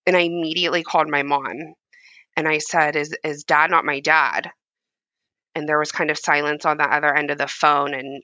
and 0.07 0.17
I 0.17 0.21
immediately 0.21 0.83
called 0.83 1.09
my 1.09 1.21
mom 1.21 1.75
and 2.35 2.47
I 2.47 2.57
said, 2.57 2.95
"Is 2.95 3.15
is 3.23 3.43
dad 3.43 3.69
not 3.69 3.85
my 3.85 3.99
dad?" 3.99 4.49
and 5.57 5.67
there 5.67 5.79
was 5.79 5.91
kind 5.91 6.11
of 6.11 6.19
silence 6.19 6.65
on 6.65 6.77
the 6.77 6.83
other 6.83 7.13
end 7.13 7.31
of 7.31 7.39
the 7.39 7.47
phone 7.47 7.95
and 7.95 8.21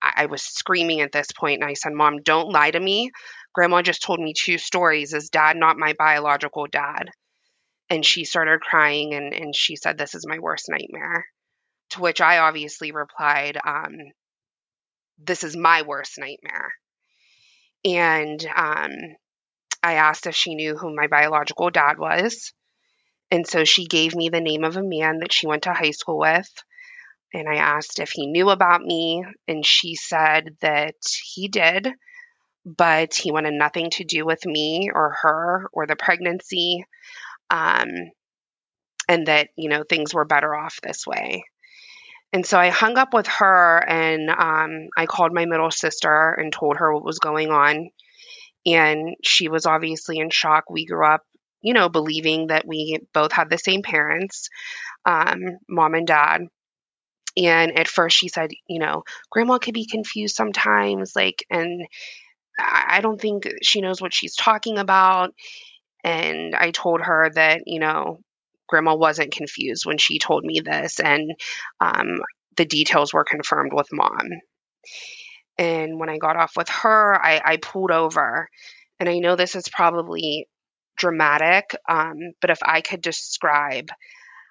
I, 0.00 0.12
I 0.18 0.26
was 0.26 0.42
screaming 0.42 1.00
at 1.00 1.12
this 1.12 1.26
point. 1.36 1.60
and 1.60 1.68
I 1.68 1.74
said, 1.74 1.92
Mom, 1.92 2.22
don't 2.22 2.52
lie 2.52 2.70
to 2.70 2.78
me. 2.78 3.10
Grandma 3.54 3.82
just 3.82 4.02
told 4.02 4.20
me 4.20 4.32
two 4.32 4.56
stories. 4.58 5.12
Is 5.12 5.30
dad 5.30 5.56
not 5.56 5.78
my 5.78 5.94
biological 5.98 6.66
dad? 6.70 7.10
And 7.90 8.04
she 8.04 8.24
started 8.24 8.60
crying 8.60 9.14
and, 9.14 9.32
and 9.32 9.54
she 9.54 9.76
said, 9.76 9.98
This 9.98 10.14
is 10.14 10.26
my 10.26 10.38
worst 10.38 10.66
nightmare. 10.68 11.26
To 11.90 12.00
which 12.00 12.20
I 12.20 12.38
obviously 12.38 12.92
replied, 12.92 13.58
um, 13.64 13.96
This 15.18 15.42
is 15.42 15.56
my 15.56 15.82
worst 15.82 16.18
nightmare. 16.18 16.72
And 17.84 18.44
um, 18.54 18.90
I 19.86 19.94
asked 19.94 20.26
if 20.26 20.34
she 20.34 20.54
knew 20.54 20.76
who 20.76 20.94
my 20.94 21.06
biological 21.06 21.70
dad 21.70 21.98
was. 21.98 22.52
And 23.30 23.46
so 23.46 23.64
she 23.64 23.86
gave 23.86 24.14
me 24.14 24.28
the 24.28 24.40
name 24.40 24.64
of 24.64 24.76
a 24.76 24.82
man 24.82 25.18
that 25.20 25.32
she 25.32 25.46
went 25.46 25.64
to 25.64 25.74
high 25.74 25.90
school 25.90 26.18
with 26.18 26.48
and 27.36 27.48
I 27.48 27.56
asked 27.56 27.98
if 27.98 28.10
he 28.10 28.26
knew 28.26 28.50
about 28.50 28.80
me, 28.80 29.24
and 29.48 29.64
she 29.64 29.94
said 29.94 30.56
that 30.60 30.94
he 31.34 31.48
did, 31.48 31.88
but 32.64 33.14
he 33.14 33.32
wanted 33.32 33.54
nothing 33.54 33.90
to 33.90 34.04
do 34.04 34.24
with 34.24 34.44
me 34.46 34.90
or 34.92 35.16
her 35.22 35.68
or 35.72 35.86
the 35.86 35.96
pregnancy, 35.96 36.84
um, 37.50 37.88
and 39.08 39.26
that, 39.26 39.50
you 39.56 39.68
know, 39.68 39.84
things 39.84 40.14
were 40.14 40.24
better 40.24 40.54
off 40.54 40.80
this 40.82 41.06
way. 41.06 41.44
And 42.32 42.44
so 42.44 42.58
I 42.58 42.70
hung 42.70 42.98
up 42.98 43.14
with 43.14 43.26
her 43.26 43.78
and 43.86 44.30
um, 44.30 44.88
I 44.96 45.06
called 45.06 45.32
my 45.32 45.46
middle 45.46 45.70
sister 45.70 46.32
and 46.32 46.52
told 46.52 46.76
her 46.78 46.92
what 46.92 47.04
was 47.04 47.18
going 47.18 47.50
on. 47.50 47.90
And 48.66 49.14
she 49.22 49.48
was 49.48 49.64
obviously 49.64 50.18
in 50.18 50.30
shock. 50.30 50.64
We 50.68 50.86
grew 50.86 51.06
up, 51.06 51.22
you 51.62 51.72
know, 51.72 51.88
believing 51.88 52.48
that 52.48 52.66
we 52.66 52.98
both 53.14 53.32
had 53.32 53.48
the 53.48 53.58
same 53.58 53.82
parents, 53.82 54.48
um, 55.04 55.58
mom 55.68 55.94
and 55.94 56.06
dad. 56.06 56.42
And 57.36 57.78
at 57.78 57.88
first 57.88 58.16
she 58.16 58.28
said, 58.28 58.50
you 58.66 58.80
know, 58.80 59.04
grandma 59.30 59.58
could 59.58 59.74
be 59.74 59.86
confused 59.86 60.34
sometimes, 60.34 61.14
like, 61.14 61.44
and 61.50 61.86
I 62.58 63.00
don't 63.02 63.20
think 63.20 63.46
she 63.62 63.82
knows 63.82 64.00
what 64.00 64.14
she's 64.14 64.34
talking 64.34 64.78
about. 64.78 65.34
And 66.02 66.54
I 66.54 66.70
told 66.70 67.02
her 67.02 67.30
that, 67.34 67.62
you 67.66 67.80
know, 67.80 68.20
grandma 68.68 68.94
wasn't 68.94 69.32
confused 69.32 69.84
when 69.84 69.98
she 69.98 70.18
told 70.18 70.44
me 70.44 70.60
this, 70.60 70.98
and 71.00 71.32
um, 71.80 72.20
the 72.56 72.64
details 72.64 73.12
were 73.12 73.24
confirmed 73.24 73.72
with 73.74 73.88
mom. 73.92 74.30
And 75.58 75.98
when 75.98 76.08
I 76.08 76.18
got 76.18 76.36
off 76.36 76.52
with 76.56 76.68
her, 76.68 77.14
I, 77.14 77.40
I 77.44 77.56
pulled 77.56 77.90
over. 77.90 78.48
And 79.00 79.08
I 79.08 79.18
know 79.18 79.36
this 79.36 79.54
is 79.54 79.68
probably 79.68 80.48
dramatic, 80.96 81.74
um, 81.88 82.16
but 82.40 82.50
if 82.50 82.58
I 82.62 82.80
could 82.80 83.02
describe 83.02 83.88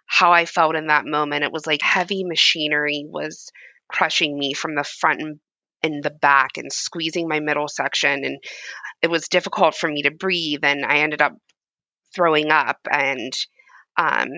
how 0.05 0.31
I 0.31 0.45
felt 0.45 0.75
in 0.75 0.87
that 0.87 1.05
moment. 1.05 1.43
It 1.43 1.51
was 1.51 1.67
like 1.67 1.81
heavy 1.81 2.23
machinery 2.23 3.05
was 3.07 3.51
crushing 3.87 4.37
me 4.37 4.53
from 4.53 4.75
the 4.75 4.83
front 4.83 5.21
and 5.21 5.39
in 5.83 6.01
the 6.01 6.09
back 6.09 6.57
and 6.57 6.73
squeezing 6.73 7.27
my 7.27 7.39
middle 7.39 7.67
section 7.67 8.23
and 8.23 8.43
it 9.03 9.09
was 9.09 9.27
difficult 9.27 9.75
for 9.75 9.87
me 9.87 10.01
to 10.01 10.09
breathe 10.09 10.63
and 10.63 10.83
I 10.83 10.99
ended 10.99 11.21
up 11.21 11.33
throwing 12.15 12.49
up 12.49 12.79
and 12.91 13.31
um, 13.95 14.29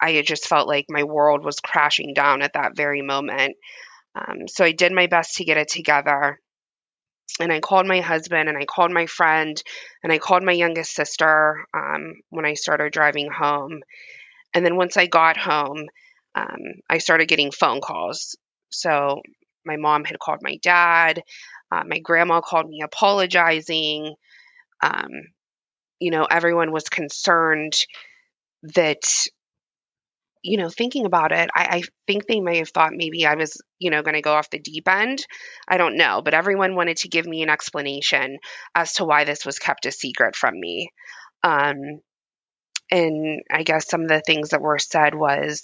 I 0.00 0.20
just 0.22 0.48
felt 0.48 0.66
like 0.66 0.86
my 0.88 1.04
world 1.04 1.44
was 1.44 1.60
crashing 1.60 2.12
down 2.12 2.42
at 2.42 2.54
that 2.54 2.76
very 2.76 3.02
moment. 3.02 3.54
Um, 4.14 4.48
so 4.48 4.64
I 4.64 4.72
did 4.72 4.92
my 4.92 5.06
best 5.06 5.36
to 5.36 5.44
get 5.44 5.56
it 5.56 5.68
together. 5.68 6.38
And 7.40 7.52
I 7.52 7.60
called 7.60 7.86
my 7.86 8.00
husband 8.00 8.48
and 8.48 8.56
I 8.56 8.64
called 8.64 8.92
my 8.92 9.06
friend 9.06 9.60
and 10.02 10.12
I 10.12 10.18
called 10.18 10.44
my 10.44 10.52
youngest 10.52 10.94
sister 10.94 11.64
um, 11.74 12.14
when 12.30 12.44
I 12.44 12.54
started 12.54 12.92
driving 12.92 13.30
home. 13.30 13.82
And 14.54 14.64
then 14.64 14.76
once 14.76 14.96
I 14.96 15.06
got 15.06 15.36
home, 15.36 15.86
um, 16.36 16.58
I 16.88 16.98
started 16.98 17.26
getting 17.28 17.50
phone 17.50 17.80
calls. 17.80 18.36
So 18.70 19.20
my 19.64 19.76
mom 19.76 20.04
had 20.04 20.18
called 20.18 20.40
my 20.42 20.56
dad. 20.62 21.22
Uh, 21.72 21.82
my 21.86 21.98
grandma 21.98 22.40
called 22.40 22.68
me 22.68 22.82
apologizing. 22.82 24.14
Um, 24.82 25.10
you 25.98 26.10
know, 26.10 26.24
everyone 26.24 26.70
was 26.70 26.88
concerned 26.88 27.74
that, 28.74 29.26
you 30.44 30.58
know, 30.58 30.68
thinking 30.68 31.06
about 31.06 31.32
it, 31.32 31.48
I, 31.54 31.78
I 31.78 31.82
think 32.06 32.26
they 32.26 32.40
may 32.40 32.58
have 32.58 32.68
thought 32.68 32.92
maybe 32.94 33.24
I 33.24 33.34
was, 33.34 33.60
you 33.78 33.90
know, 33.90 34.02
going 34.02 34.14
to 34.14 34.20
go 34.20 34.34
off 34.34 34.50
the 34.50 34.58
deep 34.58 34.86
end. 34.86 35.26
I 35.66 35.78
don't 35.78 35.96
know. 35.96 36.20
But 36.22 36.34
everyone 36.34 36.76
wanted 36.76 36.98
to 36.98 37.08
give 37.08 37.26
me 37.26 37.42
an 37.42 37.48
explanation 37.48 38.38
as 38.74 38.92
to 38.94 39.06
why 39.06 39.24
this 39.24 39.46
was 39.46 39.58
kept 39.58 39.86
a 39.86 39.90
secret 39.90 40.36
from 40.36 40.60
me. 40.60 40.90
Um, 41.42 42.00
and 42.90 43.40
I 43.50 43.62
guess 43.62 43.88
some 43.88 44.02
of 44.02 44.08
the 44.08 44.22
things 44.24 44.50
that 44.50 44.60
were 44.60 44.78
said 44.78 45.14
was 45.14 45.62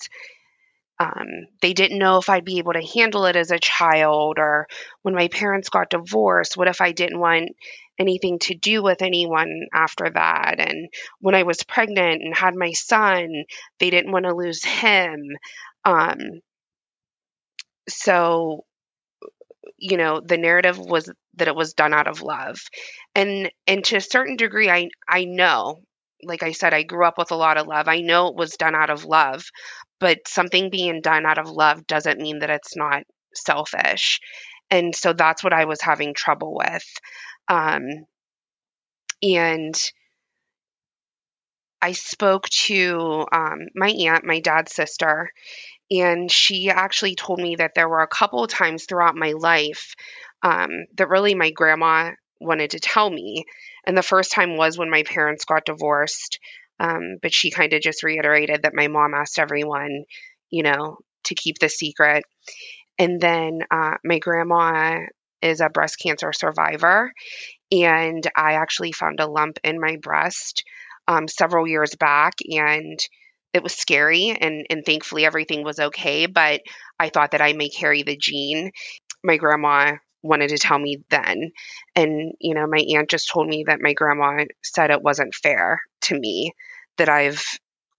um, 0.98 1.46
they 1.60 1.74
didn't 1.74 1.98
know 1.98 2.16
if 2.16 2.30
I'd 2.30 2.44
be 2.44 2.58
able 2.58 2.72
to 2.72 2.86
handle 2.94 3.26
it 3.26 3.36
as 3.36 3.50
a 3.50 3.58
child, 3.58 4.38
or 4.38 4.66
when 5.02 5.14
my 5.14 5.28
parents 5.28 5.68
got 5.68 5.90
divorced, 5.90 6.56
what 6.56 6.68
if 6.68 6.80
I 6.80 6.92
didn't 6.92 7.20
want 7.20 7.50
anything 8.00 8.40
to 8.40 8.56
do 8.56 8.82
with 8.82 9.02
anyone 9.02 9.68
after 9.74 10.10
that? 10.10 10.56
And 10.60 10.88
when 11.20 11.36
I 11.36 11.44
was 11.44 11.62
pregnant 11.64 12.22
and 12.24 12.36
had 12.36 12.56
my 12.56 12.72
son, 12.72 13.44
they 13.80 13.90
didn't 13.90 14.12
want 14.12 14.26
to 14.26 14.34
lose 14.34 14.64
him. 14.64 15.22
Um, 15.84 16.18
so, 17.88 18.64
you 19.78 19.96
know, 19.96 20.20
the 20.20 20.38
narrative 20.38 20.78
was 20.78 21.10
that 21.36 21.48
it 21.48 21.54
was 21.54 21.74
done 21.74 21.94
out 21.94 22.06
of 22.08 22.22
love, 22.22 22.58
and 23.14 23.50
and 23.66 23.84
to 23.84 23.96
a 23.96 24.00
certain 24.00 24.36
degree, 24.36 24.70
I 24.70 24.88
I 25.08 25.24
know 25.24 25.82
like 26.22 26.42
I 26.42 26.52
said, 26.52 26.74
I 26.74 26.82
grew 26.82 27.06
up 27.06 27.16
with 27.16 27.30
a 27.30 27.36
lot 27.36 27.56
of 27.56 27.66
love. 27.66 27.88
I 27.88 28.00
know 28.00 28.28
it 28.28 28.36
was 28.36 28.58
done 28.58 28.74
out 28.74 28.90
of 28.90 29.06
love, 29.06 29.42
but 30.00 30.28
something 30.28 30.68
being 30.68 31.00
done 31.00 31.24
out 31.24 31.38
of 31.38 31.48
love 31.48 31.86
doesn't 31.86 32.20
mean 32.20 32.40
that 32.40 32.50
it's 32.50 32.76
not 32.76 33.04
selfish. 33.34 34.20
And 34.70 34.94
so 34.94 35.14
that's 35.14 35.42
what 35.42 35.54
I 35.54 35.64
was 35.64 35.80
having 35.80 36.12
trouble 36.12 36.54
with. 36.54 36.84
Um, 37.50 38.06
and 39.22 39.74
I 41.82 41.92
spoke 41.92 42.48
to 42.48 43.26
um, 43.32 43.68
my 43.74 43.88
aunt, 43.88 44.24
my 44.24 44.40
dad's 44.40 44.74
sister, 44.74 45.32
and 45.90 46.30
she 46.30 46.70
actually 46.70 47.16
told 47.16 47.40
me 47.40 47.56
that 47.56 47.74
there 47.74 47.88
were 47.88 48.02
a 48.02 48.08
couple 48.08 48.44
of 48.44 48.50
times 48.50 48.84
throughout 48.84 49.16
my 49.16 49.32
life 49.32 49.94
um, 50.42 50.70
that 50.96 51.08
really 51.08 51.34
my 51.34 51.50
grandma 51.50 52.12
wanted 52.40 52.72
to 52.72 52.80
tell 52.80 53.10
me. 53.10 53.44
And 53.86 53.96
the 53.96 54.02
first 54.02 54.32
time 54.32 54.56
was 54.56 54.78
when 54.78 54.90
my 54.90 55.02
parents 55.04 55.44
got 55.44 55.66
divorced. 55.66 56.38
Um, 56.80 57.16
but 57.22 57.34
she 57.34 57.50
kind 57.50 57.72
of 57.74 57.82
just 57.82 58.02
reiterated 58.02 58.62
that 58.62 58.74
my 58.74 58.88
mom 58.88 59.14
asked 59.14 59.38
everyone, 59.38 60.04
you 60.50 60.62
know, 60.62 60.98
to 61.24 61.34
keep 61.34 61.58
the 61.58 61.68
secret. 61.68 62.24
And 62.98 63.20
then 63.20 63.60
uh, 63.70 63.96
my 64.04 64.18
grandma 64.18 65.00
is 65.42 65.60
a 65.60 65.68
breast 65.68 65.98
cancer 66.00 66.32
survivor, 66.32 67.12
and 67.72 68.26
I 68.36 68.54
actually 68.54 68.92
found 68.92 69.20
a 69.20 69.26
lump 69.26 69.58
in 69.64 69.80
my 69.80 69.96
breast 70.02 70.64
um, 71.08 71.28
several 71.28 71.66
years 71.66 71.94
back, 71.94 72.34
and 72.44 72.98
it 73.52 73.62
was 73.62 73.74
scary. 73.74 74.30
And, 74.30 74.66
and 74.70 74.84
thankfully, 74.84 75.24
everything 75.24 75.64
was 75.64 75.78
okay. 75.78 76.26
But 76.26 76.60
I 76.98 77.08
thought 77.08 77.32
that 77.32 77.42
I 77.42 77.52
may 77.52 77.68
carry 77.68 78.02
the 78.02 78.16
gene. 78.16 78.70
My 79.24 79.36
grandma 79.36 79.96
wanted 80.22 80.50
to 80.50 80.58
tell 80.58 80.78
me 80.78 81.02
then. 81.10 81.50
And, 81.96 82.32
you 82.40 82.54
know, 82.54 82.66
my 82.66 82.84
aunt 82.94 83.10
just 83.10 83.28
told 83.28 83.48
me 83.48 83.64
that 83.66 83.80
my 83.80 83.92
grandma 83.92 84.44
said 84.62 84.90
it 84.90 85.02
wasn't 85.02 85.34
fair 85.34 85.80
to 86.02 86.18
me 86.18 86.52
that 86.98 87.08
I've 87.08 87.44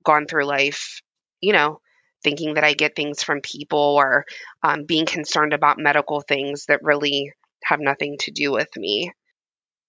gone 0.03 0.25
through 0.27 0.45
life, 0.45 1.01
you 1.41 1.53
know, 1.53 1.79
thinking 2.23 2.55
that 2.55 2.63
I 2.63 2.73
get 2.73 2.95
things 2.95 3.23
from 3.23 3.41
people 3.41 3.95
or 3.97 4.25
um, 4.63 4.85
being 4.85 5.05
concerned 5.05 5.53
about 5.53 5.79
medical 5.79 6.21
things 6.21 6.65
that 6.67 6.83
really 6.83 7.33
have 7.63 7.79
nothing 7.79 8.17
to 8.21 8.31
do 8.31 8.51
with 8.51 8.69
me. 8.75 9.11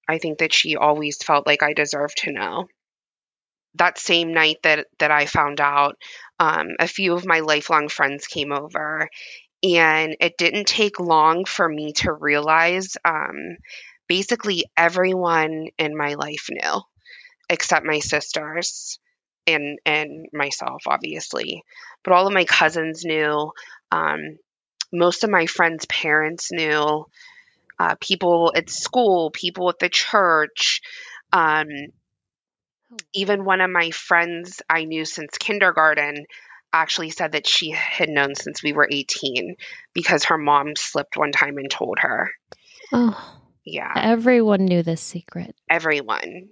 I 0.09 0.19
think 0.19 0.39
that 0.39 0.53
she 0.53 0.77
always 0.77 1.19
felt 1.19 1.47
like 1.47 1.63
I 1.63 1.73
deserved 1.73 2.19
to 2.19 2.33
know. 2.33 2.69
That 3.75 3.99
same 3.99 4.33
night 4.35 4.59
that 4.63 4.87
that 4.99 5.11
I 5.11 5.27
found 5.27 5.61
out, 5.61 5.97
um, 6.39 6.69
a 6.79 6.87
few 6.87 7.15
of 7.15 7.27
my 7.27 7.41
lifelong 7.41 7.89
friends 7.89 8.27
came 8.27 8.53
over, 8.53 9.09
and 9.63 10.17
it 10.21 10.39
didn't 10.39 10.67
take 10.69 11.01
long 11.01 11.45
for 11.47 11.69
me 11.69 11.93
to 11.99 12.13
realize 12.13 12.97
um, 13.05 13.59
basically 14.09 14.65
everyone 14.77 15.69
in 15.79 15.97
my 15.97 16.15
life 16.15 16.49
knew, 16.51 16.83
except 17.51 17.87
my 17.87 18.01
sisters 18.01 18.99
and 19.47 19.79
and 19.85 20.27
myself, 20.33 20.83
obviously. 20.87 21.65
But 22.05 22.13
all 22.13 22.27
of 22.27 22.33
my 22.33 22.45
cousins 22.45 23.05
knew. 23.05 23.53
Um, 23.91 24.39
most 24.93 25.25
of 25.25 25.31
my 25.31 25.47
friends' 25.47 25.87
parents 25.87 26.53
knew 26.53 27.07
uh, 27.79 27.95
people 28.01 28.53
at 28.55 28.69
school, 28.69 29.31
people 29.31 29.69
at 29.71 29.79
the 29.79 29.89
church. 29.89 30.83
Um, 31.33 31.69
oh. 32.93 32.97
even 33.15 33.45
one 33.45 33.61
of 33.61 33.71
my 33.71 33.91
friends 33.91 34.61
I 34.69 34.85
knew 34.85 35.05
since 35.05 35.39
kindergarten 35.39 36.27
actually 36.75 37.11
said 37.11 37.33
that 37.33 37.47
she 37.47 37.71
had 37.71 38.09
known 38.09 38.35
since 38.35 38.63
we 38.63 38.73
were 38.73 38.89
18 38.91 39.57
because 39.95 40.25
her 40.25 40.39
mom 40.39 40.75
slipped 40.77 41.17
one 41.17 41.33
time 41.33 41.59
and 41.59 41.71
told 41.71 41.99
her. 42.01 42.31
Oh. 42.93 43.39
Yeah. 43.65 43.93
Everyone 43.95 44.65
knew 44.65 44.83
this 44.83 45.01
secret. 45.01 45.55
Everyone. 45.71 46.49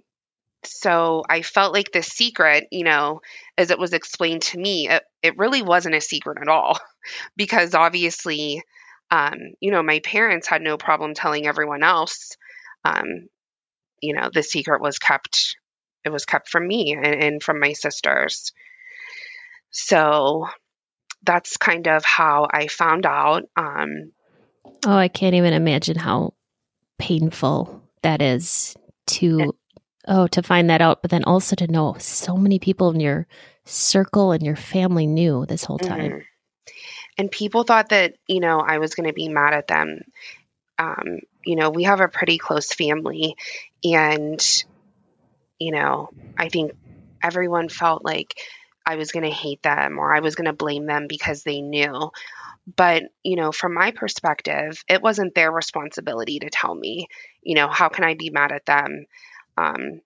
So 0.63 1.23
I 1.27 1.41
felt 1.41 1.73
like 1.73 1.91
the 1.91 2.03
secret, 2.03 2.67
you 2.71 2.83
know, 2.83 3.21
as 3.57 3.71
it 3.71 3.79
was 3.79 3.93
explained 3.93 4.43
to 4.43 4.59
me, 4.59 4.89
it, 4.89 5.03
it 5.23 5.37
really 5.37 5.61
wasn't 5.61 5.95
a 5.95 6.01
secret 6.01 6.37
at 6.41 6.47
all 6.47 6.79
because 7.35 7.73
obviously 7.73 8.63
um, 9.11 9.35
you 9.59 9.71
know, 9.71 9.83
my 9.83 9.99
parents 9.99 10.47
had 10.47 10.61
no 10.61 10.77
problem 10.77 11.13
telling 11.13 11.45
everyone 11.45 11.83
else. 11.83 12.37
Um, 12.85 13.27
you 14.01 14.15
know, 14.15 14.29
the 14.33 14.41
secret 14.41 14.81
was 14.81 14.97
kept. 14.97 15.57
It 16.05 16.09
was 16.09 16.25
kept 16.25 16.49
from 16.49 16.65
me 16.65 16.93
and, 16.93 17.05
and 17.05 17.43
from 17.43 17.59
my 17.59 17.73
sisters. 17.73 18.53
So 19.69 20.47
that's 21.23 21.57
kind 21.57 21.87
of 21.87 22.03
how 22.05 22.47
I 22.51 22.67
found 22.67 23.05
out. 23.05 23.43
Um, 23.55 24.13
oh, 24.85 24.95
I 24.95 25.09
can't 25.09 25.35
even 25.35 25.53
imagine 25.53 25.97
how 25.97 26.33
painful 26.97 27.83
that 28.01 28.21
is 28.21 28.75
to 29.07 29.53
oh 30.07 30.27
to 30.27 30.43
find 30.43 30.69
that 30.69 30.81
out, 30.81 31.01
but 31.01 31.11
then 31.11 31.23
also 31.23 31.55
to 31.55 31.67
know 31.67 31.95
so 31.99 32.35
many 32.35 32.59
people 32.59 32.91
in 32.91 32.99
your 32.99 33.27
circle 33.65 34.31
and 34.31 34.43
your 34.43 34.55
family 34.55 35.07
knew 35.07 35.45
this 35.45 35.63
whole 35.63 35.79
time. 35.79 35.99
Mm-hmm 35.99 36.19
and 37.17 37.29
people 37.29 37.63
thought 37.63 37.89
that 37.89 38.15
you 38.27 38.39
know 38.39 38.59
I 38.59 38.79
was 38.79 38.95
going 38.95 39.07
to 39.07 39.13
be 39.13 39.29
mad 39.29 39.53
at 39.53 39.67
them. 39.67 39.99
Um, 40.79 41.19
you 41.45 41.55
know, 41.55 41.69
we 41.69 41.83
have 41.83 42.01
a 42.01 42.07
pretty 42.07 42.37
close 42.37 42.73
family, 42.73 43.35
and 43.83 44.63
you 45.59 45.71
know, 45.71 46.09
I 46.37 46.49
think 46.49 46.71
everyone 47.21 47.69
felt 47.69 48.03
like 48.03 48.35
I 48.83 48.95
was 48.95 49.11
going 49.11 49.25
to 49.25 49.35
hate 49.35 49.61
them 49.61 49.99
or 49.99 50.15
I 50.15 50.21
was 50.21 50.33
going 50.33 50.47
to 50.47 50.53
blame 50.53 50.87
them 50.87 51.05
because 51.07 51.43
they 51.43 51.61
knew. 51.61 52.09
But, 52.75 53.03
you 53.23 53.35
know, 53.35 53.51
from 53.51 53.75
my 53.75 53.91
perspective, 53.91 54.83
it 54.89 55.03
wasn't 55.03 55.35
their 55.35 55.51
responsibility 55.51 56.39
to 56.39 56.49
tell 56.49 56.73
me, 56.73 57.07
you 57.43 57.53
know, 57.53 57.67
how 57.67 57.89
can 57.89 58.03
I 58.03 58.15
be 58.15 58.31
mad 58.31 58.51
at 58.51 58.65
them? 58.65 59.05
Um, 59.57 60.01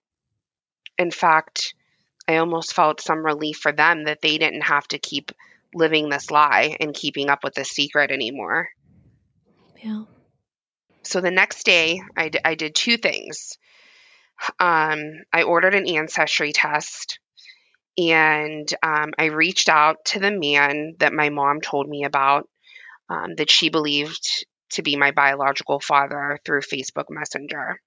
in 0.98 1.10
fact, 1.10 1.74
I 2.28 2.36
almost 2.36 2.74
felt 2.74 3.00
some 3.00 3.24
relief 3.24 3.58
for 3.58 3.72
them 3.72 4.04
that 4.04 4.20
they 4.20 4.38
didn't 4.38 4.62
have 4.62 4.86
to 4.88 4.98
keep 4.98 5.32
living 5.74 6.08
this 6.08 6.30
lie 6.30 6.76
and 6.80 6.94
keeping 6.94 7.28
up 7.28 7.44
with 7.44 7.54
this 7.54 7.70
secret 7.70 8.10
anymore. 8.10 8.68
Yeah. 9.82 10.04
So 11.02 11.20
the 11.20 11.30
next 11.30 11.64
day, 11.64 12.00
I, 12.16 12.30
d- 12.30 12.40
I 12.44 12.54
did 12.54 12.74
two 12.74 12.96
things. 12.96 13.58
Um, 14.58 15.02
I 15.32 15.42
ordered 15.42 15.74
an 15.74 15.86
ancestry 15.86 16.52
test 16.52 17.20
and 17.96 18.68
um, 18.82 19.12
I 19.18 19.26
reached 19.26 19.68
out 19.68 20.04
to 20.06 20.20
the 20.20 20.30
man 20.30 20.96
that 20.98 21.12
my 21.12 21.30
mom 21.30 21.60
told 21.60 21.88
me 21.88 22.04
about 22.04 22.48
um, 23.08 23.34
that 23.36 23.50
she 23.50 23.70
believed 23.70 24.44
to 24.70 24.82
be 24.82 24.96
my 24.96 25.12
biological 25.12 25.80
father 25.80 26.38
through 26.44 26.60
Facebook 26.60 27.06
Messenger. 27.08 27.80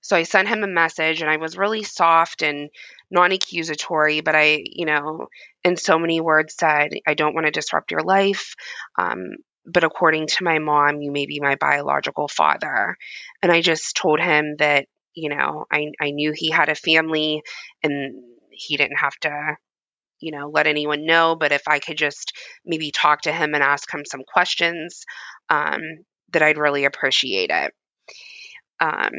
So 0.00 0.16
I 0.16 0.22
sent 0.22 0.48
him 0.48 0.62
a 0.62 0.68
message 0.68 1.20
and 1.20 1.30
I 1.30 1.36
was 1.36 1.56
really 1.56 1.82
soft 1.82 2.42
and 2.42 2.70
non 3.10 3.32
accusatory, 3.32 4.20
but 4.20 4.34
I, 4.34 4.62
you 4.64 4.86
know, 4.86 5.28
in 5.64 5.76
so 5.76 5.98
many 5.98 6.20
words 6.20 6.54
said, 6.58 6.90
I 7.06 7.14
don't 7.14 7.34
want 7.34 7.46
to 7.46 7.52
disrupt 7.52 7.90
your 7.90 8.02
life. 8.02 8.54
Um, 8.98 9.36
but 9.64 9.84
according 9.84 10.28
to 10.28 10.44
my 10.44 10.58
mom, 10.58 11.00
you 11.00 11.10
may 11.10 11.26
be 11.26 11.40
my 11.40 11.56
biological 11.56 12.28
father. 12.28 12.96
And 13.42 13.50
I 13.50 13.60
just 13.60 13.96
told 13.96 14.20
him 14.20 14.56
that, 14.58 14.86
you 15.14 15.28
know, 15.28 15.64
I, 15.70 15.90
I 16.00 16.10
knew 16.10 16.32
he 16.34 16.50
had 16.50 16.68
a 16.68 16.74
family 16.74 17.42
and 17.82 18.22
he 18.50 18.76
didn't 18.76 18.98
have 18.98 19.16
to, 19.22 19.56
you 20.20 20.30
know, 20.30 20.48
let 20.48 20.68
anyone 20.68 21.04
know. 21.04 21.34
But 21.34 21.52
if 21.52 21.62
I 21.66 21.80
could 21.80 21.98
just 21.98 22.32
maybe 22.64 22.92
talk 22.92 23.22
to 23.22 23.32
him 23.32 23.54
and 23.54 23.62
ask 23.62 23.92
him 23.92 24.04
some 24.04 24.22
questions, 24.22 25.04
um, 25.48 25.80
that 26.32 26.42
I'd 26.42 26.58
really 26.58 26.84
appreciate 26.84 27.50
it. 27.50 27.72
Um, 28.80 29.12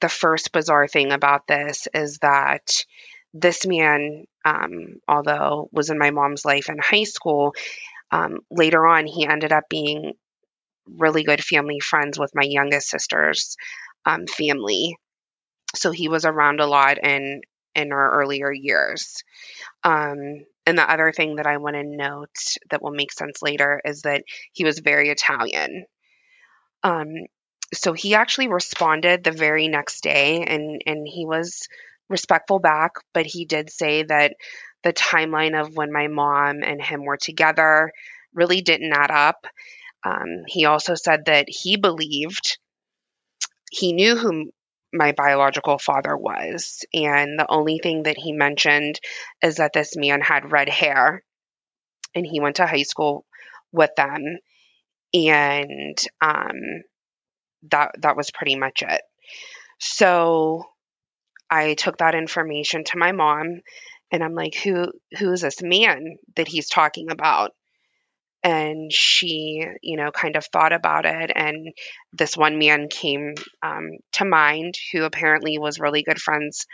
the 0.00 0.08
first 0.08 0.52
bizarre 0.52 0.88
thing 0.88 1.12
about 1.12 1.46
this 1.46 1.88
is 1.94 2.18
that 2.18 2.70
this 3.32 3.66
man, 3.66 4.24
um, 4.44 5.00
although 5.06 5.68
was 5.72 5.90
in 5.90 5.98
my 5.98 6.10
mom's 6.10 6.44
life 6.44 6.68
in 6.68 6.78
high 6.78 7.04
school, 7.04 7.54
um, 8.10 8.40
later 8.50 8.86
on 8.86 9.06
he 9.06 9.26
ended 9.26 9.52
up 9.52 9.64
being 9.68 10.14
really 10.86 11.22
good 11.22 11.42
family 11.42 11.80
friends 11.80 12.18
with 12.18 12.32
my 12.34 12.42
youngest 12.42 12.88
sister's 12.88 13.56
um, 14.04 14.26
family. 14.26 14.96
So 15.74 15.92
he 15.92 16.08
was 16.08 16.24
around 16.24 16.60
a 16.60 16.66
lot 16.66 16.98
in 16.98 17.42
in 17.76 17.92
our 17.92 18.20
earlier 18.20 18.52
years. 18.52 19.22
Um, 19.84 20.44
and 20.66 20.76
the 20.76 20.90
other 20.90 21.12
thing 21.12 21.36
that 21.36 21.46
I 21.46 21.58
want 21.58 21.76
to 21.76 21.84
note 21.84 22.36
that 22.70 22.82
will 22.82 22.90
make 22.90 23.12
sense 23.12 23.42
later 23.42 23.80
is 23.84 24.02
that 24.02 24.24
he 24.52 24.64
was 24.64 24.80
very 24.80 25.08
Italian. 25.08 25.86
So 27.72 27.92
he 27.92 28.14
actually 28.14 28.48
responded 28.48 29.22
the 29.22 29.32
very 29.32 29.68
next 29.68 30.02
day 30.02 30.42
and 30.42 30.82
and 30.86 31.06
he 31.06 31.26
was 31.26 31.68
respectful 32.08 32.58
back 32.58 32.92
but 33.14 33.26
he 33.26 33.44
did 33.44 33.70
say 33.70 34.02
that 34.02 34.34
the 34.82 34.92
timeline 34.92 35.60
of 35.60 35.76
when 35.76 35.92
my 35.92 36.08
mom 36.08 36.62
and 36.62 36.82
him 36.82 37.04
were 37.04 37.16
together 37.16 37.92
really 38.34 38.60
didn't 38.62 38.92
add 38.92 39.10
up. 39.10 39.46
Um, 40.04 40.44
he 40.46 40.64
also 40.64 40.94
said 40.94 41.26
that 41.26 41.46
he 41.48 41.76
believed 41.76 42.58
he 43.70 43.92
knew 43.92 44.16
who 44.16 44.50
my 44.92 45.12
biological 45.12 45.78
father 45.78 46.16
was. 46.16 46.84
And 46.92 47.38
the 47.38 47.46
only 47.48 47.78
thing 47.78 48.04
that 48.04 48.18
he 48.18 48.32
mentioned 48.32 48.98
is 49.42 49.56
that 49.56 49.72
this 49.72 49.96
man 49.96 50.20
had 50.20 50.52
red 50.52 50.68
hair 50.68 51.22
and 52.14 52.26
he 52.26 52.40
went 52.40 52.56
to 52.56 52.66
high 52.66 52.82
school 52.82 53.24
with 53.72 53.90
them. 53.96 54.38
And 55.14 55.98
um, 56.20 56.82
that 57.70 57.92
that 57.98 58.16
was 58.16 58.30
pretty 58.30 58.56
much 58.56 58.82
it. 58.82 59.02
So 59.78 60.64
I 61.50 61.74
took 61.74 61.98
that 61.98 62.14
information 62.14 62.84
to 62.84 62.98
my 62.98 63.12
mom 63.12 63.60
and 64.10 64.22
I'm 64.22 64.34
like, 64.34 64.54
who 64.54 64.92
who 65.18 65.32
is 65.32 65.40
this 65.42 65.62
man 65.62 66.16
that 66.36 66.48
he's 66.48 66.68
talking 66.68 67.10
about? 67.10 67.52
And 68.42 68.90
she, 68.90 69.66
you 69.82 69.96
know, 69.98 70.10
kind 70.10 70.36
of 70.36 70.46
thought 70.46 70.72
about 70.72 71.04
it. 71.04 71.30
And 71.34 71.74
this 72.12 72.36
one 72.36 72.58
man 72.58 72.88
came 72.88 73.34
um, 73.62 73.90
to 74.12 74.24
mind 74.24 74.74
who 74.92 75.04
apparently 75.04 75.58
was 75.58 75.78
really 75.78 76.02
good 76.02 76.20
friends 76.20 76.66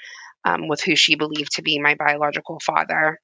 um, 0.45 0.69
with 0.69 0.81
who 0.81 0.95
she 0.95 1.17
believed 1.17 1.57
to 1.57 1.63
be 1.63 1.81
my 1.81 1.97
biological 1.97 2.61
father. 2.65 3.19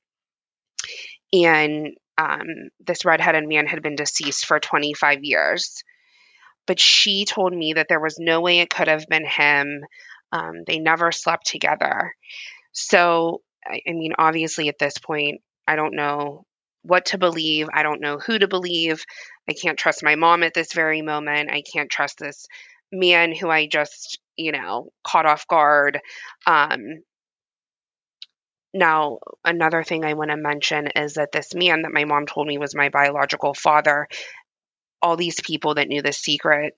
And 1.32 1.94
um, 2.18 2.46
this 2.84 3.04
redheaded 3.04 3.48
man 3.48 3.66
had 3.66 3.80
been 3.82 3.96
deceased 3.96 4.44
for 4.44 4.58
25 4.58 5.20
years 5.22 5.84
but 6.66 6.80
she 6.80 7.24
told 7.24 7.52
me 7.52 7.74
that 7.74 7.86
there 7.88 8.00
was 8.00 8.18
no 8.18 8.40
way 8.40 8.60
it 8.60 8.70
could 8.70 8.88
have 8.88 9.06
been 9.08 9.26
him. 9.26 9.84
Um, 10.30 10.62
they 10.66 10.78
never 10.78 11.12
slept 11.12 11.46
together. 11.46 12.14
So, 12.72 13.42
I, 13.64 13.80
I 13.86 13.92
mean, 13.92 14.12
obviously, 14.18 14.68
at 14.68 14.78
this 14.78 14.98
point, 14.98 15.40
I 15.66 15.76
don't 15.76 15.94
know 15.94 16.44
what 16.82 17.06
to 17.06 17.18
believe. 17.18 17.68
I 17.72 17.82
don't 17.82 18.00
know 18.00 18.18
who 18.18 18.38
to 18.38 18.48
believe. 18.48 19.04
I 19.48 19.52
can't 19.52 19.78
trust 19.78 20.02
my 20.02 20.16
mom 20.16 20.42
at 20.42 20.54
this 20.54 20.72
very 20.72 21.02
moment. 21.02 21.50
I 21.50 21.62
can't 21.62 21.90
trust 21.90 22.18
this 22.18 22.46
man 22.90 23.34
who 23.34 23.48
I 23.48 23.66
just, 23.66 24.18
you 24.36 24.52
know, 24.52 24.90
caught 25.04 25.26
off 25.26 25.46
guard. 25.46 26.00
Um, 26.46 27.02
now, 28.74 29.18
another 29.44 29.84
thing 29.84 30.04
I 30.04 30.14
want 30.14 30.30
to 30.30 30.36
mention 30.36 30.88
is 30.96 31.14
that 31.14 31.32
this 31.32 31.54
man 31.54 31.82
that 31.82 31.92
my 31.92 32.04
mom 32.04 32.26
told 32.26 32.46
me 32.46 32.56
was 32.56 32.74
my 32.74 32.88
biological 32.88 33.52
father, 33.52 34.08
all 35.02 35.16
these 35.16 35.40
people 35.40 35.74
that 35.74 35.88
knew 35.88 36.02
the 36.02 36.12
secret, 36.12 36.74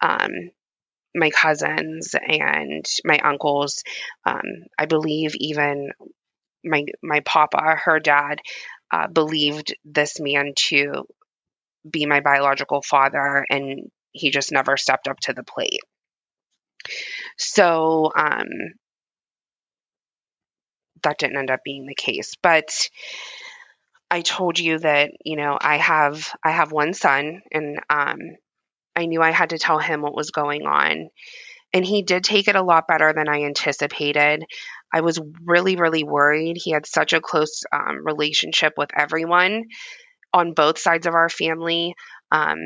um, 0.00 0.50
my 1.14 1.30
cousins 1.30 2.14
and 2.14 2.84
my 3.04 3.18
uncles, 3.18 3.82
um, 4.26 4.42
I 4.78 4.86
believe 4.86 5.34
even 5.36 5.90
my 6.64 6.84
my 7.02 7.20
papa, 7.20 7.76
her 7.84 8.00
dad, 8.00 8.40
uh, 8.92 9.06
believed 9.08 9.74
this 9.84 10.20
man 10.20 10.52
to 10.56 11.06
be 11.88 12.06
my 12.06 12.20
biological 12.20 12.82
father, 12.82 13.46
and 13.48 13.90
he 14.12 14.30
just 14.30 14.52
never 14.52 14.76
stepped 14.76 15.08
up 15.08 15.18
to 15.20 15.32
the 15.32 15.44
plate. 15.44 15.80
So 17.36 18.10
um, 18.16 18.48
that 21.02 21.18
didn't 21.18 21.36
end 21.36 21.50
up 21.50 21.60
being 21.64 21.86
the 21.86 21.94
case, 21.94 22.34
but 22.42 22.88
I 24.10 24.22
told 24.22 24.58
you 24.58 24.78
that 24.78 25.10
you 25.24 25.36
know 25.36 25.58
I 25.60 25.76
have 25.76 26.32
I 26.42 26.50
have 26.50 26.72
one 26.72 26.94
son, 26.94 27.42
and 27.52 27.80
um, 27.90 28.18
I 28.96 29.06
knew 29.06 29.22
I 29.22 29.30
had 29.30 29.50
to 29.50 29.58
tell 29.58 29.78
him 29.78 30.02
what 30.02 30.16
was 30.16 30.30
going 30.30 30.66
on. 30.66 31.10
And 31.74 31.84
he 31.84 32.02
did 32.02 32.24
take 32.24 32.48
it 32.48 32.56
a 32.56 32.62
lot 32.62 32.88
better 32.88 33.12
than 33.12 33.28
I 33.28 33.42
anticipated. 33.44 34.44
I 34.92 35.02
was 35.02 35.20
really, 35.44 35.76
really 35.76 36.02
worried. 36.02 36.56
He 36.56 36.70
had 36.70 36.86
such 36.86 37.12
a 37.12 37.20
close 37.20 37.62
um, 37.72 38.04
relationship 38.04 38.72
with 38.78 38.90
everyone 38.96 39.64
on 40.32 40.54
both 40.54 40.78
sides 40.78 41.06
of 41.06 41.14
our 41.14 41.28
family. 41.28 41.94
Um, 42.32 42.58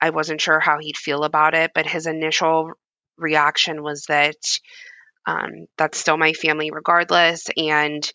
I 0.00 0.10
wasn't 0.10 0.40
sure 0.40 0.60
how 0.60 0.78
he'd 0.80 0.96
feel 0.96 1.24
about 1.24 1.54
it, 1.54 1.72
but 1.74 1.86
his 1.86 2.06
initial 2.06 2.72
reaction 3.16 3.82
was 3.82 4.04
that 4.08 4.36
um, 5.26 5.66
that's 5.76 5.98
still 5.98 6.16
my 6.16 6.32
family 6.32 6.70
regardless. 6.70 7.46
And 7.56 8.08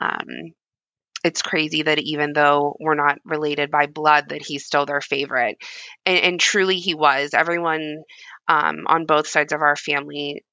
um, 0.00 0.52
it's 1.24 1.42
crazy 1.42 1.82
that 1.82 1.98
even 1.98 2.32
though 2.32 2.76
we're 2.78 2.94
not 2.94 3.18
related 3.24 3.70
by 3.70 3.86
blood, 3.86 4.28
that 4.28 4.42
he's 4.42 4.64
still 4.64 4.86
their 4.86 5.00
favorite. 5.00 5.58
And, 6.06 6.18
and 6.18 6.40
truly, 6.40 6.76
he 6.78 6.94
was. 6.94 7.34
Everyone 7.34 8.02
um, 8.46 8.84
on 8.86 9.06
both 9.06 9.26
sides 9.26 9.52
of 9.52 9.60
our 9.60 9.76
family 9.76 10.44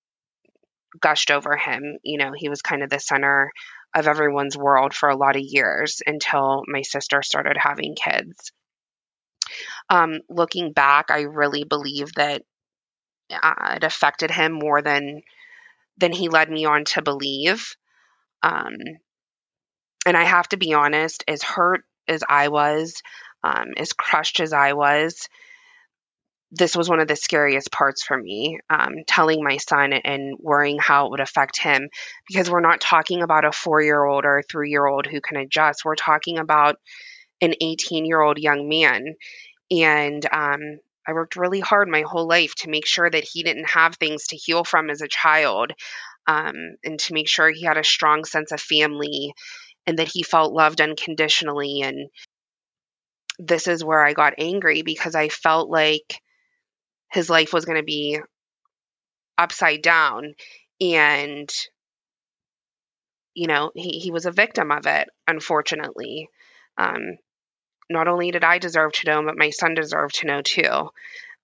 gushed 0.99 1.32
over 1.32 1.56
him. 1.56 1.97
You 2.04 2.17
know, 2.17 2.32
he 2.36 2.49
was 2.49 2.62
kind 2.62 2.84
of 2.84 2.89
the 2.89 2.99
center 2.99 3.51
of 3.95 4.08
everyone's 4.08 4.58
world 4.58 4.93
for 4.93 5.10
a 5.10 5.15
lot 5.15 5.36
of 5.36 5.41
years 5.43 6.01
until 6.06 6.63
my 6.67 6.82
sister 6.82 7.21
started 7.21 7.58
having 7.58 7.95
kids. 7.95 8.51
Um, 9.89 10.19
looking 10.30 10.73
back, 10.73 11.12
I 11.12 11.21
really 11.21 11.63
believe 11.63 12.13
that 12.15 12.41
uh, 13.32 13.75
it 13.75 13.84
affected 13.84 14.32
him 14.32 14.54
more 14.54 14.82
than 14.82 15.21
than 15.97 16.12
he 16.12 16.28
led 16.28 16.49
me 16.49 16.65
on 16.65 16.84
to 16.84 17.01
believe. 17.01 17.75
Um, 18.43 18.73
and 20.05 20.15
I 20.15 20.23
have 20.23 20.47
to 20.49 20.57
be 20.57 20.73
honest, 20.73 21.23
as 21.27 21.43
hurt 21.43 21.83
as 22.07 22.23
I 22.27 22.49
was, 22.49 23.01
um, 23.43 23.73
as 23.77 23.93
crushed 23.93 24.39
as 24.39 24.53
I 24.53 24.73
was, 24.73 25.27
this 26.51 26.75
was 26.75 26.89
one 26.89 26.99
of 26.99 27.07
the 27.07 27.15
scariest 27.15 27.71
parts 27.71 28.03
for 28.03 28.17
me, 28.17 28.59
um, 28.69 29.03
telling 29.07 29.43
my 29.43 29.57
son 29.57 29.93
and 29.93 30.37
worrying 30.39 30.77
how 30.79 31.05
it 31.05 31.11
would 31.11 31.19
affect 31.19 31.59
him, 31.59 31.89
because 32.27 32.49
we're 32.49 32.61
not 32.61 32.79
talking 32.79 33.21
about 33.21 33.45
a 33.45 33.51
four 33.51 33.81
year 33.81 34.03
old 34.03 34.25
or 34.25 34.39
a 34.39 34.43
three 34.43 34.69
year 34.69 34.85
old 34.85 35.05
who 35.05 35.19
can 35.21 35.37
adjust. 35.37 35.83
We're 35.83 35.95
talking 35.95 36.37
about 36.37 36.77
an 37.41 37.53
18 37.59 38.05
year 38.05 38.21
old 38.21 38.37
young 38.37 38.69
man. 38.69 39.15
And 39.71 40.25
um, 40.31 40.79
I 41.07 41.13
worked 41.13 41.35
really 41.35 41.59
hard 41.59 41.89
my 41.89 42.01
whole 42.01 42.27
life 42.27 42.55
to 42.55 42.69
make 42.69 42.85
sure 42.85 43.09
that 43.09 43.23
he 43.23 43.43
didn't 43.43 43.69
have 43.69 43.95
things 43.95 44.27
to 44.27 44.37
heal 44.37 44.63
from 44.63 44.89
as 44.89 45.01
a 45.01 45.07
child 45.07 45.71
um, 46.27 46.55
and 46.83 46.99
to 46.99 47.13
make 47.13 47.27
sure 47.27 47.49
he 47.49 47.63
had 47.63 47.77
a 47.77 47.83
strong 47.83 48.23
sense 48.23 48.51
of 48.51 48.61
family 48.61 49.33
and 49.87 49.99
that 49.99 50.09
he 50.11 50.23
felt 50.23 50.53
loved 50.53 50.81
unconditionally. 50.81 51.81
And 51.81 52.09
this 53.39 53.67
is 53.67 53.83
where 53.83 54.05
I 54.05 54.13
got 54.13 54.35
angry 54.37 54.81
because 54.81 55.15
I 55.15 55.29
felt 55.29 55.69
like 55.69 56.21
his 57.11 57.29
life 57.29 57.53
was 57.53 57.65
going 57.65 57.77
to 57.77 57.83
be 57.83 58.19
upside 59.37 59.81
down. 59.81 60.35
And, 60.81 61.49
you 63.33 63.47
know, 63.47 63.71
he, 63.75 63.99
he 63.99 64.11
was 64.11 64.25
a 64.25 64.31
victim 64.31 64.71
of 64.71 64.85
it, 64.85 65.09
unfortunately. 65.27 66.29
Um, 66.77 67.17
not 67.89 68.07
only 68.07 68.31
did 68.31 68.43
I 68.43 68.57
deserve 68.57 68.93
to 68.93 69.07
know, 69.07 69.23
but 69.23 69.37
my 69.37 69.51
son 69.51 69.75
deserved 69.75 70.15
to 70.15 70.27
know 70.27 70.41
too. 70.41 70.89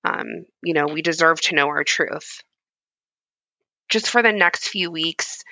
Um, 0.03 0.45
you 0.63 0.73
know, 0.73 0.87
we 0.87 1.01
deserve 1.01 1.39
to 1.41 1.55
know 1.55 1.67
our 1.67 1.83
truth. 1.83 2.41
Just 3.89 4.09
for 4.09 4.23
the 4.23 4.31
next 4.31 4.69
few 4.69 4.89
weeks, 4.89 5.43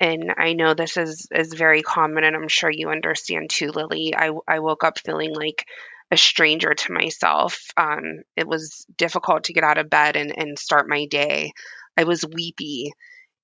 and 0.00 0.34
I 0.38 0.54
know 0.54 0.74
this 0.74 0.96
is 0.96 1.28
is 1.32 1.52
very 1.54 1.82
common, 1.82 2.24
and 2.24 2.34
I'm 2.36 2.48
sure 2.48 2.70
you 2.70 2.90
understand 2.90 3.50
too, 3.50 3.70
Lily. 3.72 4.14
I 4.16 4.30
I 4.48 4.60
woke 4.60 4.84
up 4.84 4.98
feeling 4.98 5.34
like 5.34 5.66
a 6.10 6.16
stranger 6.16 6.74
to 6.74 6.92
myself. 6.92 7.66
Um, 7.76 8.22
it 8.36 8.48
was 8.48 8.86
difficult 8.96 9.44
to 9.44 9.52
get 9.52 9.64
out 9.64 9.78
of 9.78 9.90
bed 9.90 10.16
and 10.16 10.32
and 10.36 10.58
start 10.58 10.88
my 10.88 11.06
day. 11.06 11.52
I 11.96 12.04
was 12.04 12.24
weepy. 12.26 12.92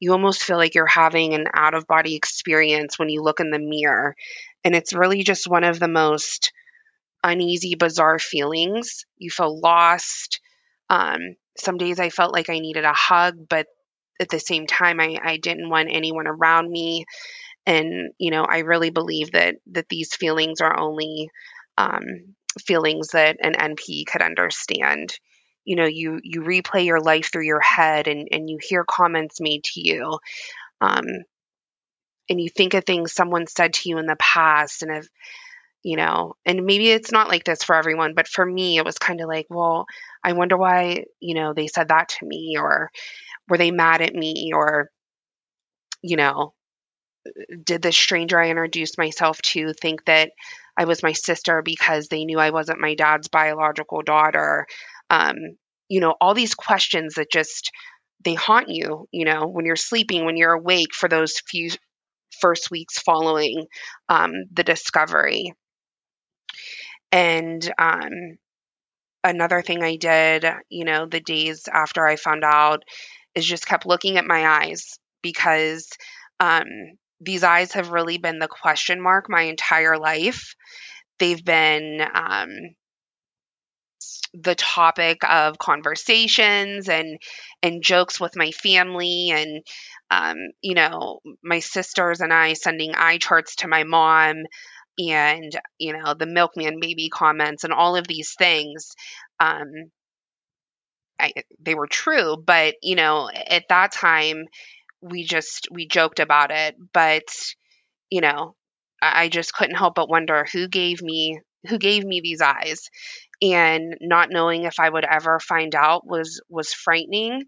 You 0.00 0.12
almost 0.12 0.44
feel 0.44 0.56
like 0.58 0.74
you're 0.74 0.86
having 0.86 1.34
an 1.34 1.46
out 1.54 1.74
of 1.74 1.86
body 1.86 2.16
experience 2.16 2.98
when 2.98 3.08
you 3.08 3.22
look 3.22 3.40
in 3.40 3.50
the 3.50 3.58
mirror, 3.58 4.16
and 4.64 4.74
it's 4.74 4.92
really 4.94 5.22
just 5.22 5.48
one 5.48 5.64
of 5.64 5.78
the 5.78 5.88
most 5.88 6.52
uneasy, 7.22 7.74
bizarre 7.74 8.18
feelings. 8.18 9.04
You 9.18 9.30
feel 9.30 9.58
lost. 9.60 10.40
Um, 10.88 11.36
some 11.58 11.78
days 11.78 11.98
I 12.00 12.10
felt 12.10 12.32
like 12.32 12.50
I 12.50 12.58
needed 12.60 12.84
a 12.84 12.92
hug, 12.92 13.48
but 13.48 13.66
at 14.20 14.28
the 14.28 14.40
same 14.40 14.66
time 14.66 15.00
I, 15.00 15.18
I 15.22 15.36
didn't 15.36 15.70
want 15.70 15.88
anyone 15.90 16.26
around 16.26 16.70
me. 16.70 17.04
And 17.66 18.12
you 18.18 18.30
know 18.30 18.44
i 18.44 18.58
really 18.60 18.90
believe 18.90 19.32
that 19.32 19.56
that 19.72 19.88
these 19.88 20.14
feelings 20.14 20.60
are 20.60 20.78
only 20.78 21.30
um, 21.78 22.04
feelings 22.60 23.08
that 23.08 23.36
an 23.42 23.54
NPE 23.54 24.06
could 24.06 24.22
understand. 24.22 25.14
You 25.64 25.76
know 25.76 25.86
you 25.86 26.20
you 26.22 26.42
replay 26.42 26.84
your 26.86 27.00
life 27.00 27.30
through 27.32 27.46
your 27.46 27.60
head 27.60 28.06
and 28.06 28.28
and 28.30 28.48
you 28.48 28.58
hear 28.60 28.84
comments 28.88 29.40
made 29.40 29.64
to 29.64 29.80
you 29.80 30.18
um, 30.80 31.04
and 32.28 32.40
you 32.40 32.48
think 32.48 32.74
of 32.74 32.84
things 32.84 33.12
someone 33.12 33.46
said 33.46 33.72
to 33.74 33.88
you 33.88 33.98
in 33.98 34.06
the 34.06 34.16
past 34.16 34.82
and 34.82 34.92
if 34.96 35.08
you 35.86 35.96
know 35.96 36.34
and 36.44 36.66
maybe 36.66 36.90
it's 36.90 37.12
not 37.12 37.28
like 37.28 37.44
this 37.44 37.62
for 37.62 37.76
everyone 37.76 38.12
but 38.12 38.26
for 38.26 38.44
me 38.44 38.76
it 38.76 38.84
was 38.84 38.98
kind 38.98 39.20
of 39.20 39.28
like 39.28 39.46
well 39.48 39.86
i 40.24 40.32
wonder 40.32 40.56
why 40.56 41.04
you 41.20 41.32
know 41.32 41.54
they 41.54 41.68
said 41.68 41.88
that 41.88 42.08
to 42.08 42.26
me 42.26 42.56
or 42.58 42.90
were 43.48 43.56
they 43.56 43.70
mad 43.70 44.02
at 44.02 44.12
me? 44.12 44.50
or 44.52 44.90
you 46.02 46.16
know 46.16 46.52
did 47.62 47.82
the 47.82 47.92
stranger 47.92 48.40
i 48.40 48.50
introduced 48.50 48.98
myself 48.98 49.40
to 49.42 49.72
think 49.74 50.04
that 50.06 50.32
i 50.76 50.86
was 50.86 51.04
my 51.04 51.12
sister 51.12 51.62
because 51.62 52.08
they 52.08 52.24
knew 52.24 52.40
i 52.40 52.50
wasn't 52.50 52.80
my 52.80 52.96
dad's 52.96 53.28
biological 53.28 54.02
daughter? 54.02 54.66
Um, 55.08 55.36
you 55.88 56.00
know 56.00 56.16
all 56.20 56.34
these 56.34 56.56
questions 56.56 57.14
that 57.14 57.30
just 57.30 57.70
they 58.24 58.34
haunt 58.34 58.70
you 58.70 59.06
you 59.12 59.24
know 59.24 59.46
when 59.46 59.64
you're 59.64 59.76
sleeping 59.76 60.24
when 60.24 60.36
you're 60.36 60.54
awake 60.54 60.94
for 60.94 61.08
those 61.08 61.40
few 61.48 61.70
first 62.40 62.72
weeks 62.72 62.98
following 62.98 63.66
um, 64.08 64.32
the 64.52 64.64
discovery 64.64 65.54
and 67.16 67.72
um, 67.78 68.38
another 69.24 69.62
thing 69.62 69.82
i 69.82 69.96
did 69.96 70.44
you 70.68 70.84
know 70.84 71.06
the 71.06 71.20
days 71.20 71.68
after 71.72 72.06
i 72.06 72.16
found 72.16 72.44
out 72.44 72.82
is 73.34 73.46
just 73.46 73.66
kept 73.66 73.86
looking 73.86 74.16
at 74.16 74.26
my 74.26 74.46
eyes 74.46 74.98
because 75.22 75.88
um, 76.40 76.64
these 77.20 77.44
eyes 77.44 77.72
have 77.72 77.90
really 77.90 78.18
been 78.18 78.38
the 78.38 78.48
question 78.48 79.00
mark 79.00 79.26
my 79.28 79.42
entire 79.42 79.98
life. 79.98 80.54
They've 81.18 81.44
been 81.44 82.00
um, 82.14 82.50
the 84.34 84.54
topic 84.54 85.18
of 85.28 85.58
conversations 85.58 86.88
and 86.88 87.18
and 87.62 87.82
jokes 87.82 88.20
with 88.20 88.36
my 88.36 88.50
family 88.50 89.30
and 89.30 89.64
um, 90.10 90.36
you 90.60 90.74
know 90.74 91.20
my 91.42 91.60
sisters 91.60 92.20
and 92.20 92.32
I 92.32 92.52
sending 92.52 92.94
eye 92.94 93.18
charts 93.18 93.56
to 93.56 93.68
my 93.68 93.84
mom 93.84 94.44
and 94.98 95.52
you 95.78 95.92
know 95.92 96.14
the 96.14 96.26
milkman 96.26 96.80
baby 96.80 97.08
comments 97.08 97.64
and 97.64 97.72
all 97.72 97.96
of 97.96 98.06
these 98.06 98.34
things 98.38 98.94
um, 99.40 99.90
I, 101.18 101.32
they 101.60 101.74
were 101.74 101.86
true, 101.86 102.36
but 102.36 102.74
you 102.82 102.94
know, 102.94 103.30
at 103.32 103.64
that 103.68 103.92
time 103.92 104.46
we 105.00 105.24
just 105.24 105.68
we 105.70 105.86
joked 105.86 106.20
about 106.20 106.50
it, 106.50 106.76
but 106.92 107.24
you 108.10 108.20
know, 108.20 108.54
I, 109.02 109.28
just 109.28 109.52
couldn't 109.52 109.76
help 109.76 109.94
but 109.94 110.08
wonder 110.08 110.46
who 110.52 110.68
gave 110.68 111.02
me 111.02 111.40
who 111.68 111.78
gave 111.78 112.04
me 112.04 112.20
these 112.20 112.40
eyes. 112.40 112.88
And 113.42 113.96
not 114.00 114.30
knowing 114.30 114.64
if 114.64 114.80
I 114.80 114.88
would 114.88 115.04
ever 115.04 115.38
find 115.40 115.74
out 115.74 116.06
was 116.06 116.40
was 116.48 116.72
frightening 116.72 117.44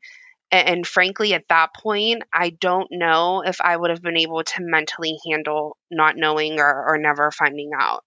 and, 0.51 0.87
frankly 0.87 1.35
at 1.35 1.49
that 1.49 1.75
point 1.75 2.23
I 2.33 2.51
don't 2.51 2.89
know 2.91 3.43
if 3.45 3.61
I 3.61 3.77
would 3.77 3.91
have 3.91 4.03
been 4.03 4.17
able 4.17 4.43
to 4.43 4.63
mentally 4.63 5.19
handle 5.29 5.77
not 5.91 6.17
knowing 6.17 6.61
or, 6.61 6.95
or 6.95 6.99
never 6.99 7.31
finding 7.31 7.71
out 7.79 8.05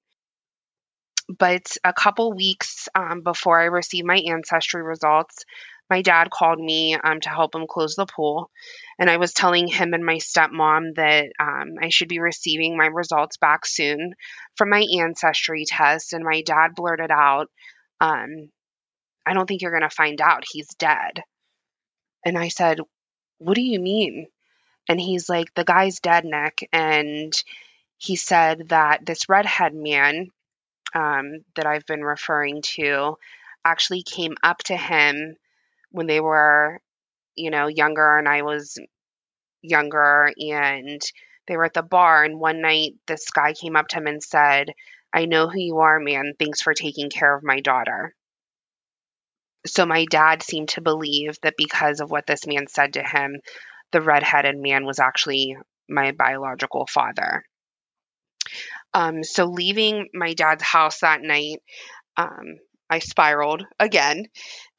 but 1.38 1.78
a 1.84 1.94
couple 1.94 2.34
weeks 2.34 2.90
um, 2.96 3.22
before 3.22 3.60
I 3.60 3.66
received 3.66 4.06
my 4.06 4.18
ancestry 4.18 4.82
results, 4.84 5.46
my 5.90 6.02
dad 6.02 6.30
called 6.30 6.60
me 6.60 6.96
um, 6.96 7.20
to 7.22 7.30
help 7.30 7.54
him 7.54 7.68
close 7.68 7.96
the 7.96 8.06
pool. 8.06 8.50
And 8.98 9.10
I 9.10 9.18
was 9.18 9.34
telling 9.34 9.68
him 9.68 9.94
and 9.94 10.06
my 10.06 10.18
stepmom 10.18 10.96
that 10.96 11.32
um, 11.40 11.76
I 11.82 11.90
should 11.90 12.08
be 12.08 12.20
receiving 12.20 12.78
my 12.78 12.88
results 12.88 13.38
back 13.38 13.66
soon 13.66 14.14
from 14.56 14.70
my 14.70 14.86
ancestry 15.00 15.66
test. 15.68 16.14
And 16.14 16.24
my 16.24 16.42
dad 16.42 16.76
blurted 16.76 17.12
out, 17.12 17.48
um, 18.00 18.50
I 19.26 19.34
don't 19.34 19.46
think 19.46 19.62
you're 19.62 19.78
going 19.78 19.82
to 19.82 19.96
find 19.96 20.22
out. 20.22 20.44
He's 20.50 20.70
dead. 20.80 21.22
And 22.26 22.38
I 22.38 22.50
said, 22.50 22.80
What 23.40 23.56
do 23.56 23.62
you 23.62 23.80
mean? 23.80 24.28
And 24.90 25.00
he's 25.00 25.30
like, 25.30 25.54
The 25.56 25.64
guy's 25.66 26.00
dead, 26.00 26.26
Nick. 26.26 26.68
And 26.74 27.34
he 27.98 28.16
said 28.16 28.70
that 28.70 29.06
this 29.06 29.30
redhead 29.30 29.74
man 29.74 30.30
um, 30.96 31.46
that 31.56 31.66
I've 31.66 31.86
been 31.86 32.04
referring 32.04 32.62
to 32.74 33.18
actually 33.64 34.04
came 34.04 34.36
up 34.44 34.60
to 34.66 34.78
him 34.78 35.36
when 35.92 36.08
they 36.08 36.20
were, 36.20 36.82
you 37.36 37.52
know, 37.52 37.68
younger 37.68 38.18
and 38.18 38.28
I 38.28 38.42
was 38.44 38.78
younger 39.62 40.32
and 40.38 41.02
they 41.48 41.58
were 41.58 41.66
at 41.66 41.74
the 41.74 41.82
bar 41.82 42.24
and 42.24 42.40
one 42.40 42.62
night 42.62 42.94
this 43.08 43.30
guy 43.32 43.54
came 43.54 43.76
up 43.76 43.88
to 43.90 43.98
him 43.98 44.08
and 44.08 44.24
said, 44.24 44.74
I 45.14 45.26
know 45.26 45.50
who 45.50 45.60
you 45.60 45.80
are, 45.80 46.00
man. 46.00 46.34
Thanks 46.40 46.62
for 46.62 46.74
taking 46.74 47.10
care 47.10 47.36
of 47.36 47.44
my 47.44 47.60
daughter. 47.60 48.16
So 49.66 49.86
my 49.86 50.06
dad 50.06 50.44
seemed 50.44 50.70
to 50.70 50.82
believe 50.82 51.38
that 51.44 51.56
because 51.58 52.00
of 52.00 52.10
what 52.10 52.26
this 52.26 52.48
man 52.48 52.68
said 52.68 52.94
to 52.94 53.04
him, 53.04 53.40
the 53.92 54.02
redheaded 54.02 54.58
man 54.58 54.86
was 54.86 55.00
actually 55.00 55.56
my 55.88 56.12
biological 56.12 56.88
father. 56.88 57.44
Um, 58.94 59.24
so 59.24 59.46
leaving 59.46 60.10
my 60.14 60.34
dad's 60.34 60.64
house 60.64 61.00
that 61.00 61.22
night, 61.22 61.62
um, 62.18 62.58
I 62.90 63.00
spiraled 63.00 63.66
again. 63.80 64.28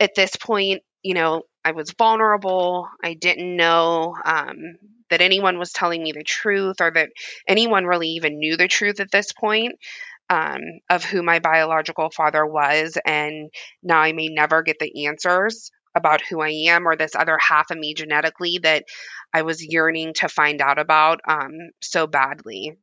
At 0.00 0.14
this 0.14 0.36
point, 0.36 0.82
you 1.02 1.14
know, 1.14 1.42
I 1.64 1.72
was 1.72 1.94
vulnerable. 1.96 2.88
I 3.02 3.14
didn't 3.14 3.56
know 3.56 4.16
um, 4.24 4.76
that 5.10 5.20
anyone 5.20 5.58
was 5.58 5.72
telling 5.72 6.02
me 6.02 6.12
the 6.12 6.24
truth 6.24 6.80
or 6.80 6.90
that 6.90 7.10
anyone 7.48 7.84
really 7.84 8.10
even 8.10 8.38
knew 8.38 8.56
the 8.56 8.68
truth 8.68 9.00
at 9.00 9.10
this 9.10 9.32
point 9.32 9.76
um, 10.32 10.62
of 10.88 11.04
who 11.04 11.22
my 11.22 11.40
biological 11.40 12.08
father 12.10 12.46
was. 12.46 12.96
And 13.04 13.50
now 13.82 14.00
I 14.00 14.12
may 14.12 14.28
never 14.28 14.62
get 14.62 14.78
the 14.78 15.06
answers 15.06 15.70
about 15.94 16.22
who 16.22 16.40
I 16.40 16.48
am 16.68 16.88
or 16.88 16.96
this 16.96 17.14
other 17.14 17.36
half 17.36 17.70
of 17.70 17.76
me 17.76 17.92
genetically 17.92 18.58
that 18.62 18.84
I 19.34 19.42
was 19.42 19.62
yearning 19.62 20.14
to 20.14 20.30
find 20.30 20.62
out 20.62 20.78
about 20.78 21.20
um, 21.28 21.52
so 21.82 22.06
badly. 22.06 22.78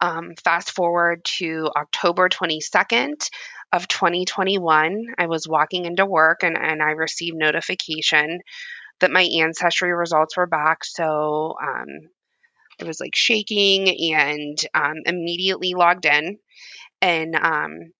Um, 0.00 0.32
fast 0.42 0.72
forward 0.72 1.24
to 1.38 1.70
October 1.76 2.28
22nd 2.28 3.28
of 3.72 3.86
2021, 3.86 5.06
I 5.18 5.26
was 5.26 5.46
walking 5.46 5.84
into 5.84 6.04
work 6.04 6.42
and, 6.42 6.56
and 6.56 6.82
I 6.82 6.92
received 6.92 7.36
notification 7.36 8.40
that 8.98 9.12
my 9.12 9.22
ancestry 9.22 9.92
results 9.92 10.36
were 10.36 10.46
back. 10.48 10.84
So 10.84 11.54
um, 11.62 11.86
I 12.80 12.84
was 12.84 13.00
like 13.00 13.14
shaking 13.14 14.14
and 14.14 14.58
um, 14.74 14.96
immediately 15.06 15.74
logged 15.74 16.06
in. 16.06 16.38
And 17.00 17.34
um, 17.34 17.92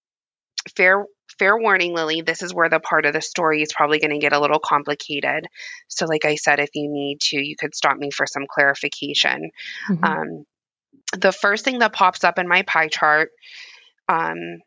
fair 0.77 1.05
fair 1.39 1.57
warning, 1.57 1.95
Lily, 1.95 2.23
this 2.23 2.43
is 2.43 2.55
where 2.55 2.69
the 2.69 2.81
part 2.81 3.07
of 3.07 3.13
the 3.13 3.21
story 3.21 3.63
is 3.63 3.73
probably 3.73 4.01
going 4.01 4.11
to 4.11 4.19
get 4.19 4.33
a 4.33 4.41
little 4.41 4.59
complicated. 4.59 5.47
So, 5.87 6.07
like 6.07 6.25
I 6.25 6.35
said, 6.35 6.59
if 6.59 6.71
you 6.75 6.89
need 6.91 7.21
to, 7.23 7.39
you 7.39 7.57
could 7.57 7.75
stop 7.75 7.97
me 7.97 8.11
for 8.11 8.27
some 8.27 8.47
clarification. 8.49 9.51
Mm-hmm. 9.89 10.05
Um, 10.05 10.45
the 11.17 11.33
first 11.33 11.65
thing 11.65 11.79
that 11.79 11.93
pops 11.93 12.25
up 12.25 12.39
in 12.39 12.49
my 12.49 12.63
pie 12.63 12.89
chart 12.89 13.31
um, 14.09 14.59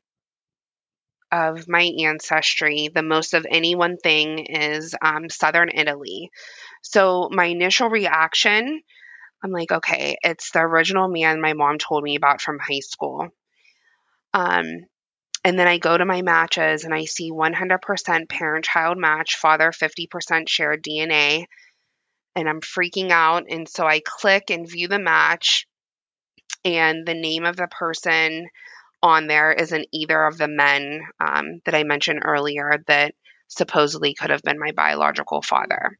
of 1.31 1.67
my 1.67 1.89
ancestry, 2.03 2.89
the 2.93 3.03
most 3.03 3.33
of 3.33 3.45
any 3.49 3.75
one 3.75 3.97
thing 3.97 4.39
is 4.39 4.95
um, 5.01 5.29
southern 5.29 5.69
Italy. 5.73 6.29
So 6.81 7.29
my 7.31 7.45
initial 7.45 7.89
reaction, 7.89 8.81
I'm 9.43 9.51
like, 9.51 9.71
okay, 9.71 10.17
it's 10.23 10.51
the 10.51 10.59
original 10.59 11.07
man 11.07 11.41
my 11.41 11.53
mom 11.53 11.77
told 11.77 12.03
me 12.03 12.15
about 12.15 12.41
from 12.41 12.59
high 12.59 12.79
school. 12.79 13.29
Um, 14.33 14.65
and 15.43 15.57
then 15.57 15.67
I 15.67 15.79
go 15.79 15.97
to 15.97 16.05
my 16.05 16.21
matches 16.21 16.83
and 16.83 16.93
I 16.93 17.05
see 17.05 17.31
100% 17.31 18.29
parent 18.29 18.65
child 18.65 18.97
match, 18.97 19.37
father 19.37 19.71
50% 19.71 20.47
shared 20.47 20.83
DNA. 20.83 21.45
And 22.35 22.47
I'm 22.47 22.61
freaking 22.61 23.09
out. 23.09 23.45
And 23.49 23.67
so 23.67 23.85
I 23.85 24.01
click 24.05 24.51
and 24.51 24.69
view 24.69 24.87
the 24.87 24.99
match 24.99 25.65
and 26.63 27.05
the 27.05 27.15
name 27.15 27.45
of 27.45 27.55
the 27.55 27.67
person 27.67 28.47
on 29.01 29.27
there 29.27 29.51
isn't 29.51 29.87
either 29.91 30.23
of 30.25 30.37
the 30.37 30.47
men 30.47 31.01
um, 31.19 31.59
that 31.65 31.73
I 31.73 31.83
mentioned 31.83 32.21
earlier 32.23 32.83
that 32.87 33.15
supposedly 33.47 34.13
could 34.13 34.29
have 34.29 34.43
been 34.43 34.59
my 34.59 34.71
biological 34.71 35.41
father. 35.41 35.97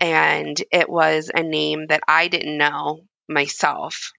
And 0.00 0.56
it 0.70 0.88
was 0.88 1.30
a 1.34 1.42
name 1.42 1.86
that 1.88 2.02
I 2.06 2.28
didn't 2.28 2.58
know 2.58 3.00
myself. 3.28 4.12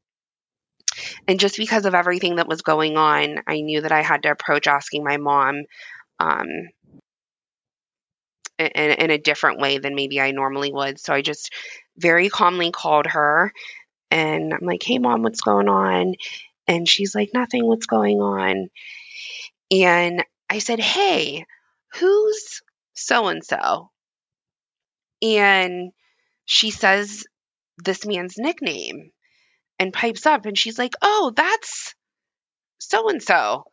And 1.28 1.40
just 1.40 1.58
because 1.58 1.86
of 1.86 1.94
everything 1.94 2.38
that 2.38 2.48
was 2.48 2.62
going 2.62 2.98
on, 2.98 3.40
I 3.48 3.62
knew 3.62 3.82
that 3.82 3.92
I 3.92 4.02
had 4.02 4.24
to 4.24 4.32
approach 4.32 4.68
asking 4.68 5.04
my 5.04 5.18
mom 5.18 5.64
um, 6.20 6.48
in, 8.58 8.68
in 8.68 9.12
a 9.12 9.18
different 9.18 9.60
way 9.60 9.78
than 9.78 9.96
maybe 9.96 10.20
I 10.20 10.32
normally 10.32 10.72
would. 10.72 11.00
So 11.00 11.14
I 11.14 11.22
just 11.22 11.54
very 11.98 12.30
calmly 12.30 12.72
called 12.72 13.08
her 13.08 13.52
and 14.10 14.54
I'm 14.54 14.66
like, 14.66 14.84
hey, 14.84 15.00
mom, 15.00 15.24
what's 15.24 15.42
going 15.42 15.68
on? 15.68 16.16
And 16.68 16.88
she's 16.88 17.14
like, 17.14 17.32
nothing, 17.34 17.66
what's 17.66 17.86
going 17.86 18.20
on? 18.20 18.70
And 19.72 20.24
I 20.50 20.60
said, 20.60 20.80
hey, 20.80 21.46
who's 21.94 22.62
so 22.94 23.28
and 23.28 23.44
so? 23.44 23.90
And 25.22 25.92
she 26.46 26.72
says 26.72 27.26
this 27.78 28.06
man's 28.06 28.36
nickname 28.38 29.12
and 29.80 29.94
pipes 29.94 30.26
up 30.26 30.46
and 30.46 30.58
she's 30.58 30.80
like, 30.80 30.94
oh, 31.02 31.34
that's 31.36 31.96
so 32.80 33.10
and 33.10 33.22
so. 33.22 33.64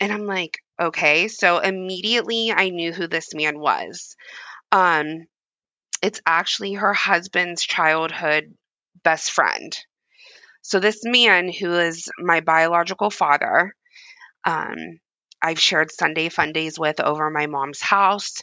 And 0.00 0.12
I'm 0.12 0.26
like, 0.26 0.58
okay. 0.80 1.28
So 1.28 1.58
immediately 1.58 2.52
I 2.52 2.70
knew 2.70 2.92
who 2.92 3.06
this 3.06 3.34
man 3.34 3.58
was. 3.58 4.16
Um, 4.72 5.26
it's 6.02 6.20
actually 6.26 6.74
her 6.74 6.92
husband's 6.92 7.62
childhood 7.62 8.54
best 9.04 9.30
friend. 9.30 9.76
So, 10.62 10.78
this 10.78 11.00
man 11.04 11.50
who 11.52 11.72
is 11.74 12.08
my 12.18 12.40
biological 12.40 13.10
father, 13.10 13.74
um, 14.44 14.76
I've 15.42 15.58
shared 15.58 15.90
Sunday 15.90 16.28
fun 16.28 16.52
days 16.52 16.78
with 16.78 17.00
over 17.00 17.30
my 17.30 17.46
mom's 17.46 17.82
house. 17.82 18.42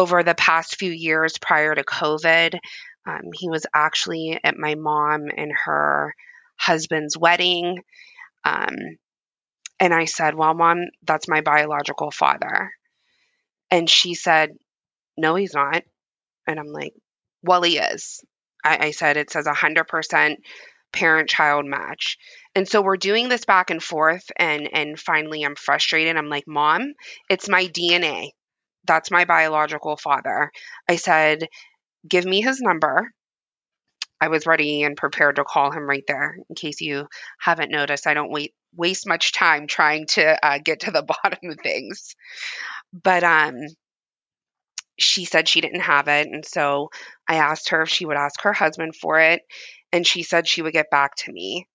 Over 0.00 0.22
the 0.22 0.34
past 0.34 0.76
few 0.78 0.90
years 0.90 1.36
prior 1.36 1.74
to 1.74 1.84
COVID, 1.84 2.58
um, 3.06 3.20
he 3.34 3.50
was 3.50 3.66
actually 3.74 4.40
at 4.42 4.56
my 4.56 4.74
mom 4.74 5.26
and 5.36 5.52
her 5.66 6.14
husband's 6.56 7.18
wedding. 7.18 7.82
Um, 8.42 8.74
and 9.78 9.92
I 9.92 10.06
said, 10.06 10.34
Well, 10.34 10.54
mom, 10.54 10.84
that's 11.02 11.28
my 11.28 11.42
biological 11.42 12.10
father. 12.10 12.70
And 13.70 13.90
she 13.90 14.14
said, 14.14 14.52
No, 15.18 15.34
he's 15.34 15.52
not. 15.52 15.82
And 16.46 16.58
I'm 16.58 16.72
like, 16.72 16.94
Well, 17.42 17.60
he 17.60 17.76
is. 17.76 18.22
I, 18.64 18.86
I 18.86 18.90
said 18.92 19.18
it 19.18 19.30
says 19.30 19.44
100% 19.44 20.36
parent 20.94 21.28
child 21.28 21.66
match. 21.66 22.16
And 22.54 22.66
so 22.66 22.80
we're 22.80 22.96
doing 22.96 23.28
this 23.28 23.44
back 23.44 23.68
and 23.68 23.82
forth 23.82 24.24
and 24.34 24.66
and 24.72 24.98
finally 24.98 25.42
I'm 25.42 25.56
frustrated. 25.56 26.16
I'm 26.16 26.30
like, 26.30 26.48
"Mom, 26.48 26.94
it's 27.28 27.50
my 27.50 27.66
DNA. 27.66 28.30
That's 28.84 29.10
my 29.10 29.24
biological 29.24 29.96
father." 29.96 30.50
I 30.88 30.96
said, 30.96 31.48
"Give 32.08 32.24
me 32.24 32.40
his 32.40 32.60
number." 32.60 33.12
I 34.20 34.28
was 34.28 34.46
ready 34.46 34.82
and 34.82 34.96
prepared 34.96 35.36
to 35.36 35.44
call 35.44 35.70
him 35.70 35.88
right 35.88 36.04
there. 36.06 36.36
In 36.48 36.54
case 36.54 36.80
you 36.80 37.08
haven't 37.38 37.70
noticed, 37.70 38.06
I 38.06 38.14
don't 38.14 38.30
wait 38.30 38.54
waste 38.76 39.06
much 39.06 39.32
time 39.32 39.66
trying 39.66 40.06
to 40.06 40.46
uh, 40.46 40.58
get 40.58 40.80
to 40.80 40.90
the 40.90 41.02
bottom 41.22 41.50
of 41.50 41.58
things. 41.60 42.14
But 42.92 43.24
um, 43.24 43.54
she 44.98 45.24
said 45.24 45.48
she 45.48 45.60
didn't 45.60 45.80
have 45.80 46.08
it. 46.08 46.28
And 46.28 46.44
so 46.44 46.90
I 47.26 47.36
asked 47.36 47.70
her 47.70 47.82
if 47.82 47.88
she 47.88 48.04
would 48.04 48.16
ask 48.16 48.42
her 48.42 48.52
husband 48.52 48.94
for 48.94 49.18
it. 49.18 49.42
And 49.92 50.06
she 50.06 50.22
said 50.22 50.46
she 50.46 50.62
would 50.62 50.72
get 50.72 50.90
back 50.90 51.16
to 51.16 51.32
me. 51.32 51.66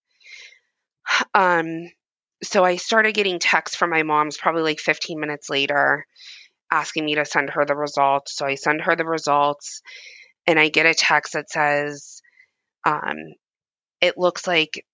Um, 1.33 1.89
so 2.43 2.63
I 2.63 2.77
started 2.77 3.15
getting 3.15 3.39
texts 3.39 3.75
from 3.75 3.89
my 3.89 4.03
mom's 4.03 4.37
probably 4.37 4.61
like 4.61 4.79
15 4.79 5.19
minutes 5.19 5.49
later 5.49 6.05
asking 6.75 7.05
me 7.05 7.15
to 7.15 7.25
send 7.25 7.49
her 7.51 7.65
the 7.65 7.75
results. 7.75 8.35
So 8.35 8.45
I 8.45 8.55
send 8.55 8.81
her 8.81 8.95
the 8.95 9.05
results 9.05 9.81
and 10.45 10.59
I 10.59 10.69
get 10.69 10.85
a 10.85 10.93
text 10.93 11.33
that 11.33 11.49
says, 11.49 12.21
um, 12.85 13.15
it 14.01 14.17
looks 14.17 14.45
like 14.45 14.85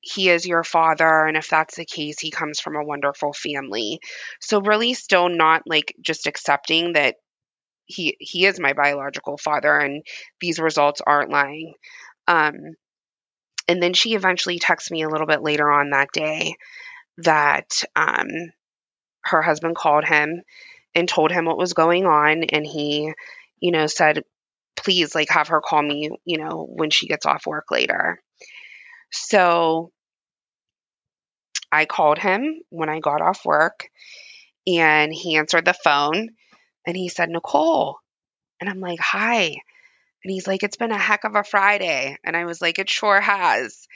he 0.00 0.28
is 0.28 0.46
your 0.46 0.62
father 0.62 1.24
and 1.24 1.36
if 1.36 1.48
that's 1.48 1.76
the 1.76 1.86
case 1.86 2.20
he 2.20 2.30
comes 2.30 2.60
from 2.60 2.76
a 2.76 2.84
wonderful 2.84 3.32
family 3.32 3.98
so 4.38 4.60
really 4.60 4.92
still 4.92 5.30
not 5.30 5.62
like 5.66 5.94
just 6.02 6.26
accepting 6.26 6.92
that 6.92 7.14
he 7.86 8.14
he 8.20 8.44
is 8.44 8.60
my 8.60 8.74
biological 8.74 9.38
father 9.38 9.78
and 9.78 10.02
these 10.42 10.58
results 10.58 11.00
aren't 11.06 11.30
lying 11.30 11.72
um 12.28 12.54
and 13.66 13.82
then 13.82 13.94
she 13.94 14.14
eventually 14.14 14.58
texts 14.58 14.90
me 14.90 15.02
a 15.02 15.08
little 15.08 15.26
bit 15.26 15.42
later 15.42 15.70
on 15.70 15.90
that 15.90 16.08
day 16.12 16.54
that 17.18 17.84
um, 17.96 18.28
her 19.22 19.42
husband 19.42 19.76
called 19.76 20.04
him 20.04 20.42
and 20.94 21.08
told 21.08 21.30
him 21.32 21.46
what 21.46 21.58
was 21.58 21.72
going 21.72 22.06
on. 22.06 22.44
And 22.44 22.66
he, 22.66 23.12
you 23.60 23.72
know, 23.72 23.86
said, 23.86 24.22
please, 24.76 25.14
like, 25.14 25.30
have 25.30 25.48
her 25.48 25.60
call 25.60 25.82
me, 25.82 26.10
you 26.24 26.38
know, 26.38 26.66
when 26.68 26.90
she 26.90 27.06
gets 27.06 27.26
off 27.26 27.46
work 27.46 27.70
later. 27.70 28.20
So 29.10 29.92
I 31.70 31.84
called 31.86 32.18
him 32.18 32.60
when 32.70 32.88
I 32.88 33.00
got 33.00 33.20
off 33.20 33.44
work 33.44 33.88
and 34.66 35.12
he 35.12 35.36
answered 35.36 35.64
the 35.64 35.74
phone 35.74 36.30
and 36.86 36.96
he 36.96 37.08
said, 37.08 37.28
Nicole. 37.28 37.96
And 38.60 38.70
I'm 38.70 38.80
like, 38.80 39.00
hi. 39.00 39.42
And 39.42 40.30
he's 40.30 40.46
like, 40.46 40.62
it's 40.62 40.76
been 40.76 40.92
a 40.92 40.98
heck 40.98 41.24
of 41.24 41.34
a 41.34 41.44
Friday. 41.44 42.16
And 42.24 42.36
I 42.36 42.44
was 42.44 42.62
like, 42.62 42.78
it 42.78 42.88
sure 42.88 43.20
has. 43.20 43.86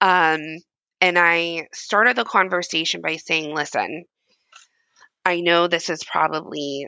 Um, 0.00 0.40
and 1.00 1.18
I 1.18 1.68
started 1.72 2.16
the 2.16 2.24
conversation 2.24 3.00
by 3.00 3.16
saying, 3.16 3.54
listen, 3.54 4.04
I 5.28 5.40
know 5.40 5.68
this 5.68 5.90
is 5.90 6.02
probably 6.04 6.86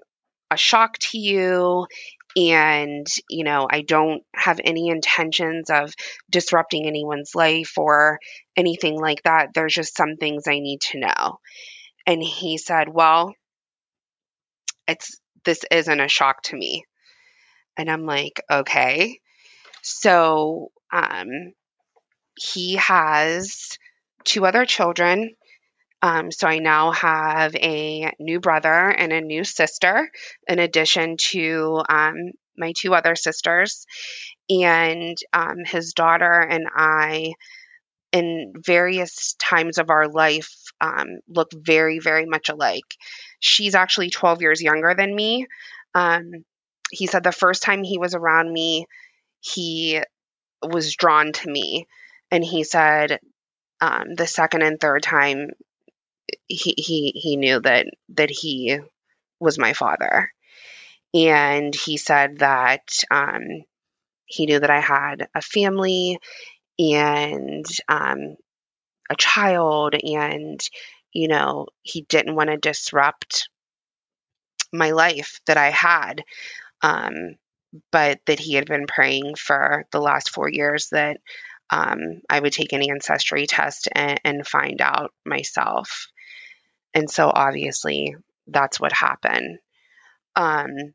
a 0.50 0.56
shock 0.56 0.96
to 0.98 1.18
you. 1.18 1.86
And, 2.36 3.06
you 3.28 3.44
know, 3.44 3.68
I 3.70 3.82
don't 3.82 4.22
have 4.34 4.60
any 4.64 4.88
intentions 4.88 5.68
of 5.68 5.92
disrupting 6.30 6.86
anyone's 6.86 7.34
life 7.34 7.72
or 7.76 8.18
anything 8.56 8.98
like 8.98 9.22
that. 9.24 9.48
There's 9.52 9.74
just 9.74 9.96
some 9.96 10.16
things 10.16 10.44
I 10.46 10.60
need 10.60 10.80
to 10.92 11.00
know. 11.00 11.38
And 12.06 12.22
he 12.22 12.56
said, 12.56 12.88
well, 12.88 13.34
it's 14.88 15.20
this 15.44 15.64
isn't 15.70 16.00
a 16.00 16.08
shock 16.08 16.42
to 16.44 16.56
me. 16.56 16.84
And 17.76 17.90
I'm 17.90 18.06
like, 18.06 18.40
okay. 18.50 19.18
So, 19.82 20.70
um, 20.92 21.52
he 22.36 22.76
has 22.76 23.76
two 24.24 24.46
other 24.46 24.64
children. 24.64 25.34
Um, 26.02 26.30
so 26.30 26.46
I 26.48 26.58
now 26.58 26.92
have 26.92 27.54
a 27.54 28.12
new 28.18 28.40
brother 28.40 28.88
and 28.88 29.12
a 29.12 29.20
new 29.20 29.44
sister, 29.44 30.10
in 30.48 30.58
addition 30.58 31.16
to 31.32 31.82
um, 31.88 32.32
my 32.56 32.72
two 32.76 32.94
other 32.94 33.14
sisters. 33.16 33.86
And 34.48 35.16
um, 35.32 35.58
his 35.64 35.92
daughter 35.92 36.32
and 36.32 36.66
I, 36.74 37.34
in 38.12 38.54
various 38.56 39.34
times 39.38 39.78
of 39.78 39.90
our 39.90 40.08
life, 40.08 40.50
um, 40.80 41.20
look 41.28 41.50
very, 41.52 41.98
very 41.98 42.26
much 42.26 42.48
alike. 42.48 42.84
She's 43.38 43.74
actually 43.74 44.10
12 44.10 44.42
years 44.42 44.62
younger 44.62 44.94
than 44.96 45.14
me. 45.14 45.46
Um, 45.94 46.44
he 46.90 47.06
said 47.06 47.22
the 47.22 47.32
first 47.32 47.62
time 47.62 47.84
he 47.84 47.98
was 47.98 48.14
around 48.14 48.52
me, 48.52 48.86
he 49.40 50.00
was 50.62 50.94
drawn 50.94 51.32
to 51.32 51.50
me. 51.50 51.86
And 52.30 52.44
he 52.44 52.64
said 52.64 53.20
um, 53.80 54.14
the 54.14 54.26
second 54.26 54.62
and 54.62 54.80
third 54.80 55.02
time 55.02 55.50
he 56.46 56.74
he 56.76 57.12
he 57.14 57.36
knew 57.36 57.60
that 57.60 57.86
that 58.10 58.30
he 58.30 58.78
was 59.38 59.58
my 59.58 59.72
father, 59.72 60.30
and 61.14 61.74
he 61.74 61.96
said 61.96 62.38
that 62.38 62.82
um, 63.10 63.42
he 64.26 64.46
knew 64.46 64.60
that 64.60 64.70
I 64.70 64.80
had 64.80 65.28
a 65.34 65.42
family 65.42 66.18
and 66.78 67.66
um, 67.88 68.36
a 69.10 69.16
child, 69.16 69.94
and 70.02 70.60
you 71.12 71.28
know 71.28 71.66
he 71.82 72.02
didn't 72.02 72.36
want 72.36 72.50
to 72.50 72.56
disrupt 72.56 73.48
my 74.72 74.90
life 74.90 75.40
that 75.46 75.56
I 75.56 75.70
had. 75.70 76.22
Um, 76.82 77.36
but 77.92 78.18
that 78.26 78.40
he 78.40 78.54
had 78.54 78.66
been 78.66 78.86
praying 78.86 79.36
for 79.36 79.86
the 79.92 80.00
last 80.00 80.30
four 80.30 80.48
years 80.48 80.88
that 80.90 81.18
um, 81.70 82.20
I 82.28 82.40
would 82.40 82.52
take 82.52 82.72
an 82.72 82.82
ancestry 82.82 83.46
test 83.46 83.88
and, 83.92 84.20
and 84.24 84.46
find 84.46 84.80
out 84.80 85.12
myself. 85.24 86.08
And 86.94 87.10
so 87.10 87.30
obviously 87.32 88.16
that's 88.46 88.80
what 88.80 88.92
happened. 88.92 89.58
Um, 90.36 90.94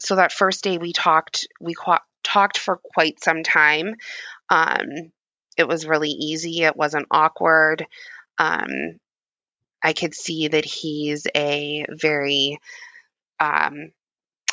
so 0.00 0.16
that 0.16 0.32
first 0.32 0.62
day 0.62 0.78
we 0.78 0.92
talked, 0.92 1.48
we 1.60 1.74
talked 2.22 2.58
for 2.58 2.76
quite 2.76 3.22
some 3.22 3.42
time. 3.42 3.94
Um, 4.48 4.86
it 5.56 5.66
was 5.66 5.86
really 5.86 6.10
easy. 6.10 6.62
It 6.62 6.76
wasn't 6.76 7.08
awkward. 7.10 7.84
Um, 8.38 9.00
I 9.82 9.92
could 9.92 10.14
see 10.14 10.48
that 10.48 10.64
he's 10.64 11.26
a 11.34 11.84
very 11.90 12.58
um, 13.40 13.92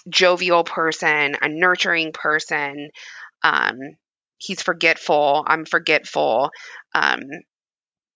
jovial 0.09 0.63
person, 0.63 1.35
a 1.41 1.47
nurturing 1.47 2.11
person. 2.11 2.89
Um, 3.43 3.77
he's 4.37 4.61
forgetful. 4.61 5.43
I'm 5.47 5.65
forgetful. 5.65 6.51
Um, 6.93 7.21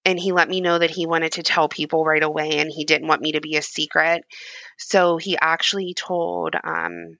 and 0.05 0.19
he 0.19 0.31
let 0.31 0.49
me 0.49 0.61
know 0.61 0.77
that 0.77 0.91
he 0.91 1.05
wanted 1.05 1.33
to 1.33 1.43
tell 1.43 1.67
people 1.67 2.05
right 2.05 2.23
away 2.23 2.59
and 2.59 2.71
he 2.73 2.85
didn't 2.85 3.07
want 3.07 3.21
me 3.21 3.33
to 3.33 3.41
be 3.41 3.55
a 3.57 3.61
secret. 3.61 4.23
So 4.77 5.17
he 5.17 5.37
actually 5.39 5.93
told 5.93 6.55
um, 6.63 7.17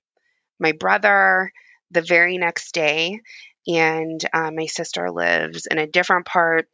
my 0.60 0.72
brother 0.72 1.52
the 1.92 2.02
very 2.02 2.38
next 2.38 2.74
day. 2.74 3.22
And 3.68 4.24
uh, 4.34 4.52
my 4.52 4.66
sister 4.66 5.12
lives 5.12 5.68
in 5.68 5.78
a 5.78 5.88
different 5.88 6.26
part 6.26 6.68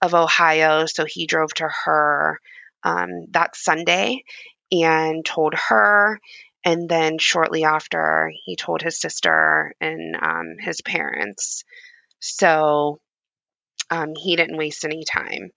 of 0.00 0.14
Ohio. 0.14 0.86
So 0.86 1.04
he 1.04 1.26
drove 1.26 1.52
to 1.54 1.68
her 1.84 2.40
um, 2.84 3.26
that 3.32 3.56
Sunday 3.56 4.22
and 4.70 5.24
told 5.24 5.54
her. 5.68 6.20
And 6.64 6.88
then 6.88 7.18
shortly 7.18 7.64
after, 7.64 8.30
he 8.44 8.56
told 8.56 8.82
his 8.82 9.00
sister 9.00 9.74
and 9.80 10.16
um, 10.20 10.56
his 10.58 10.80
parents. 10.80 11.64
So 12.20 13.00
um, 13.90 14.14
he 14.14 14.36
didn't 14.36 14.56
waste 14.56 14.84
any 14.84 15.04
time. 15.04 15.50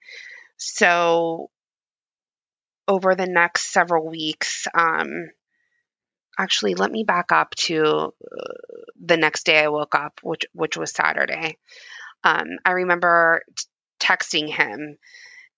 So 0.58 1.50
over 2.88 3.16
the 3.16 3.28
next 3.28 3.72
several 3.72 4.10
weeks, 4.10 4.68
um, 4.74 5.30
actually, 6.38 6.76
let 6.76 6.92
me 6.92 7.04
back 7.04 7.32
up 7.32 7.56
to 7.56 7.84
uh, 7.86 8.54
the 9.04 9.18
next 9.18 9.46
day 9.46 9.60
I 9.60 9.70
woke 9.70 9.96
up, 9.96 10.20
which 10.24 10.46
which 10.54 10.78
was 10.78 10.92
Saturday. 10.92 11.58
Um, 12.24 12.48
I 12.66 12.72
remember 12.72 13.42
t- 13.56 13.66
texting 14.00 14.50
him 14.50 14.98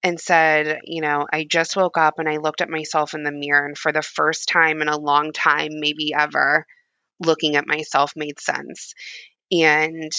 and 0.03 0.19
said, 0.19 0.80
you 0.84 1.01
know, 1.01 1.26
I 1.32 1.45
just 1.49 1.76
woke 1.76 1.97
up 1.97 2.19
and 2.19 2.28
I 2.28 2.38
looked 2.38 2.61
at 2.61 2.69
myself 2.69 3.13
in 3.13 3.24
the 3.24 3.32
mirror, 3.32 3.65
and 3.65 3.78
for 3.78 3.91
the 3.91 4.01
first 4.01 4.49
time 4.49 4.82
in 4.82 4.89
a 4.89 4.97
long 4.97 5.32
time, 5.32 5.71
maybe 5.74 6.13
ever, 6.17 6.65
looking 7.19 7.55
at 7.55 7.67
myself 7.67 8.13
made 8.15 8.39
sense. 8.39 8.93
And 9.51 10.11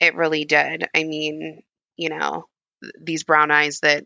it 0.00 0.16
really 0.16 0.44
did. 0.44 0.86
I 0.94 1.04
mean, 1.04 1.62
you 1.96 2.08
know, 2.08 2.46
these 3.00 3.24
brown 3.24 3.50
eyes 3.50 3.80
that 3.80 4.04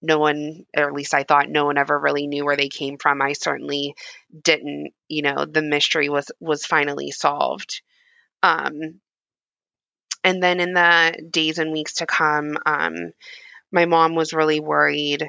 no 0.00 0.18
one, 0.18 0.64
or 0.76 0.88
at 0.88 0.94
least 0.94 1.14
I 1.14 1.22
thought 1.22 1.48
no 1.48 1.66
one 1.66 1.78
ever 1.78 1.98
really 1.98 2.26
knew 2.26 2.44
where 2.44 2.56
they 2.56 2.68
came 2.68 2.98
from. 2.98 3.22
I 3.22 3.34
certainly 3.34 3.94
didn't. 4.42 4.92
You 5.08 5.22
know, 5.22 5.44
the 5.44 5.62
mystery 5.62 6.08
was 6.08 6.30
was 6.40 6.66
finally 6.66 7.10
solved. 7.12 7.82
Um, 8.42 9.00
and 10.24 10.42
then 10.42 10.60
in 10.60 10.72
the 10.72 11.28
days 11.30 11.58
and 11.58 11.72
weeks 11.72 11.94
to 11.94 12.06
come, 12.06 12.56
um, 12.66 13.12
my 13.70 13.86
mom 13.86 14.14
was 14.14 14.32
really 14.32 14.60
worried 14.60 15.28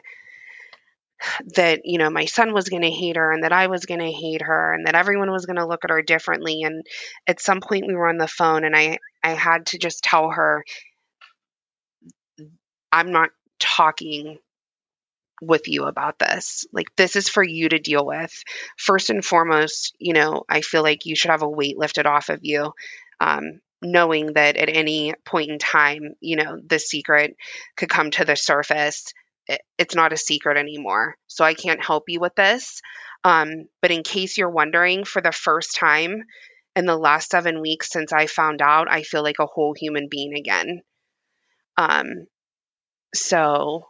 that 1.55 1.81
you 1.85 1.97
know 1.97 2.09
my 2.09 2.25
son 2.25 2.53
was 2.53 2.69
going 2.69 2.81
to 2.81 2.91
hate 2.91 3.15
her 3.15 3.31
and 3.31 3.43
that 3.43 3.53
I 3.53 3.67
was 3.67 3.85
going 3.85 4.01
to 4.01 4.11
hate 4.11 4.41
her 4.41 4.73
and 4.73 4.87
that 4.87 4.95
everyone 4.95 5.31
was 5.31 5.45
going 5.45 5.55
to 5.55 5.65
look 5.65 5.85
at 5.85 5.89
her 5.89 6.01
differently 6.01 6.63
and 6.63 6.85
at 7.27 7.39
some 7.39 7.61
point 7.61 7.87
we 7.87 7.95
were 7.95 8.09
on 8.09 8.17
the 8.17 8.27
phone 8.27 8.65
and 8.65 8.75
I 8.75 8.97
I 9.24 9.32
had 9.32 9.67
to 9.67 9.78
just 9.78 10.03
tell 10.03 10.32
her 10.32 10.63
I'm 12.91 13.11
not 13.11 13.30
talking 13.59 14.38
with 15.41 15.67
you 15.67 15.86
about 15.86 16.19
this. 16.19 16.65
Like 16.71 16.88
this 16.95 17.15
is 17.15 17.28
for 17.28 17.43
you 17.43 17.69
to 17.69 17.80
deal 17.80 18.05
with. 18.05 18.32
First 18.78 19.09
and 19.09 19.26
foremost, 19.26 19.95
you 19.99 20.13
know, 20.13 20.43
I 20.47 20.61
feel 20.61 20.84
like 20.84 21.05
you 21.05 21.15
should 21.15 21.32
have 21.32 21.41
a 21.41 21.49
weight 21.49 21.78
lifted 21.78 22.05
off 22.05 22.30
of 22.30 22.39
you. 22.43 22.74
Um, 23.19 23.59
knowing 23.82 24.34
that 24.34 24.55
at 24.55 24.69
any 24.69 25.13
point 25.26 25.49
in 25.49 25.59
time, 25.59 26.15
you 26.21 26.38
know, 26.38 26.59
the 26.65 26.80
secret 26.80 27.36
could 27.76 27.89
come 27.89 28.11
to 28.11 28.24
the 28.24 28.36
surface 28.36 29.13
it's 29.78 29.95
not 29.95 30.13
a 30.13 30.17
secret 30.17 30.57
anymore. 30.57 31.15
So 31.28 31.43
I 31.43 31.53
can't 31.53 31.84
help 31.84 32.05
you 32.07 32.19
with 32.19 32.36
this. 32.36 32.82
Um, 33.24 33.67
but 33.82 33.91
in 33.91 34.03
case 34.03 34.38
you're 34.38 34.49
wondering, 34.49 35.05
for 35.05 35.21
the 35.21 35.32
first 35.32 35.76
time 35.76 36.24
in 36.76 36.86
the 36.86 36.97
last 36.97 37.30
seven 37.30 37.61
weeks 37.61 37.89
since 37.89 38.11
I 38.11 38.28
found 38.28 38.61
out, 38.61 38.89
I 38.89 39.03
feel 39.03 39.24
like 39.24 39.39
a 39.39 39.45
whole 39.45 39.74
human 39.74 40.07
being 40.09 40.34
again. 40.36 40.82
Um, 41.78 42.28
so 43.13 43.88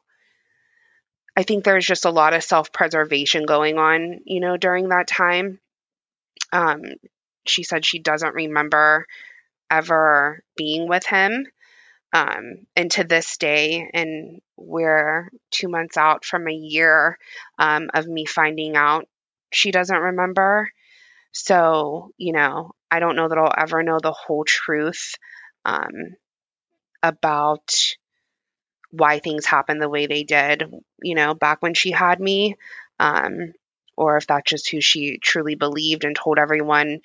I 1.35 1.43
think 1.43 1.63
there's 1.63 1.85
just 1.85 2.05
a 2.05 2.11
lot 2.11 2.33
of 2.33 2.43
self 2.43 2.71
preservation 2.71 3.45
going 3.45 3.77
on, 3.77 4.19
you 4.25 4.39
know, 4.39 4.57
during 4.57 4.89
that 4.89 5.07
time. 5.07 5.59
Um, 6.51 6.81
she 7.45 7.63
said 7.63 7.85
she 7.85 7.99
doesn't 7.99 8.35
remember 8.35 9.05
ever 9.71 10.43
being 10.55 10.87
with 10.87 11.05
him. 11.05 11.47
Um, 12.13 12.67
and 12.75 12.91
to 12.91 13.03
this 13.03 13.37
day, 13.37 13.89
and 13.91 14.39
we're 14.55 15.29
two 15.49 15.67
months 15.67 15.97
out 15.97 16.25
from 16.25 16.47
a 16.47 16.53
year 16.53 17.17
um, 17.57 17.89
of 17.93 18.05
me 18.07 18.25
finding 18.25 18.75
out 18.75 19.07
she 19.51 19.71
doesn't 19.71 19.97
remember. 19.97 20.69
So, 21.33 22.11
you 22.17 22.31
know, 22.33 22.71
I 22.89 22.99
don't 22.99 23.15
know 23.15 23.27
that 23.27 23.37
I'll 23.37 23.53
ever 23.57 23.83
know 23.83 23.99
the 24.01 24.13
whole 24.13 24.45
truth 24.45 25.15
um, 25.65 26.15
about 27.03 27.73
why 28.91 29.19
things 29.19 29.45
happened 29.45 29.81
the 29.81 29.89
way 29.89 30.05
they 30.05 30.23
did, 30.23 30.63
you 31.01 31.15
know, 31.15 31.33
back 31.33 31.61
when 31.61 31.73
she 31.73 31.91
had 31.91 32.19
me, 32.19 32.55
um, 32.99 33.53
or 33.97 34.17
if 34.17 34.27
that's 34.27 34.49
just 34.49 34.69
who 34.69 34.81
she 34.81 35.17
truly 35.17 35.55
believed 35.55 36.03
and 36.05 36.15
told 36.15 36.37
everyone 36.37 36.99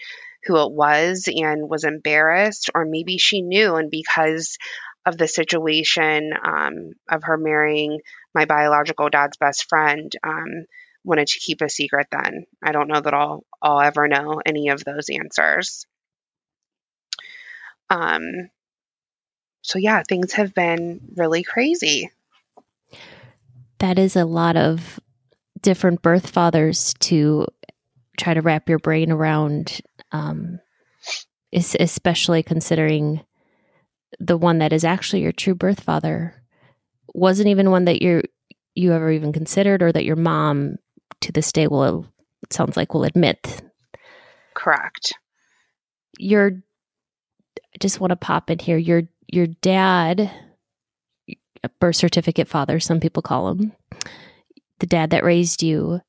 who 0.45 0.57
it 0.63 0.71
was 0.73 1.29
and 1.35 1.69
was 1.69 1.85
embarrassed, 1.85 2.71
or 2.75 2.85
maybe 2.85 3.19
she 3.19 3.43
knew 3.43 3.75
and 3.77 3.91
because 3.91 4.57
of 5.07 5.17
the 5.17 5.27
situation 5.29 6.33
um, 6.45 6.93
of 7.11 7.23
her 7.25 7.39
marrying 7.39 8.01
my 8.35 8.45
biological 8.45 9.09
dad's 9.09 9.39
best 9.39 9.69
friend, 9.69 10.13
um, 10.23 10.67
wanted 11.05 11.29
to 11.29 11.41
keep 11.41 11.61
a 11.61 11.69
secret 11.69 12.09
then. 12.11 12.47
I 12.63 12.73
don't 12.73 12.89
know 12.89 13.01
that 13.01 13.15
I'll, 13.15 13.45
I'll 13.63 13.81
ever 13.81 14.09
know 14.09 14.41
any 14.45 14.69
of 14.69 14.85
those 14.85 15.09
answers. 15.11 15.87
Um, 17.91 18.51
so, 19.63 19.79
yeah, 19.79 20.03
things 20.07 20.33
have 20.35 20.55
been 20.55 21.01
really 21.17 21.43
crazy. 21.43 22.11
That 23.79 23.99
is 23.99 24.17
a 24.17 24.25
lot 24.25 24.57
of 24.57 25.01
different 25.63 26.03
birth 26.03 26.31
fathers 26.31 26.95
to 27.01 27.47
try 28.17 28.35
to 28.35 28.43
wrap 28.43 28.69
your 28.69 28.79
brain 28.79 29.11
around, 29.11 29.81
um, 30.13 30.61
especially 31.53 32.43
considering 32.43 33.25
the 34.19 34.37
one 34.37 34.59
that 34.59 34.73
is 34.73 34.85
actually 34.85 35.23
your 35.23 35.33
true 35.33 35.55
birth 35.55 35.81
father 35.81 36.35
wasn't 37.15 37.49
even 37.49 37.71
one 37.71 37.85
that 37.85 38.03
you 38.03 38.23
you 38.75 38.93
ever 38.93 39.11
even 39.11 39.33
considered 39.33 39.83
or 39.83 39.91
that 39.91 40.05
your 40.05 40.17
mom 40.17 40.77
to 41.23 41.33
this 41.33 41.53
day 41.53 41.67
will 41.67 42.07
it 42.43 42.53
sounds 42.53 42.77
like 42.77 42.95
will 42.95 43.05
admit. 43.05 43.63
Correct. 44.55 45.15
Your 46.19 46.53
I 47.57 47.79
just 47.81 48.01
want 48.01 48.11
to 48.11 48.17
pop 48.17 48.51
in 48.51 48.59
here. 48.59 48.79
Your 48.79 49.03
your 49.29 49.47
dad 49.47 50.31
a 51.65 51.69
birth 51.81 51.97
certificate 51.97 52.49
father 52.49 52.81
some 52.81 53.01
people 53.01 53.23
call 53.23 53.51
him 53.51 53.73
the 54.79 54.87
dad 54.87 55.11
that 55.11 55.25
raised 55.25 55.63
you 55.63 56.01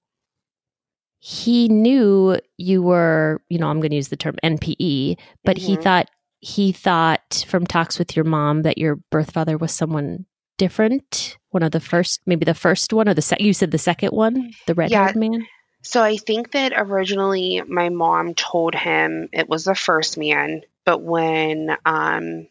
he 1.20 1.68
knew 1.68 2.38
you 2.57 2.82
were 2.82 3.41
you 3.49 3.57
know 3.57 3.68
i'm 3.68 3.80
going 3.80 3.89
to 3.89 3.95
use 3.95 4.10
the 4.10 4.18
term 4.18 4.36
npe 4.43 5.18
but 5.43 5.57
mm-hmm. 5.57 5.66
he 5.66 5.76
thought 5.76 6.10
he 6.39 6.72
thought 6.72 7.45
from 7.47 7.66
talks 7.66 7.99
with 7.99 8.16
your 8.16 8.26
mom 8.26 8.62
that 8.62 8.78
your 8.78 8.95
birth 9.12 9.32
father 9.32 9.57
was 9.57 9.72
someone 9.72 10.26
different 10.60 11.38
one 11.49 11.64
of 11.64 11.72
the 11.72 11.80
first 11.80 12.22
maybe 12.26 12.45
the 12.45 12.53
first 12.53 12.93
one 12.93 13.10
or 13.10 13.14
the 13.14 13.22
second 13.22 13.45
you 13.45 13.53
said 13.53 13.72
the 13.72 13.78
second 13.78 14.10
one 14.10 14.51
the 14.68 14.76
red 14.76 14.91
haired 14.91 15.16
yeah. 15.16 15.20
man 15.20 15.47
so 15.82 16.03
i 16.03 16.18
think 16.18 16.51
that 16.51 16.74
originally 16.76 17.64
my 17.68 17.89
mom 17.89 18.36
told 18.36 18.76
him 18.76 19.28
it 19.34 19.49
was 19.49 19.64
the 19.64 19.74
first 19.74 20.18
man 20.18 20.62
but 20.86 21.01
when 21.01 21.76
um 21.86 22.47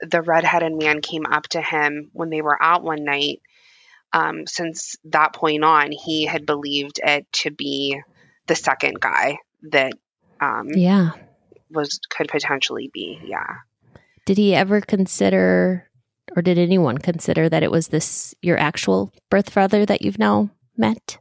the 0.00 0.20
redheaded 0.20 0.74
man 0.74 1.00
came 1.00 1.24
up 1.24 1.44
to 1.48 1.62
him 1.62 2.10
when 2.12 2.28
they 2.28 2.42
were 2.42 2.62
out 2.62 2.82
one 2.82 3.04
night 3.04 3.40
um, 4.12 4.46
since 4.46 4.96
that 5.04 5.32
point 5.32 5.64
on 5.64 5.90
he 5.90 6.26
had 6.26 6.46
believed 6.46 7.00
it 7.02 7.26
to 7.32 7.50
be 7.50 8.00
the 8.46 8.54
second 8.54 9.00
guy 9.00 9.38
that 9.70 9.92
um, 10.40 10.68
yeah 10.68 11.12
was 11.70 12.00
could 12.08 12.28
potentially 12.28 12.90
be. 12.92 13.20
Yeah. 13.24 13.56
Did 14.24 14.38
he 14.38 14.54
ever 14.54 14.80
consider 14.80 15.88
or 16.34 16.42
did 16.42 16.58
anyone 16.58 16.98
consider 16.98 17.48
that 17.48 17.62
it 17.62 17.70
was 17.70 17.88
this 17.88 18.34
your 18.42 18.58
actual 18.58 19.12
birth 19.30 19.50
father 19.50 19.86
that 19.86 20.02
you've 20.02 20.18
now 20.18 20.50
met? 20.76 21.18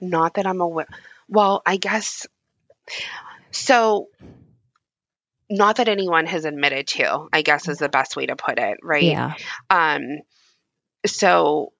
Not 0.00 0.34
that 0.34 0.46
I'm 0.46 0.60
aware. 0.60 0.88
Well, 1.28 1.62
I 1.64 1.76
guess 1.76 2.26
so 3.50 4.08
not 5.48 5.76
that 5.76 5.88
anyone 5.88 6.26
has 6.26 6.44
admitted 6.44 6.86
to, 6.88 7.28
I 7.32 7.42
guess 7.42 7.68
is 7.68 7.78
the 7.78 7.88
best 7.88 8.16
way 8.16 8.26
to 8.26 8.36
put 8.36 8.58
it, 8.58 8.78
right? 8.82 9.02
Yeah. 9.02 9.34
Um 9.70 10.20
so 11.06 11.72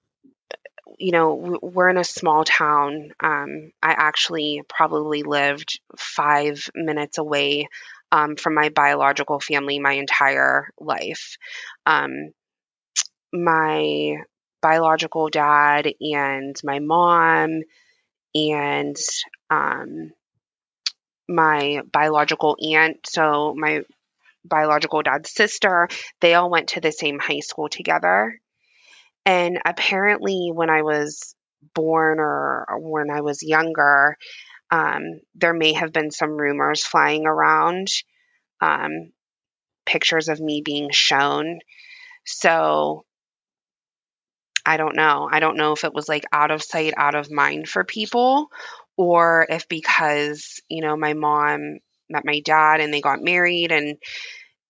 you 0.99 1.13
know, 1.13 1.59
we're 1.61 1.89
in 1.89 1.97
a 1.97 2.05
small 2.05 2.45
town. 2.45 3.11
Um, 3.19 3.73
I 3.83 3.93
actually 3.93 4.63
probably 4.69 5.23
lived 5.23 5.81
five 5.99 6.69
minutes 6.75 7.19
away 7.19 7.67
um, 8.15 8.37
from 8.37 8.55
my 8.55 8.69
biological 8.69 9.41
family 9.41 9.81
my 9.81 9.95
entire 9.95 10.69
life. 10.79 11.37
Um, 11.85 12.31
my 13.33 14.19
biological 14.63 15.29
dad 15.29 15.93
and 16.01 16.55
my 16.63 16.79
mom 16.79 17.63
and 18.33 18.97
um, 19.51 20.13
my 21.29 21.81
biological 21.91 22.57
aunt, 22.63 22.99
so 23.05 23.53
my 23.57 23.83
biological 24.45 25.03
dad's 25.03 25.33
sister, 25.33 25.89
they 26.21 26.35
all 26.35 26.51
went 26.51 26.69
to 26.69 26.81
the 26.81 26.93
same 26.93 27.19
high 27.19 27.41
school 27.41 27.69
together. 27.69 28.39
And 29.27 29.59
apparently, 29.65 30.51
when 30.55 30.71
I 30.71 30.83
was 30.83 31.35
born 31.75 32.21
or, 32.21 32.67
when 32.79 33.11
I 33.11 33.23
was 33.23 33.43
younger, 33.43 34.17
um, 34.75 35.21
there 35.37 35.55
may 35.55 35.73
have 35.75 35.93
been 35.93 36.11
some 36.11 36.31
rumors 36.33 36.85
flying 36.85 37.27
around, 37.27 37.87
um, 38.61 39.13
pictures 39.87 40.29
of 40.29 40.41
me 40.41 40.63
being 40.65 40.91
shown. 40.91 41.61
So 42.25 43.05
I 44.67 44.77
don't 44.77 44.97
know. 44.97 45.29
I 45.31 45.39
don't 45.39 45.57
know 45.57 45.75
if 45.75 45.85
it 45.85 45.95
was 45.95 46.09
like 46.09 46.25
out 46.33 46.51
of 46.51 46.61
sight, 46.61 46.93
out 46.97 47.15
of 47.15 47.31
mind 47.31 47.69
for 47.69 47.85
people, 47.85 48.49
or 48.97 49.47
if 49.49 49.69
because, 49.69 50.61
you 50.69 50.81
know, 50.81 50.97
my 50.97 51.13
mom 51.13 51.79
met 52.11 52.25
my 52.25 52.41
dad 52.41 52.81
and 52.81 52.93
they 52.93 53.01
got 53.01 53.23
married 53.23 53.71
and, 53.71 53.97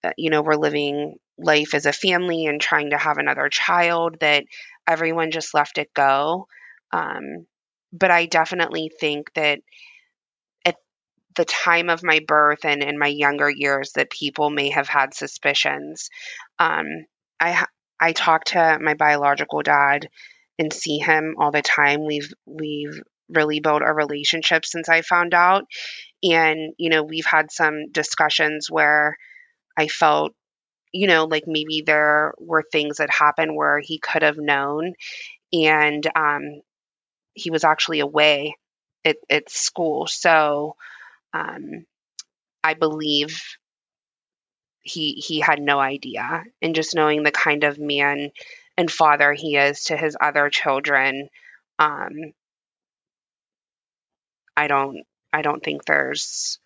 uh, 0.03 0.11
you 0.19 0.29
know, 0.29 0.43
we're 0.43 0.57
living 0.57 1.15
life 1.39 1.73
as 1.73 1.87
a 1.87 1.95
family 1.95 2.45
and 2.45 2.61
trying 2.61 2.91
to 2.91 2.99
have 2.99 3.17
another 3.17 3.49
child 3.49 4.19
that 4.21 4.45
everyone 4.87 5.31
just 5.31 5.55
left 5.55 5.79
it 5.79 5.95
go. 5.95 6.47
Um, 6.93 7.47
but 7.91 8.11
I 8.11 8.27
definitely 8.27 8.91
think 9.01 9.33
that 9.35 9.61
at 9.61 9.63
the 11.37 11.45
time 11.45 11.91
of 11.91 12.03
my 12.03 12.21
birth 12.27 12.65
and 12.65 12.83
in 12.83 12.99
my 12.99 13.09
younger 13.09 13.51
years, 13.51 13.93
that 13.93 14.11
people 14.11 14.51
may 14.51 14.71
have 14.71 14.89
had 14.89 15.15
suspicions. 15.15 16.11
Um, 16.59 16.87
I 17.41 17.67
I 18.01 18.13
talk 18.13 18.45
to 18.47 18.79
my 18.81 18.95
biological 18.95 19.63
dad 19.63 20.09
and 20.59 20.73
see 20.73 20.99
him 20.99 21.37
all 21.39 21.51
the 21.51 21.63
time. 21.63 22.05
We've 22.07 22.33
we've 22.47 23.01
really 23.29 23.61
built 23.61 23.83
a 23.85 23.93
relationship 23.93 24.65
since 24.65 24.89
I 24.89 25.03
found 25.03 25.35
out, 25.35 25.65
and 26.23 26.75
you 26.79 26.91
know 26.91 27.03
we've 27.03 27.27
had 27.27 27.51
some 27.51 27.91
discussions 27.93 28.71
where 28.71 29.17
I 29.77 29.89
felt 29.89 30.33
you 30.95 31.09
know, 31.09 31.25
like 31.25 31.43
maybe 31.49 31.83
there 31.85 32.35
were 32.39 32.63
things 32.63 32.99
that 32.99 33.11
happened 33.11 33.57
where 33.57 33.81
he 33.81 33.99
could 33.99 34.23
have 34.23 34.39
known, 34.39 34.93
and 35.53 36.07
um, 36.15 36.63
he 37.35 37.51
was 37.51 37.65
actually 37.65 37.99
away 37.99 38.57
at, 39.05 39.17
at 39.29 39.51
school. 39.51 40.07
So 40.07 40.77
um, 41.35 41.85
I 42.63 42.75
believe 42.75 43.43
he 44.83 45.15
he 45.15 45.41
had 45.41 45.61
no 45.61 45.79
idea, 45.81 46.45
and 46.63 46.75
just 46.75 46.95
knowing 46.95 47.23
the 47.23 47.33
kind 47.33 47.65
of 47.65 47.79
man 47.79 48.31
and 48.77 48.91
father 48.91 49.33
he 49.33 49.57
is 49.57 49.85
to 49.85 49.97
his 49.97 50.17
other 50.21 50.49
children, 50.49 51.29
um, 51.79 52.13
I 54.57 54.69
don't 54.69 55.05
I 55.33 55.43
don't 55.43 55.63
think 55.63 55.85
there's 55.85 56.59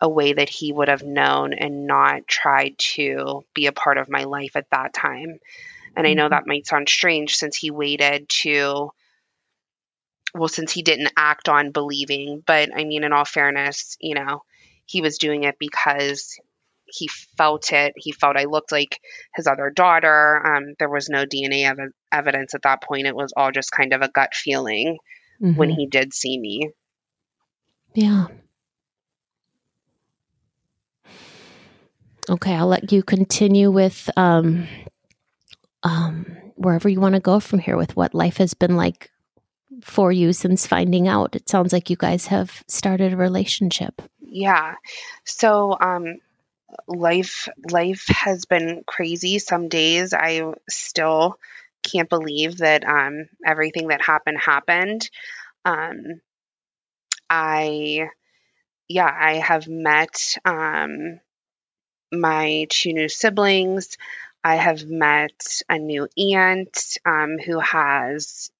a 0.00 0.08
way 0.08 0.32
that 0.32 0.48
he 0.48 0.72
would 0.72 0.88
have 0.88 1.02
known 1.02 1.52
and 1.52 1.86
not 1.86 2.26
tried 2.26 2.74
to 2.78 3.44
be 3.54 3.66
a 3.66 3.72
part 3.72 3.98
of 3.98 4.08
my 4.08 4.24
life 4.24 4.56
at 4.56 4.70
that 4.70 4.94
time. 4.94 5.38
And 5.96 6.06
I 6.06 6.14
know 6.14 6.24
mm-hmm. 6.24 6.30
that 6.30 6.46
might 6.46 6.66
sound 6.66 6.88
strange 6.88 7.34
since 7.34 7.56
he 7.56 7.70
waited 7.70 8.28
to, 8.42 8.90
well, 10.34 10.48
since 10.48 10.72
he 10.72 10.82
didn't 10.82 11.12
act 11.16 11.48
on 11.48 11.72
believing. 11.72 12.42
But 12.46 12.70
I 12.74 12.84
mean, 12.84 13.04
in 13.04 13.12
all 13.12 13.24
fairness, 13.24 13.96
you 14.00 14.14
know, 14.14 14.42
he 14.86 15.00
was 15.00 15.18
doing 15.18 15.44
it 15.44 15.56
because 15.58 16.38
he 16.86 17.08
felt 17.36 17.72
it. 17.72 17.94
He 17.96 18.12
felt 18.12 18.36
I 18.36 18.44
looked 18.44 18.72
like 18.72 19.00
his 19.34 19.46
other 19.46 19.70
daughter. 19.70 20.44
Um, 20.44 20.74
there 20.78 20.88
was 20.88 21.08
no 21.08 21.24
DNA 21.24 21.64
ev- 21.64 21.92
evidence 22.10 22.54
at 22.54 22.62
that 22.62 22.82
point. 22.82 23.06
It 23.06 23.14
was 23.14 23.32
all 23.36 23.52
just 23.52 23.70
kind 23.70 23.92
of 23.92 24.02
a 24.02 24.08
gut 24.08 24.34
feeling 24.34 24.98
mm-hmm. 25.40 25.56
when 25.56 25.70
he 25.70 25.86
did 25.86 26.12
see 26.12 26.38
me. 26.38 26.70
Yeah. 27.94 28.26
Okay, 32.28 32.54
I'll 32.54 32.66
let 32.66 32.92
you 32.92 33.02
continue 33.02 33.70
with 33.70 34.08
um, 34.16 34.68
um, 35.82 36.26
wherever 36.54 36.88
you 36.88 37.00
want 37.00 37.14
to 37.14 37.20
go 37.20 37.40
from 37.40 37.58
here 37.58 37.76
with 37.76 37.96
what 37.96 38.14
life 38.14 38.36
has 38.36 38.54
been 38.54 38.76
like 38.76 39.10
for 39.82 40.12
you 40.12 40.32
since 40.32 40.66
finding 40.66 41.08
out. 41.08 41.36
It 41.36 41.48
sounds 41.48 41.72
like 41.72 41.90
you 41.90 41.96
guys 41.96 42.26
have 42.26 42.62
started 42.66 43.12
a 43.12 43.16
relationship. 43.16 44.02
Yeah. 44.20 44.74
So, 45.24 45.76
um, 45.80 46.16
life 46.86 47.48
life 47.70 48.06
has 48.08 48.44
been 48.44 48.84
crazy. 48.86 49.38
Some 49.38 49.68
days 49.68 50.14
I 50.14 50.52
still 50.68 51.38
can't 51.82 52.08
believe 52.08 52.58
that 52.58 52.84
um, 52.84 53.28
everything 53.44 53.88
that 53.88 54.02
happened 54.02 54.38
happened. 54.38 55.08
Um, 55.64 56.20
I, 57.28 58.10
yeah, 58.88 59.10
I 59.18 59.34
have 59.34 59.68
met 59.68 60.36
um, 60.44 61.20
my 62.12 62.66
two 62.68 62.92
new 62.92 63.08
siblings. 63.08 63.96
I 64.42 64.56
have 64.56 64.84
met 64.86 65.62
a 65.68 65.78
new 65.78 66.08
aunt 66.16 66.98
um, 67.04 67.38
who 67.38 67.60
has 67.60 68.50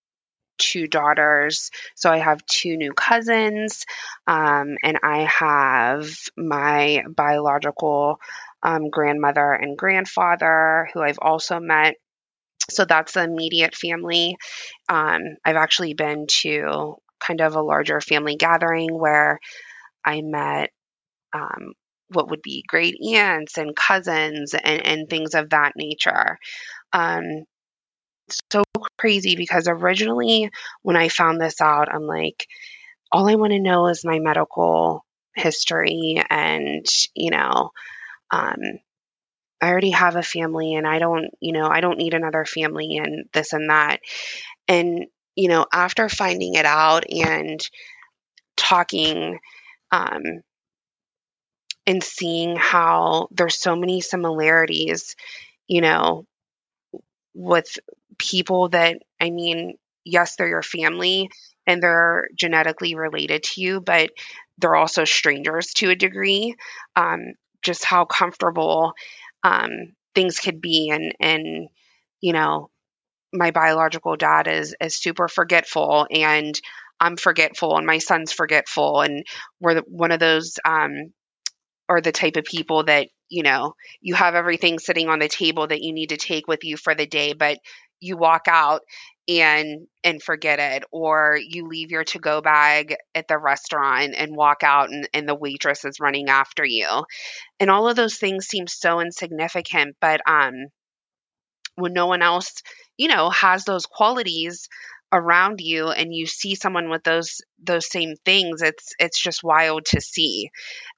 two 0.60 0.86
daughters. 0.86 1.70
So 1.96 2.10
I 2.10 2.18
have 2.18 2.46
two 2.46 2.76
new 2.76 2.92
cousins, 2.92 3.84
um, 4.28 4.76
and 4.84 4.98
I 5.02 5.24
have 5.24 6.08
my 6.36 7.02
biological 7.08 8.20
um, 8.62 8.90
grandmother 8.90 9.52
and 9.52 9.76
grandfather 9.76 10.88
who 10.92 11.02
I've 11.02 11.18
also 11.20 11.58
met. 11.58 11.96
So 12.68 12.84
that's 12.84 13.14
the 13.14 13.24
immediate 13.24 13.74
family. 13.74 14.36
Um, 14.88 15.20
I've 15.44 15.56
actually 15.56 15.94
been 15.94 16.26
to 16.42 16.96
kind 17.18 17.40
of 17.40 17.56
a 17.56 17.62
larger 17.62 18.00
family 18.00 18.36
gathering 18.36 18.96
where 18.96 19.40
I 20.04 20.20
met 20.22 20.70
um, 21.32 21.72
what 22.08 22.30
would 22.30 22.42
be 22.42 22.64
great 22.66 22.96
aunts 23.14 23.56
and 23.56 23.74
cousins 23.76 24.54
and, 24.54 24.86
and 24.86 25.08
things 25.08 25.34
of 25.34 25.50
that 25.50 25.72
nature. 25.76 26.38
Um, 26.92 27.44
so 28.52 28.64
crazy 28.98 29.36
because 29.36 29.68
originally 29.68 30.50
when 30.82 30.96
I 30.96 31.08
found 31.08 31.40
this 31.40 31.60
out, 31.60 31.92
I'm 31.92 32.06
like, 32.06 32.46
all 33.12 33.28
I 33.28 33.36
want 33.36 33.52
to 33.52 33.60
know 33.60 33.88
is 33.88 34.04
my 34.04 34.18
medical 34.18 35.04
history 35.34 36.22
and, 36.30 36.86
you 37.14 37.30
know, 37.30 37.70
um, 38.30 38.58
I 39.60 39.68
already 39.68 39.90
have 39.90 40.16
a 40.16 40.22
family 40.22 40.74
and 40.74 40.86
I 40.86 40.98
don't, 40.98 41.30
you 41.40 41.52
know, 41.52 41.66
I 41.68 41.80
don't 41.80 41.98
need 41.98 42.14
another 42.14 42.44
family 42.44 42.96
and 42.96 43.26
this 43.32 43.52
and 43.52 43.68
that. 43.70 44.00
And, 44.68 45.06
you 45.36 45.48
know, 45.48 45.66
after 45.72 46.08
finding 46.08 46.54
it 46.54 46.64
out 46.64 47.04
and 47.10 47.60
talking 48.56 49.38
um, 49.92 50.22
and 51.86 52.02
seeing 52.02 52.56
how 52.56 53.28
there's 53.32 53.58
so 53.60 53.76
many 53.76 54.00
similarities, 54.00 55.16
you 55.66 55.80
know, 55.80 56.24
with 57.34 57.78
people 58.20 58.68
that, 58.70 58.98
I 59.20 59.30
mean, 59.30 59.74
yes, 60.04 60.36
they're 60.36 60.48
your 60.48 60.62
family 60.62 61.30
and 61.66 61.82
they're 61.82 62.28
genetically 62.36 62.94
related 62.94 63.42
to 63.44 63.60
you, 63.60 63.80
but 63.80 64.10
they're 64.58 64.76
also 64.76 65.04
strangers 65.04 65.72
to 65.74 65.90
a 65.90 65.96
degree. 65.96 66.54
Um, 66.96 67.34
just 67.62 67.84
how 67.84 68.04
comfortable 68.04 68.92
um, 69.42 69.70
things 70.14 70.38
could 70.38 70.60
be, 70.60 70.90
and 70.90 71.14
and 71.20 71.68
you 72.20 72.32
know, 72.32 72.70
my 73.32 73.50
biological 73.50 74.16
dad 74.16 74.48
is 74.48 74.74
is 74.80 74.96
super 74.96 75.28
forgetful, 75.28 76.06
and 76.10 76.58
I'm 77.00 77.16
forgetful, 77.16 77.76
and 77.76 77.86
my 77.86 77.98
son's 77.98 78.32
forgetful, 78.32 79.02
and 79.02 79.26
we're 79.60 79.74
the, 79.74 79.84
one 79.86 80.12
of 80.12 80.20
those 80.20 80.58
um, 80.64 81.12
or 81.88 82.00
the 82.00 82.12
type 82.12 82.36
of 82.36 82.44
people 82.44 82.84
that 82.84 83.08
you 83.28 83.42
know 83.42 83.74
you 84.00 84.14
have 84.14 84.34
everything 84.34 84.78
sitting 84.78 85.08
on 85.08 85.18
the 85.18 85.28
table 85.28 85.66
that 85.66 85.82
you 85.82 85.92
need 85.92 86.10
to 86.10 86.16
take 86.16 86.48
with 86.48 86.64
you 86.64 86.76
for 86.76 86.94
the 86.94 87.06
day 87.06 87.32
but 87.32 87.58
you 88.00 88.16
walk 88.16 88.42
out 88.48 88.82
and 89.28 89.86
and 90.02 90.22
forget 90.22 90.58
it 90.58 90.84
or 90.90 91.38
you 91.40 91.66
leave 91.68 91.90
your 91.90 92.04
to 92.04 92.18
go 92.18 92.40
bag 92.40 92.96
at 93.14 93.28
the 93.28 93.38
restaurant 93.38 94.14
and 94.16 94.34
walk 94.34 94.62
out 94.62 94.90
and, 94.90 95.08
and 95.14 95.28
the 95.28 95.34
waitress 95.34 95.84
is 95.84 96.00
running 96.00 96.28
after 96.28 96.64
you. 96.64 97.04
And 97.60 97.70
all 97.70 97.88
of 97.88 97.96
those 97.96 98.16
things 98.16 98.46
seem 98.46 98.66
so 98.66 99.00
insignificant 99.00 99.96
but 100.00 100.20
um 100.28 100.54
when 101.76 101.92
no 101.92 102.06
one 102.06 102.22
else 102.22 102.62
you 102.96 103.08
know 103.08 103.30
has 103.30 103.64
those 103.64 103.86
qualities 103.86 104.68
around 105.12 105.60
you 105.60 105.88
and 105.88 106.14
you 106.14 106.26
see 106.26 106.54
someone 106.54 106.88
with 106.88 107.02
those 107.02 107.40
those 107.62 107.90
same 107.90 108.14
things 108.24 108.62
it's 108.62 108.92
it's 108.98 109.20
just 109.20 109.42
wild 109.42 109.84
to 109.86 110.00
see. 110.00 110.50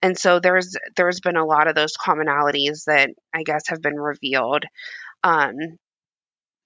And 0.03 0.18
so 0.18 0.38
there's 0.40 0.76
there's 0.96 1.20
been 1.20 1.36
a 1.36 1.46
lot 1.46 1.66
of 1.66 1.74
those 1.74 1.94
commonalities 1.96 2.84
that 2.86 3.11
i 3.34 3.42
guess 3.42 3.62
have 3.68 3.80
been 3.82 3.96
revealed. 3.98 4.64
Um 5.24 5.55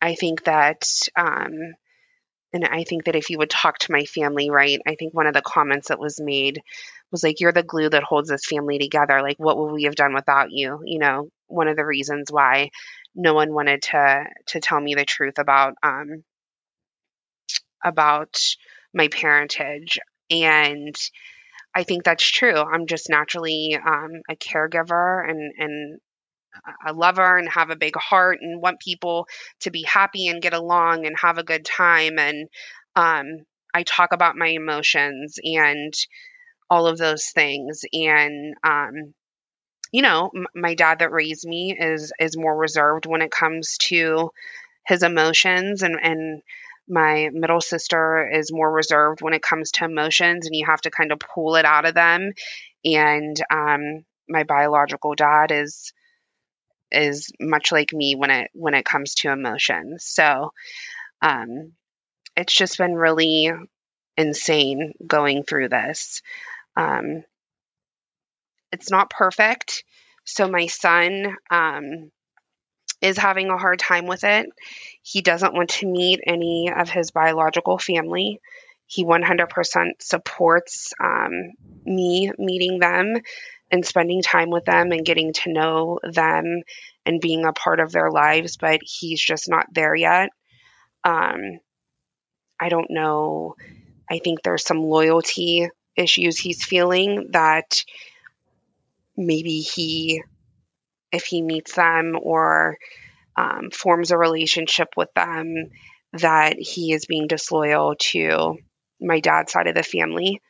i 0.00 0.14
think 0.14 0.44
that 0.44 0.86
um 1.16 1.74
and 2.52 2.64
i 2.64 2.84
think 2.84 3.04
that 3.04 3.16
if 3.16 3.30
you 3.30 3.38
would 3.38 3.50
talk 3.50 3.78
to 3.78 3.92
my 3.92 4.04
family 4.04 4.50
right 4.50 4.80
i 4.86 4.94
think 4.94 5.14
one 5.14 5.26
of 5.26 5.34
the 5.34 5.42
comments 5.42 5.88
that 5.88 5.98
was 5.98 6.20
made 6.20 6.60
was 7.10 7.22
like 7.22 7.40
you're 7.40 7.52
the 7.52 7.62
glue 7.62 7.88
that 7.88 8.02
holds 8.02 8.28
this 8.28 8.46
family 8.46 8.78
together 8.78 9.22
like 9.22 9.38
what 9.38 9.58
would 9.58 9.72
we 9.72 9.84
have 9.84 9.94
done 9.94 10.14
without 10.14 10.50
you 10.50 10.80
you 10.84 10.98
know 10.98 11.28
one 11.48 11.68
of 11.68 11.76
the 11.76 11.84
reasons 11.86 12.30
why 12.30 12.70
no 13.14 13.34
one 13.34 13.52
wanted 13.52 13.82
to 13.82 14.24
to 14.46 14.60
tell 14.60 14.80
me 14.80 14.94
the 14.94 15.04
truth 15.04 15.38
about 15.38 15.74
um 15.82 16.24
about 17.84 18.38
my 18.92 19.08
parentage. 19.08 19.98
And 20.30 20.94
I 21.74 21.84
think 21.84 22.04
that's 22.04 22.28
true. 22.28 22.56
I'm 22.56 22.86
just 22.86 23.08
naturally 23.08 23.76
um, 23.76 24.22
a 24.28 24.34
caregiver 24.34 25.28
and, 25.28 25.52
and 25.58 26.00
a 26.86 26.92
lover 26.92 27.36
and 27.36 27.48
have 27.48 27.70
a 27.70 27.76
big 27.76 27.96
heart 27.96 28.38
and 28.40 28.60
want 28.60 28.80
people 28.80 29.26
to 29.60 29.70
be 29.70 29.82
happy 29.82 30.28
and 30.28 30.42
get 30.42 30.54
along 30.54 31.06
and 31.06 31.16
have 31.18 31.38
a 31.38 31.44
good 31.44 31.64
time. 31.64 32.18
And 32.18 32.48
um, 32.94 33.44
I 33.74 33.82
talk 33.82 34.12
about 34.12 34.36
my 34.36 34.48
emotions 34.48 35.38
and 35.42 35.94
all 36.70 36.86
of 36.86 36.98
those 36.98 37.26
things. 37.26 37.82
And 37.92 38.54
um, 38.64 39.14
you 39.92 40.02
know, 40.02 40.30
m- 40.34 40.46
my 40.54 40.74
dad 40.74 41.00
that 41.00 41.12
raised 41.12 41.46
me 41.46 41.76
is 41.78 42.12
is 42.18 42.36
more 42.36 42.56
reserved 42.56 43.06
when 43.06 43.22
it 43.22 43.30
comes 43.30 43.78
to 43.78 44.30
his 44.86 45.02
emotions 45.02 45.82
and 45.82 45.96
and 46.02 46.42
my 46.88 47.30
middle 47.32 47.60
sister 47.60 48.28
is 48.32 48.52
more 48.52 48.70
reserved 48.70 49.20
when 49.20 49.34
it 49.34 49.42
comes 49.42 49.72
to 49.72 49.84
emotions, 49.84 50.46
and 50.46 50.54
you 50.54 50.66
have 50.66 50.80
to 50.82 50.90
kind 50.90 51.10
of 51.12 51.18
pull 51.18 51.56
it 51.56 51.64
out 51.64 51.84
of 51.84 51.94
them. 51.94 52.32
And 52.84 53.36
um, 53.50 54.04
my 54.28 54.44
biological 54.44 55.14
dad 55.14 55.50
is 55.50 55.92
is 56.90 57.30
much 57.40 57.72
like 57.72 57.92
me 57.92 58.14
when 58.14 58.30
it 58.30 58.50
when 58.54 58.74
it 58.74 58.84
comes 58.84 59.14
to 59.16 59.30
emotions. 59.30 60.04
So 60.04 60.52
um, 61.22 61.72
it's 62.36 62.54
just 62.54 62.78
been 62.78 62.94
really 62.94 63.50
insane 64.16 64.92
going 65.06 65.44
through 65.44 65.68
this. 65.68 66.22
Um, 66.76 67.24
it's 68.72 68.90
not 68.90 69.10
perfect. 69.10 69.84
So 70.24 70.48
my 70.48 70.66
son, 70.66 71.36
um, 71.50 72.10
is 73.00 73.18
having 73.18 73.50
a 73.50 73.58
hard 73.58 73.78
time 73.78 74.06
with 74.06 74.24
it. 74.24 74.46
He 75.02 75.20
doesn't 75.22 75.54
want 75.54 75.70
to 75.70 75.86
meet 75.86 76.20
any 76.26 76.72
of 76.74 76.88
his 76.88 77.10
biological 77.10 77.78
family. 77.78 78.40
He 78.86 79.04
100% 79.04 79.90
supports 80.00 80.92
um, 81.02 81.52
me 81.84 82.32
meeting 82.38 82.78
them 82.78 83.16
and 83.70 83.84
spending 83.84 84.22
time 84.22 84.50
with 84.50 84.64
them 84.64 84.92
and 84.92 85.04
getting 85.04 85.32
to 85.32 85.52
know 85.52 85.98
them 86.02 86.62
and 87.04 87.20
being 87.20 87.44
a 87.44 87.52
part 87.52 87.80
of 87.80 87.92
their 87.92 88.10
lives, 88.10 88.56
but 88.56 88.80
he's 88.82 89.20
just 89.20 89.48
not 89.48 89.66
there 89.72 89.94
yet. 89.94 90.30
Um, 91.04 91.60
I 92.60 92.68
don't 92.68 92.90
know. 92.90 93.54
I 94.10 94.18
think 94.18 94.42
there's 94.42 94.64
some 94.64 94.82
loyalty 94.82 95.68
issues 95.96 96.38
he's 96.38 96.64
feeling 96.64 97.28
that 97.32 97.82
maybe 99.16 99.60
he 99.60 100.22
if 101.12 101.24
he 101.24 101.40
meets 101.40 101.74
them 101.74 102.18
or 102.20 102.76
um, 103.36 103.70
forms 103.72 104.10
a 104.10 104.18
relationship 104.18 104.88
with 104.96 105.12
them, 105.14 105.70
that 106.12 106.56
he 106.58 106.92
is 106.92 107.06
being 107.06 107.26
disloyal 107.26 107.94
to 107.98 108.56
my 109.00 109.20
dad's 109.20 109.52
side 109.52 109.66
of 109.66 109.74
the 109.74 109.82
family, 109.82 110.40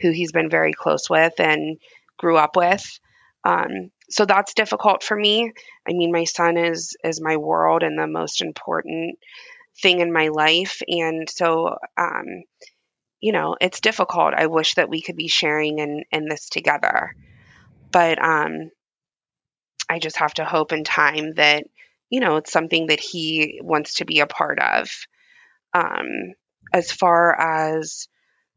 who 0.00 0.10
he's 0.10 0.32
been 0.32 0.50
very 0.50 0.72
close 0.72 1.10
with 1.10 1.38
and 1.38 1.78
grew 2.16 2.36
up 2.36 2.56
with. 2.56 2.98
Um, 3.44 3.90
so 4.10 4.24
that's 4.24 4.54
difficult 4.54 5.02
for 5.02 5.16
me. 5.16 5.52
I 5.88 5.92
mean, 5.92 6.12
my 6.12 6.24
son 6.24 6.56
is 6.56 6.96
is 7.04 7.20
my 7.20 7.36
world 7.36 7.82
and 7.82 7.98
the 7.98 8.06
most 8.06 8.40
important 8.40 9.18
thing 9.80 10.00
in 10.00 10.12
my 10.12 10.28
life, 10.28 10.82
and 10.88 11.28
so 11.28 11.76
um, 11.96 12.42
you 13.20 13.32
know, 13.32 13.56
it's 13.60 13.80
difficult. 13.80 14.34
I 14.34 14.46
wish 14.46 14.74
that 14.74 14.90
we 14.90 15.02
could 15.02 15.16
be 15.16 15.28
sharing 15.28 15.78
in 15.78 16.04
in 16.12 16.28
this 16.28 16.48
together, 16.48 17.14
but 17.92 18.22
um, 18.22 18.70
I 19.88 19.98
just 19.98 20.18
have 20.18 20.34
to 20.34 20.44
hope 20.44 20.72
in 20.72 20.84
time 20.84 21.34
that, 21.34 21.64
you 22.10 22.20
know, 22.20 22.36
it's 22.36 22.52
something 22.52 22.88
that 22.88 23.00
he 23.00 23.60
wants 23.62 23.94
to 23.94 24.04
be 24.04 24.20
a 24.20 24.26
part 24.26 24.58
of. 24.58 24.90
Um, 25.72 26.34
as 26.72 26.90
far 26.90 27.68
as 27.68 28.08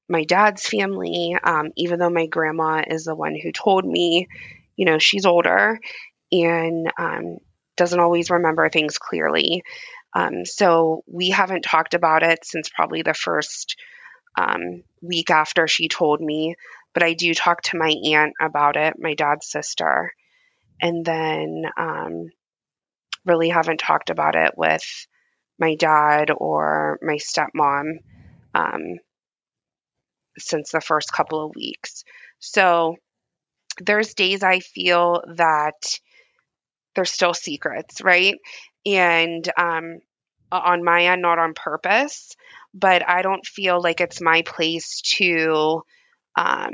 my 0.10 0.24
dad's 0.24 0.66
family, 0.66 1.38
um, 1.42 1.70
even 1.78 2.00
though 2.00 2.10
my 2.10 2.26
grandma 2.26 2.84
is 2.86 3.06
the 3.06 3.16
one 3.16 3.36
who 3.36 3.52
told 3.52 3.86
me, 3.86 4.28
you 4.76 4.86
know, 4.86 5.00
she's 5.00 5.26
older 5.26 5.80
and 6.32 6.92
um, 6.98 7.38
doesn't 7.78 8.00
always 8.00 8.30
remember 8.30 8.70
things 8.70 8.98
clearly. 8.98 9.64
Um, 10.16 10.46
so 10.46 11.04
we 11.08 11.30
haven't 11.30 11.62
talked 11.62 11.94
about 11.94 12.24
it 12.24 12.44
since 12.44 12.70
probably 12.70 13.04
the 13.04 13.14
first 13.14 13.76
um, 14.38 14.84
week 15.02 15.30
after 15.30 15.68
she 15.68 15.88
told 15.88 16.20
me. 16.22 16.56
But 16.94 17.04
I 17.04 17.14
do 17.14 17.34
talk 17.34 17.62
to 17.64 17.78
my 17.78 17.94
aunt 18.06 18.34
about 18.42 18.76
it, 18.76 18.96
my 18.98 19.14
dad's 19.14 19.50
sister 19.50 20.12
and 20.82 21.06
then 21.06 21.64
um, 21.78 22.30
really 23.26 23.50
haven't 23.50 23.80
talked 23.80 24.10
about 24.10 24.36
it 24.36 24.54
with 24.58 24.84
my 25.60 25.76
dad 25.76 26.32
or 26.36 27.00
my 27.02 27.16
stepmom 27.16 28.00
um, 28.56 28.98
since 30.40 30.72
the 30.72 30.82
first 30.82 31.12
couple 31.12 31.44
of 31.44 31.56
weeks. 31.56 32.04
So 32.40 32.96
there's 33.80 34.14
days 34.14 34.44
I 34.44 34.60
feel 34.60 35.24
that 35.36 36.00
there's 36.96 37.12
still 37.12 37.34
secrets, 37.34 38.02
right? 38.02 38.36
And 38.86 39.48
um, 39.58 40.00
on 40.52 40.84
my 40.84 41.06
end, 41.06 41.22
not 41.22 41.40
on 41.40 41.54
purpose, 41.54 42.36
but 42.74 43.08
I 43.08 43.22
don't 43.22 43.46
feel 43.46 43.82
like 43.82 44.02
it's 44.02 44.22
my 44.22 44.42
place 44.42 45.02
to 45.18 45.84
um, 46.36 46.72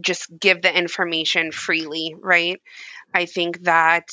just 0.00 0.26
give 0.38 0.62
the 0.62 0.76
information 0.76 1.52
freely, 1.52 2.14
right? 2.20 2.60
I 3.12 3.26
think 3.26 3.62
that 3.62 4.08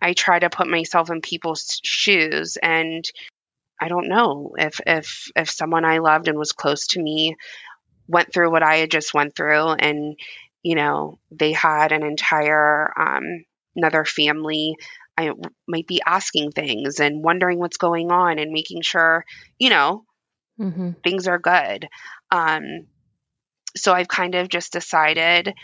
I 0.00 0.14
try 0.14 0.38
to 0.38 0.50
put 0.50 0.68
myself 0.68 1.10
in 1.10 1.20
people's 1.20 1.80
shoes 1.82 2.56
and 2.60 3.04
I 3.82 3.88
don't 3.88 4.08
know 4.08 4.54
if 4.56 4.80
if 4.86 5.28
if 5.34 5.50
someone 5.50 5.84
I 5.84 5.98
loved 5.98 6.28
and 6.28 6.38
was 6.38 6.52
close 6.52 6.86
to 6.88 7.02
me 7.02 7.34
went 8.06 8.32
through 8.32 8.52
what 8.52 8.62
I 8.62 8.76
had 8.76 8.92
just 8.92 9.12
went 9.12 9.34
through 9.34 9.70
and 9.70 10.16
you 10.62 10.76
know 10.76 11.18
they 11.32 11.50
had 11.50 11.90
an 11.90 12.04
entire 12.04 12.92
um, 12.96 13.44
another 13.74 14.04
family 14.04 14.76
I 15.18 15.32
might 15.66 15.88
be 15.88 16.00
asking 16.06 16.52
things 16.52 17.00
and 17.00 17.24
wondering 17.24 17.58
what's 17.58 17.76
going 17.76 18.12
on 18.12 18.38
and 18.38 18.52
making 18.52 18.82
sure 18.82 19.24
you 19.58 19.70
know 19.70 20.04
mm-hmm. 20.60 20.90
things 21.02 21.26
are 21.26 21.40
good 21.40 21.88
um, 22.30 22.86
so 23.76 23.92
I've 23.92 24.06
kind 24.06 24.36
of 24.36 24.48
just 24.48 24.72
decided 24.72 25.54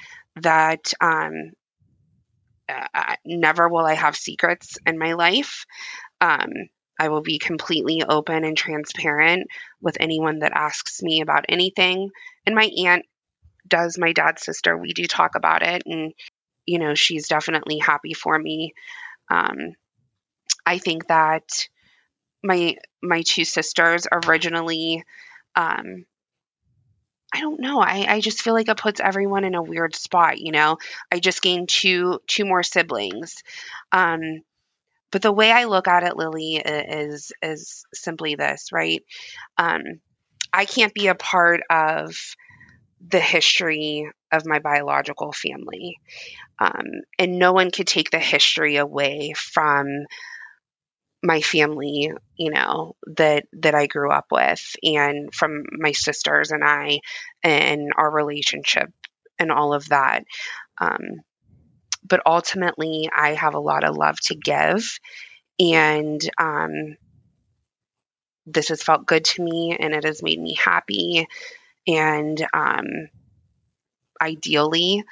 that 0.42 0.92
um, 1.00 1.52
uh, 2.68 3.14
never 3.24 3.68
will 3.68 3.86
I 3.86 3.94
have 3.94 4.16
secrets 4.16 4.76
in 4.84 4.98
my 4.98 5.12
life. 5.12 5.66
Um, 6.20 6.50
I 6.98 7.08
will 7.08 7.22
be 7.22 7.38
completely 7.38 8.02
open 8.02 8.44
and 8.44 8.56
transparent 8.56 9.48
with 9.80 9.96
anyone 10.00 10.40
that 10.40 10.52
asks 10.52 11.02
me 11.02 11.20
about 11.20 11.46
anything. 11.48 12.10
And 12.44 12.54
my 12.54 12.70
aunt 12.84 13.04
does, 13.66 13.98
my 13.98 14.12
dad's 14.12 14.42
sister, 14.42 14.76
we 14.76 14.92
do 14.92 15.06
talk 15.06 15.34
about 15.34 15.62
it. 15.62 15.82
And, 15.86 16.12
you 16.66 16.78
know, 16.78 16.94
she's 16.94 17.28
definitely 17.28 17.78
happy 17.78 18.14
for 18.14 18.38
me. 18.38 18.74
Um, 19.30 19.74
I 20.66 20.78
think 20.78 21.06
that 21.08 21.68
my 22.42 22.76
my 23.02 23.22
two 23.22 23.44
sisters 23.44 24.06
originally 24.12 25.04
um, 25.56 26.04
I 27.32 27.40
don't 27.40 27.60
know. 27.60 27.80
I, 27.80 28.06
I 28.08 28.20
just 28.20 28.40
feel 28.40 28.54
like 28.54 28.68
it 28.68 28.78
puts 28.78 29.00
everyone 29.00 29.44
in 29.44 29.54
a 29.54 29.62
weird 29.62 29.94
spot, 29.94 30.38
you 30.38 30.50
know. 30.50 30.78
I 31.12 31.18
just 31.18 31.42
gained 31.42 31.68
two 31.68 32.20
two 32.26 32.44
more 32.44 32.62
siblings. 32.62 33.42
Um 33.92 34.42
but 35.10 35.22
the 35.22 35.32
way 35.32 35.50
I 35.52 35.64
look 35.64 35.88
at 35.88 36.04
it, 36.04 36.16
Lily, 36.16 36.56
is 36.56 37.32
is 37.42 37.84
simply 37.94 38.34
this, 38.34 38.68
right? 38.72 39.02
Um 39.58 39.82
I 40.52 40.64
can't 40.66 40.94
be 40.94 41.08
a 41.08 41.14
part 41.14 41.60
of 41.70 42.16
the 43.06 43.20
history 43.20 44.10
of 44.32 44.46
my 44.46 44.58
biological 44.58 45.32
family. 45.32 45.98
Um, 46.60 46.86
and 47.18 47.38
no 47.38 47.52
one 47.52 47.70
could 47.70 47.86
take 47.86 48.10
the 48.10 48.18
history 48.18 48.76
away 48.76 49.34
from 49.36 49.86
my 51.22 51.40
family, 51.40 52.12
you 52.36 52.50
know, 52.50 52.94
that 53.16 53.44
that 53.52 53.74
I 53.74 53.86
grew 53.86 54.10
up 54.12 54.26
with 54.30 54.62
and 54.84 55.34
from 55.34 55.64
my 55.72 55.92
sisters 55.92 56.52
and 56.52 56.62
I 56.64 57.00
and 57.42 57.90
our 57.96 58.10
relationship 58.10 58.88
and 59.38 59.50
all 59.50 59.74
of 59.74 59.88
that. 59.88 60.22
Um, 60.80 61.00
but 62.08 62.22
ultimately, 62.26 63.08
I 63.14 63.34
have 63.34 63.54
a 63.54 63.60
lot 63.60 63.84
of 63.84 63.96
love 63.96 64.18
to 64.22 64.34
give, 64.34 64.98
and 65.60 66.20
um, 66.38 66.96
this 68.46 68.68
has 68.68 68.82
felt 68.82 69.06
good 69.06 69.24
to 69.24 69.42
me, 69.42 69.76
and 69.78 69.94
it 69.94 70.04
has 70.04 70.22
made 70.22 70.40
me 70.40 70.56
happy. 70.62 71.26
And 71.86 72.46
um, 72.52 72.86
ideally, 74.20 75.04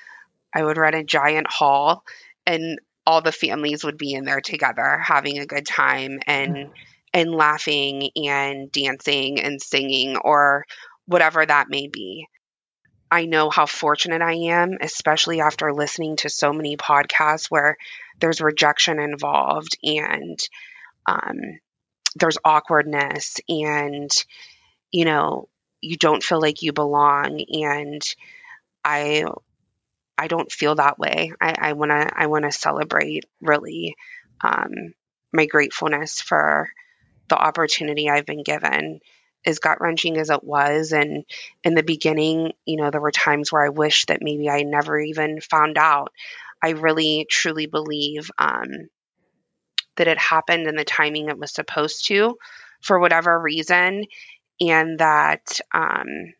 I 0.55 0.63
would 0.65 0.79
rent 0.79 0.97
a 0.97 1.05
giant 1.05 1.47
hall 1.49 2.05
and 2.47 2.79
all 3.07 3.23
the 3.23 3.33
families 3.33 3.85
would 3.85 3.99
be 3.99 4.15
in 4.15 4.25
there 4.25 4.41
together 4.41 4.99
having 4.99 5.39
a 5.39 5.47
good 5.47 5.67
time 5.67 6.19
and 6.27 6.57
mm. 6.57 6.71
and 7.13 7.31
laughing 7.31 8.11
and 8.17 8.71
dancing 8.73 9.41
and 9.41 9.63
singing 9.63 10.17
or 10.17 10.67
whatever 11.07 11.45
that 11.45 11.69
may 11.69 11.87
be. 11.87 12.27
I 13.11 13.27
know 13.27 13.51
how 13.51 13.67
fortunate 13.67 14.23
I 14.23 14.35
am, 14.35 14.79
especially 14.81 15.41
after 15.41 15.73
listening 15.73 16.17
to 16.17 16.29
so 16.29 16.53
many 16.53 16.77
podcasts 16.77 17.47
where 17.51 17.77
there's 18.21 18.41
rejection 18.41 18.99
involved 18.99 19.77
and 19.83 20.39
um, 21.07 21.61
there's 22.17 22.39
awkwardness 22.45 23.37
and, 23.49 24.11
you 24.91 25.05
know, 25.05 25.49
you 25.81 25.97
don't 25.97 26.23
feel 26.23 26.41
like 26.41 26.63
you 26.63 26.73
belong. 26.73 27.45
And 27.49 28.03
I 28.85 29.25
I 30.19 30.29
don't 30.29 30.51
feel 30.51 30.77
that 30.77 30.99
way. 30.99 31.33
I 31.41 31.75
want 31.75 31.91
to 31.91 32.11
I 32.15 32.27
want 32.27 32.45
to 32.45 32.53
celebrate 32.53 33.25
really 33.41 33.97
um, 34.41 34.95
my 35.33 35.47
gratefulness 35.47 36.21
for 36.21 36.71
the 37.29 37.37
opportunity 37.37 38.09
I've 38.09 38.27
been 38.27 38.43
given. 38.43 39.01
As 39.47 39.61
gut 39.61 39.81
wrenching 39.81 40.19
as 40.19 40.31
it 40.31 40.43
was, 40.43 40.93
and 40.93 41.25
in 41.63 41.75
the 41.75 41.85
beginning, 41.85 42.53
you 42.65 42.77
know, 42.77 42.91
there 42.91 43.01
were 43.01 43.13
times 43.13 43.53
where 43.53 43.65
I 43.65 43.69
wish 43.69 44.07
that 44.07 44.21
maybe 44.21 44.51
I 44.51 44.63
never 44.63 44.99
even 44.99 45.41
found 45.41 45.79
out. 45.79 46.13
I 46.63 46.71
really 46.71 47.27
truly 47.31 47.67
believe 47.67 48.31
um, 48.39 48.89
that 49.97 50.09
it 50.09 50.19
happened 50.19 50.67
in 50.67 50.75
the 50.75 50.85
timing 50.85 51.29
it 51.29 51.39
was 51.39 51.53
supposed 51.53 52.09
to, 52.09 52.39
for 52.81 52.99
whatever 52.99 53.39
reason, 53.39 54.07
and 54.61 54.99
that 54.99 55.61
um, 55.73 56.35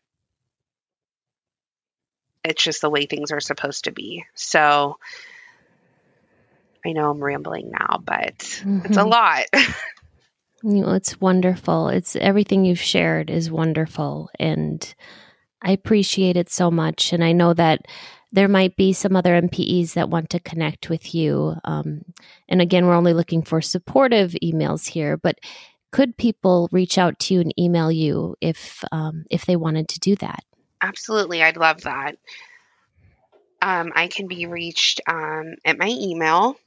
it's 2.43 2.63
just 2.63 2.81
the 2.81 2.89
way 2.89 3.05
things 3.05 3.31
are 3.31 3.39
supposed 3.39 3.85
to 3.85 3.91
be. 3.91 4.25
So 4.35 4.97
I 6.85 6.93
know 6.93 7.09
I'm 7.09 7.23
rambling 7.23 7.71
now, 7.71 7.99
but 8.03 8.37
mm-hmm. 8.37 8.85
it's 8.85 8.97
a 8.97 9.01
mm-hmm. 9.01 9.09
lot. 9.09 9.45
you 10.67 10.81
know, 10.81 10.93
it's 10.93 11.21
wonderful. 11.21 11.89
It's 11.89 12.15
everything 12.17 12.65
you've 12.65 12.79
shared 12.79 13.29
is 13.29 13.49
wonderful 13.49 14.29
and 14.39 14.93
I 15.61 15.71
appreciate 15.71 16.37
it 16.37 16.49
so 16.49 16.69
much 16.69 17.13
and 17.13 17.23
I 17.23 17.31
know 17.31 17.53
that 17.53 17.85
there 18.31 18.47
might 18.47 18.75
be 18.75 18.91
some 18.91 19.15
other 19.15 19.39
NPEs 19.41 19.93
that 19.93 20.09
want 20.09 20.29
to 20.31 20.39
connect 20.39 20.89
with 20.89 21.15
you. 21.15 21.55
Um, 21.63 22.01
and 22.49 22.61
again, 22.61 22.85
we're 22.85 22.93
only 22.93 23.13
looking 23.13 23.41
for 23.41 23.61
supportive 23.61 24.35
emails 24.43 24.87
here, 24.87 25.15
but 25.15 25.39
could 25.91 26.17
people 26.17 26.67
reach 26.71 26.97
out 26.97 27.17
to 27.19 27.33
you 27.33 27.41
and 27.41 27.57
email 27.57 27.91
you 27.91 28.35
if 28.41 28.83
um, 28.91 29.23
if 29.31 29.45
they 29.45 29.55
wanted 29.55 29.87
to 29.89 29.99
do 29.99 30.15
that? 30.17 30.43
Absolutely. 30.81 31.41
I'd 31.41 31.57
love 31.57 31.81
that. 31.81 32.17
Um, 33.61 33.91
I 33.95 34.07
can 34.07 34.27
be 34.27 34.45
reached 34.45 35.01
um, 35.07 35.55
at 35.65 35.79
my 35.79 35.87
email, 35.87 36.57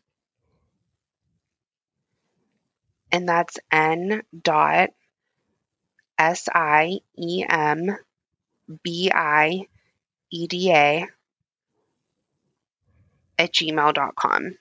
and 3.12 3.28
that's 3.28 3.58
n 3.70 4.22
dot 4.42 4.90
s 6.18 6.48
i 6.54 7.00
e 7.16 7.44
m 7.48 7.96
b 8.82 9.10
i 9.12 9.66
e 10.30 10.46
d 10.46 10.72
a 10.72 11.06
at 13.38 13.52
gmail.com. 13.52 14.56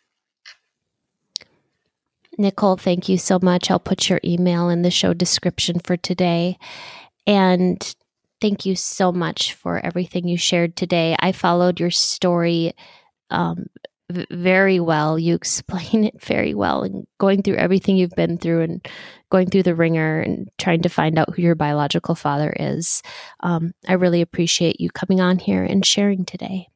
Nicole, 2.38 2.78
thank 2.78 3.10
you 3.10 3.18
so 3.18 3.38
much. 3.42 3.70
I'll 3.70 3.80
put 3.80 4.10
your 4.10 4.22
email 4.24 4.70
in 4.70 4.82
the 4.84 4.92
show 4.92 5.14
description 5.14 5.80
for 5.80 5.98
today. 5.98 6.58
And 7.28 7.96
Thank 8.42 8.66
you 8.66 8.76
so 8.76 9.12
much 9.12 9.54
for 9.54 9.86
everything 9.86 10.28
you 10.28 10.38
shared 10.38 10.78
today. 10.78 11.16
I 11.20 11.34
followed 11.34 11.80
your 11.80 11.92
story 11.92 12.74
um, 13.30 13.68
very 14.32 14.80
well. 14.80 15.18
You 15.20 15.36
explain 15.40 16.04
it 16.04 16.22
very 16.22 16.54
well 16.54 16.84
and 16.84 17.06
going 17.18 17.44
through 17.44 17.56
everything 17.56 17.98
you've 17.98 18.16
been 18.16 18.38
through 18.38 18.62
and 18.62 18.88
going 19.30 19.50
through 19.50 19.64
the 19.64 19.76
wringer 19.76 20.20
and 20.20 20.50
trying 20.58 20.82
to 20.82 20.90
find 20.90 21.18
out 21.18 21.34
who 21.36 21.42
your 21.42 21.56
biological 21.56 22.16
father 22.16 22.54
is. 22.60 23.02
Um, 23.42 23.74
I 23.88 23.94
really 23.94 24.22
appreciate 24.22 24.80
you 24.80 24.90
coming 24.90 25.22
on 25.22 25.40
here 25.40 25.64
and 25.64 25.86
sharing 25.86 26.26
today. 26.26 26.68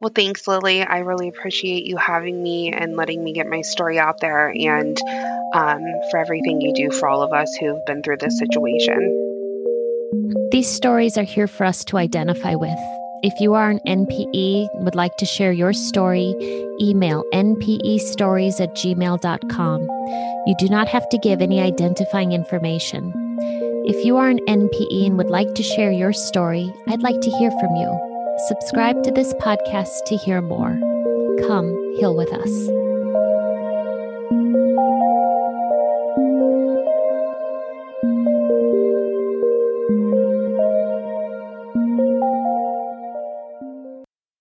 Well, 0.00 0.12
thanks, 0.14 0.46
Lily. 0.46 0.82
I 0.82 0.98
really 0.98 1.28
appreciate 1.28 1.86
you 1.86 1.96
having 1.96 2.42
me 2.42 2.72
and 2.72 2.94
letting 2.94 3.24
me 3.24 3.32
get 3.32 3.46
my 3.46 3.62
story 3.62 3.98
out 3.98 4.20
there 4.20 4.48
and 4.48 5.00
um, 5.54 5.82
for 6.10 6.18
everything 6.18 6.60
you 6.60 6.74
do 6.74 6.90
for 6.90 7.08
all 7.08 7.22
of 7.22 7.32
us 7.32 7.54
who've 7.56 7.84
been 7.86 8.02
through 8.02 8.18
this 8.18 8.38
situation. 8.38 9.20
These 10.50 10.68
stories 10.68 11.16
are 11.16 11.24
here 11.24 11.46
for 11.46 11.64
us 11.64 11.84
to 11.86 11.96
identify 11.96 12.54
with. 12.54 12.78
If 13.24 13.40
you 13.40 13.54
are 13.54 13.70
an 13.70 13.80
NPE 13.86 14.68
and 14.74 14.84
would 14.84 14.94
like 14.94 15.16
to 15.16 15.24
share 15.24 15.50
your 15.50 15.72
story, 15.72 16.34
email 16.78 17.24
npestories 17.32 18.60
at 18.60 18.76
gmail.com. 18.76 19.80
You 20.46 20.54
do 20.58 20.68
not 20.68 20.88
have 20.88 21.08
to 21.08 21.16
give 21.16 21.40
any 21.40 21.58
identifying 21.58 22.32
information. 22.32 23.14
If 23.86 24.04
you 24.04 24.18
are 24.18 24.28
an 24.28 24.40
NPE 24.46 25.06
and 25.06 25.16
would 25.16 25.30
like 25.30 25.54
to 25.54 25.62
share 25.62 25.90
your 25.90 26.12
story, 26.12 26.70
I'd 26.86 27.00
like 27.00 27.18
to 27.22 27.30
hear 27.30 27.50
from 27.50 27.74
you. 27.76 28.36
Subscribe 28.48 29.02
to 29.04 29.10
this 29.10 29.32
podcast 29.40 30.04
to 30.04 30.18
hear 30.18 30.42
more. 30.42 30.78
Come 31.48 31.72
heal 31.96 32.14
with 32.14 32.30
us. 32.30 32.52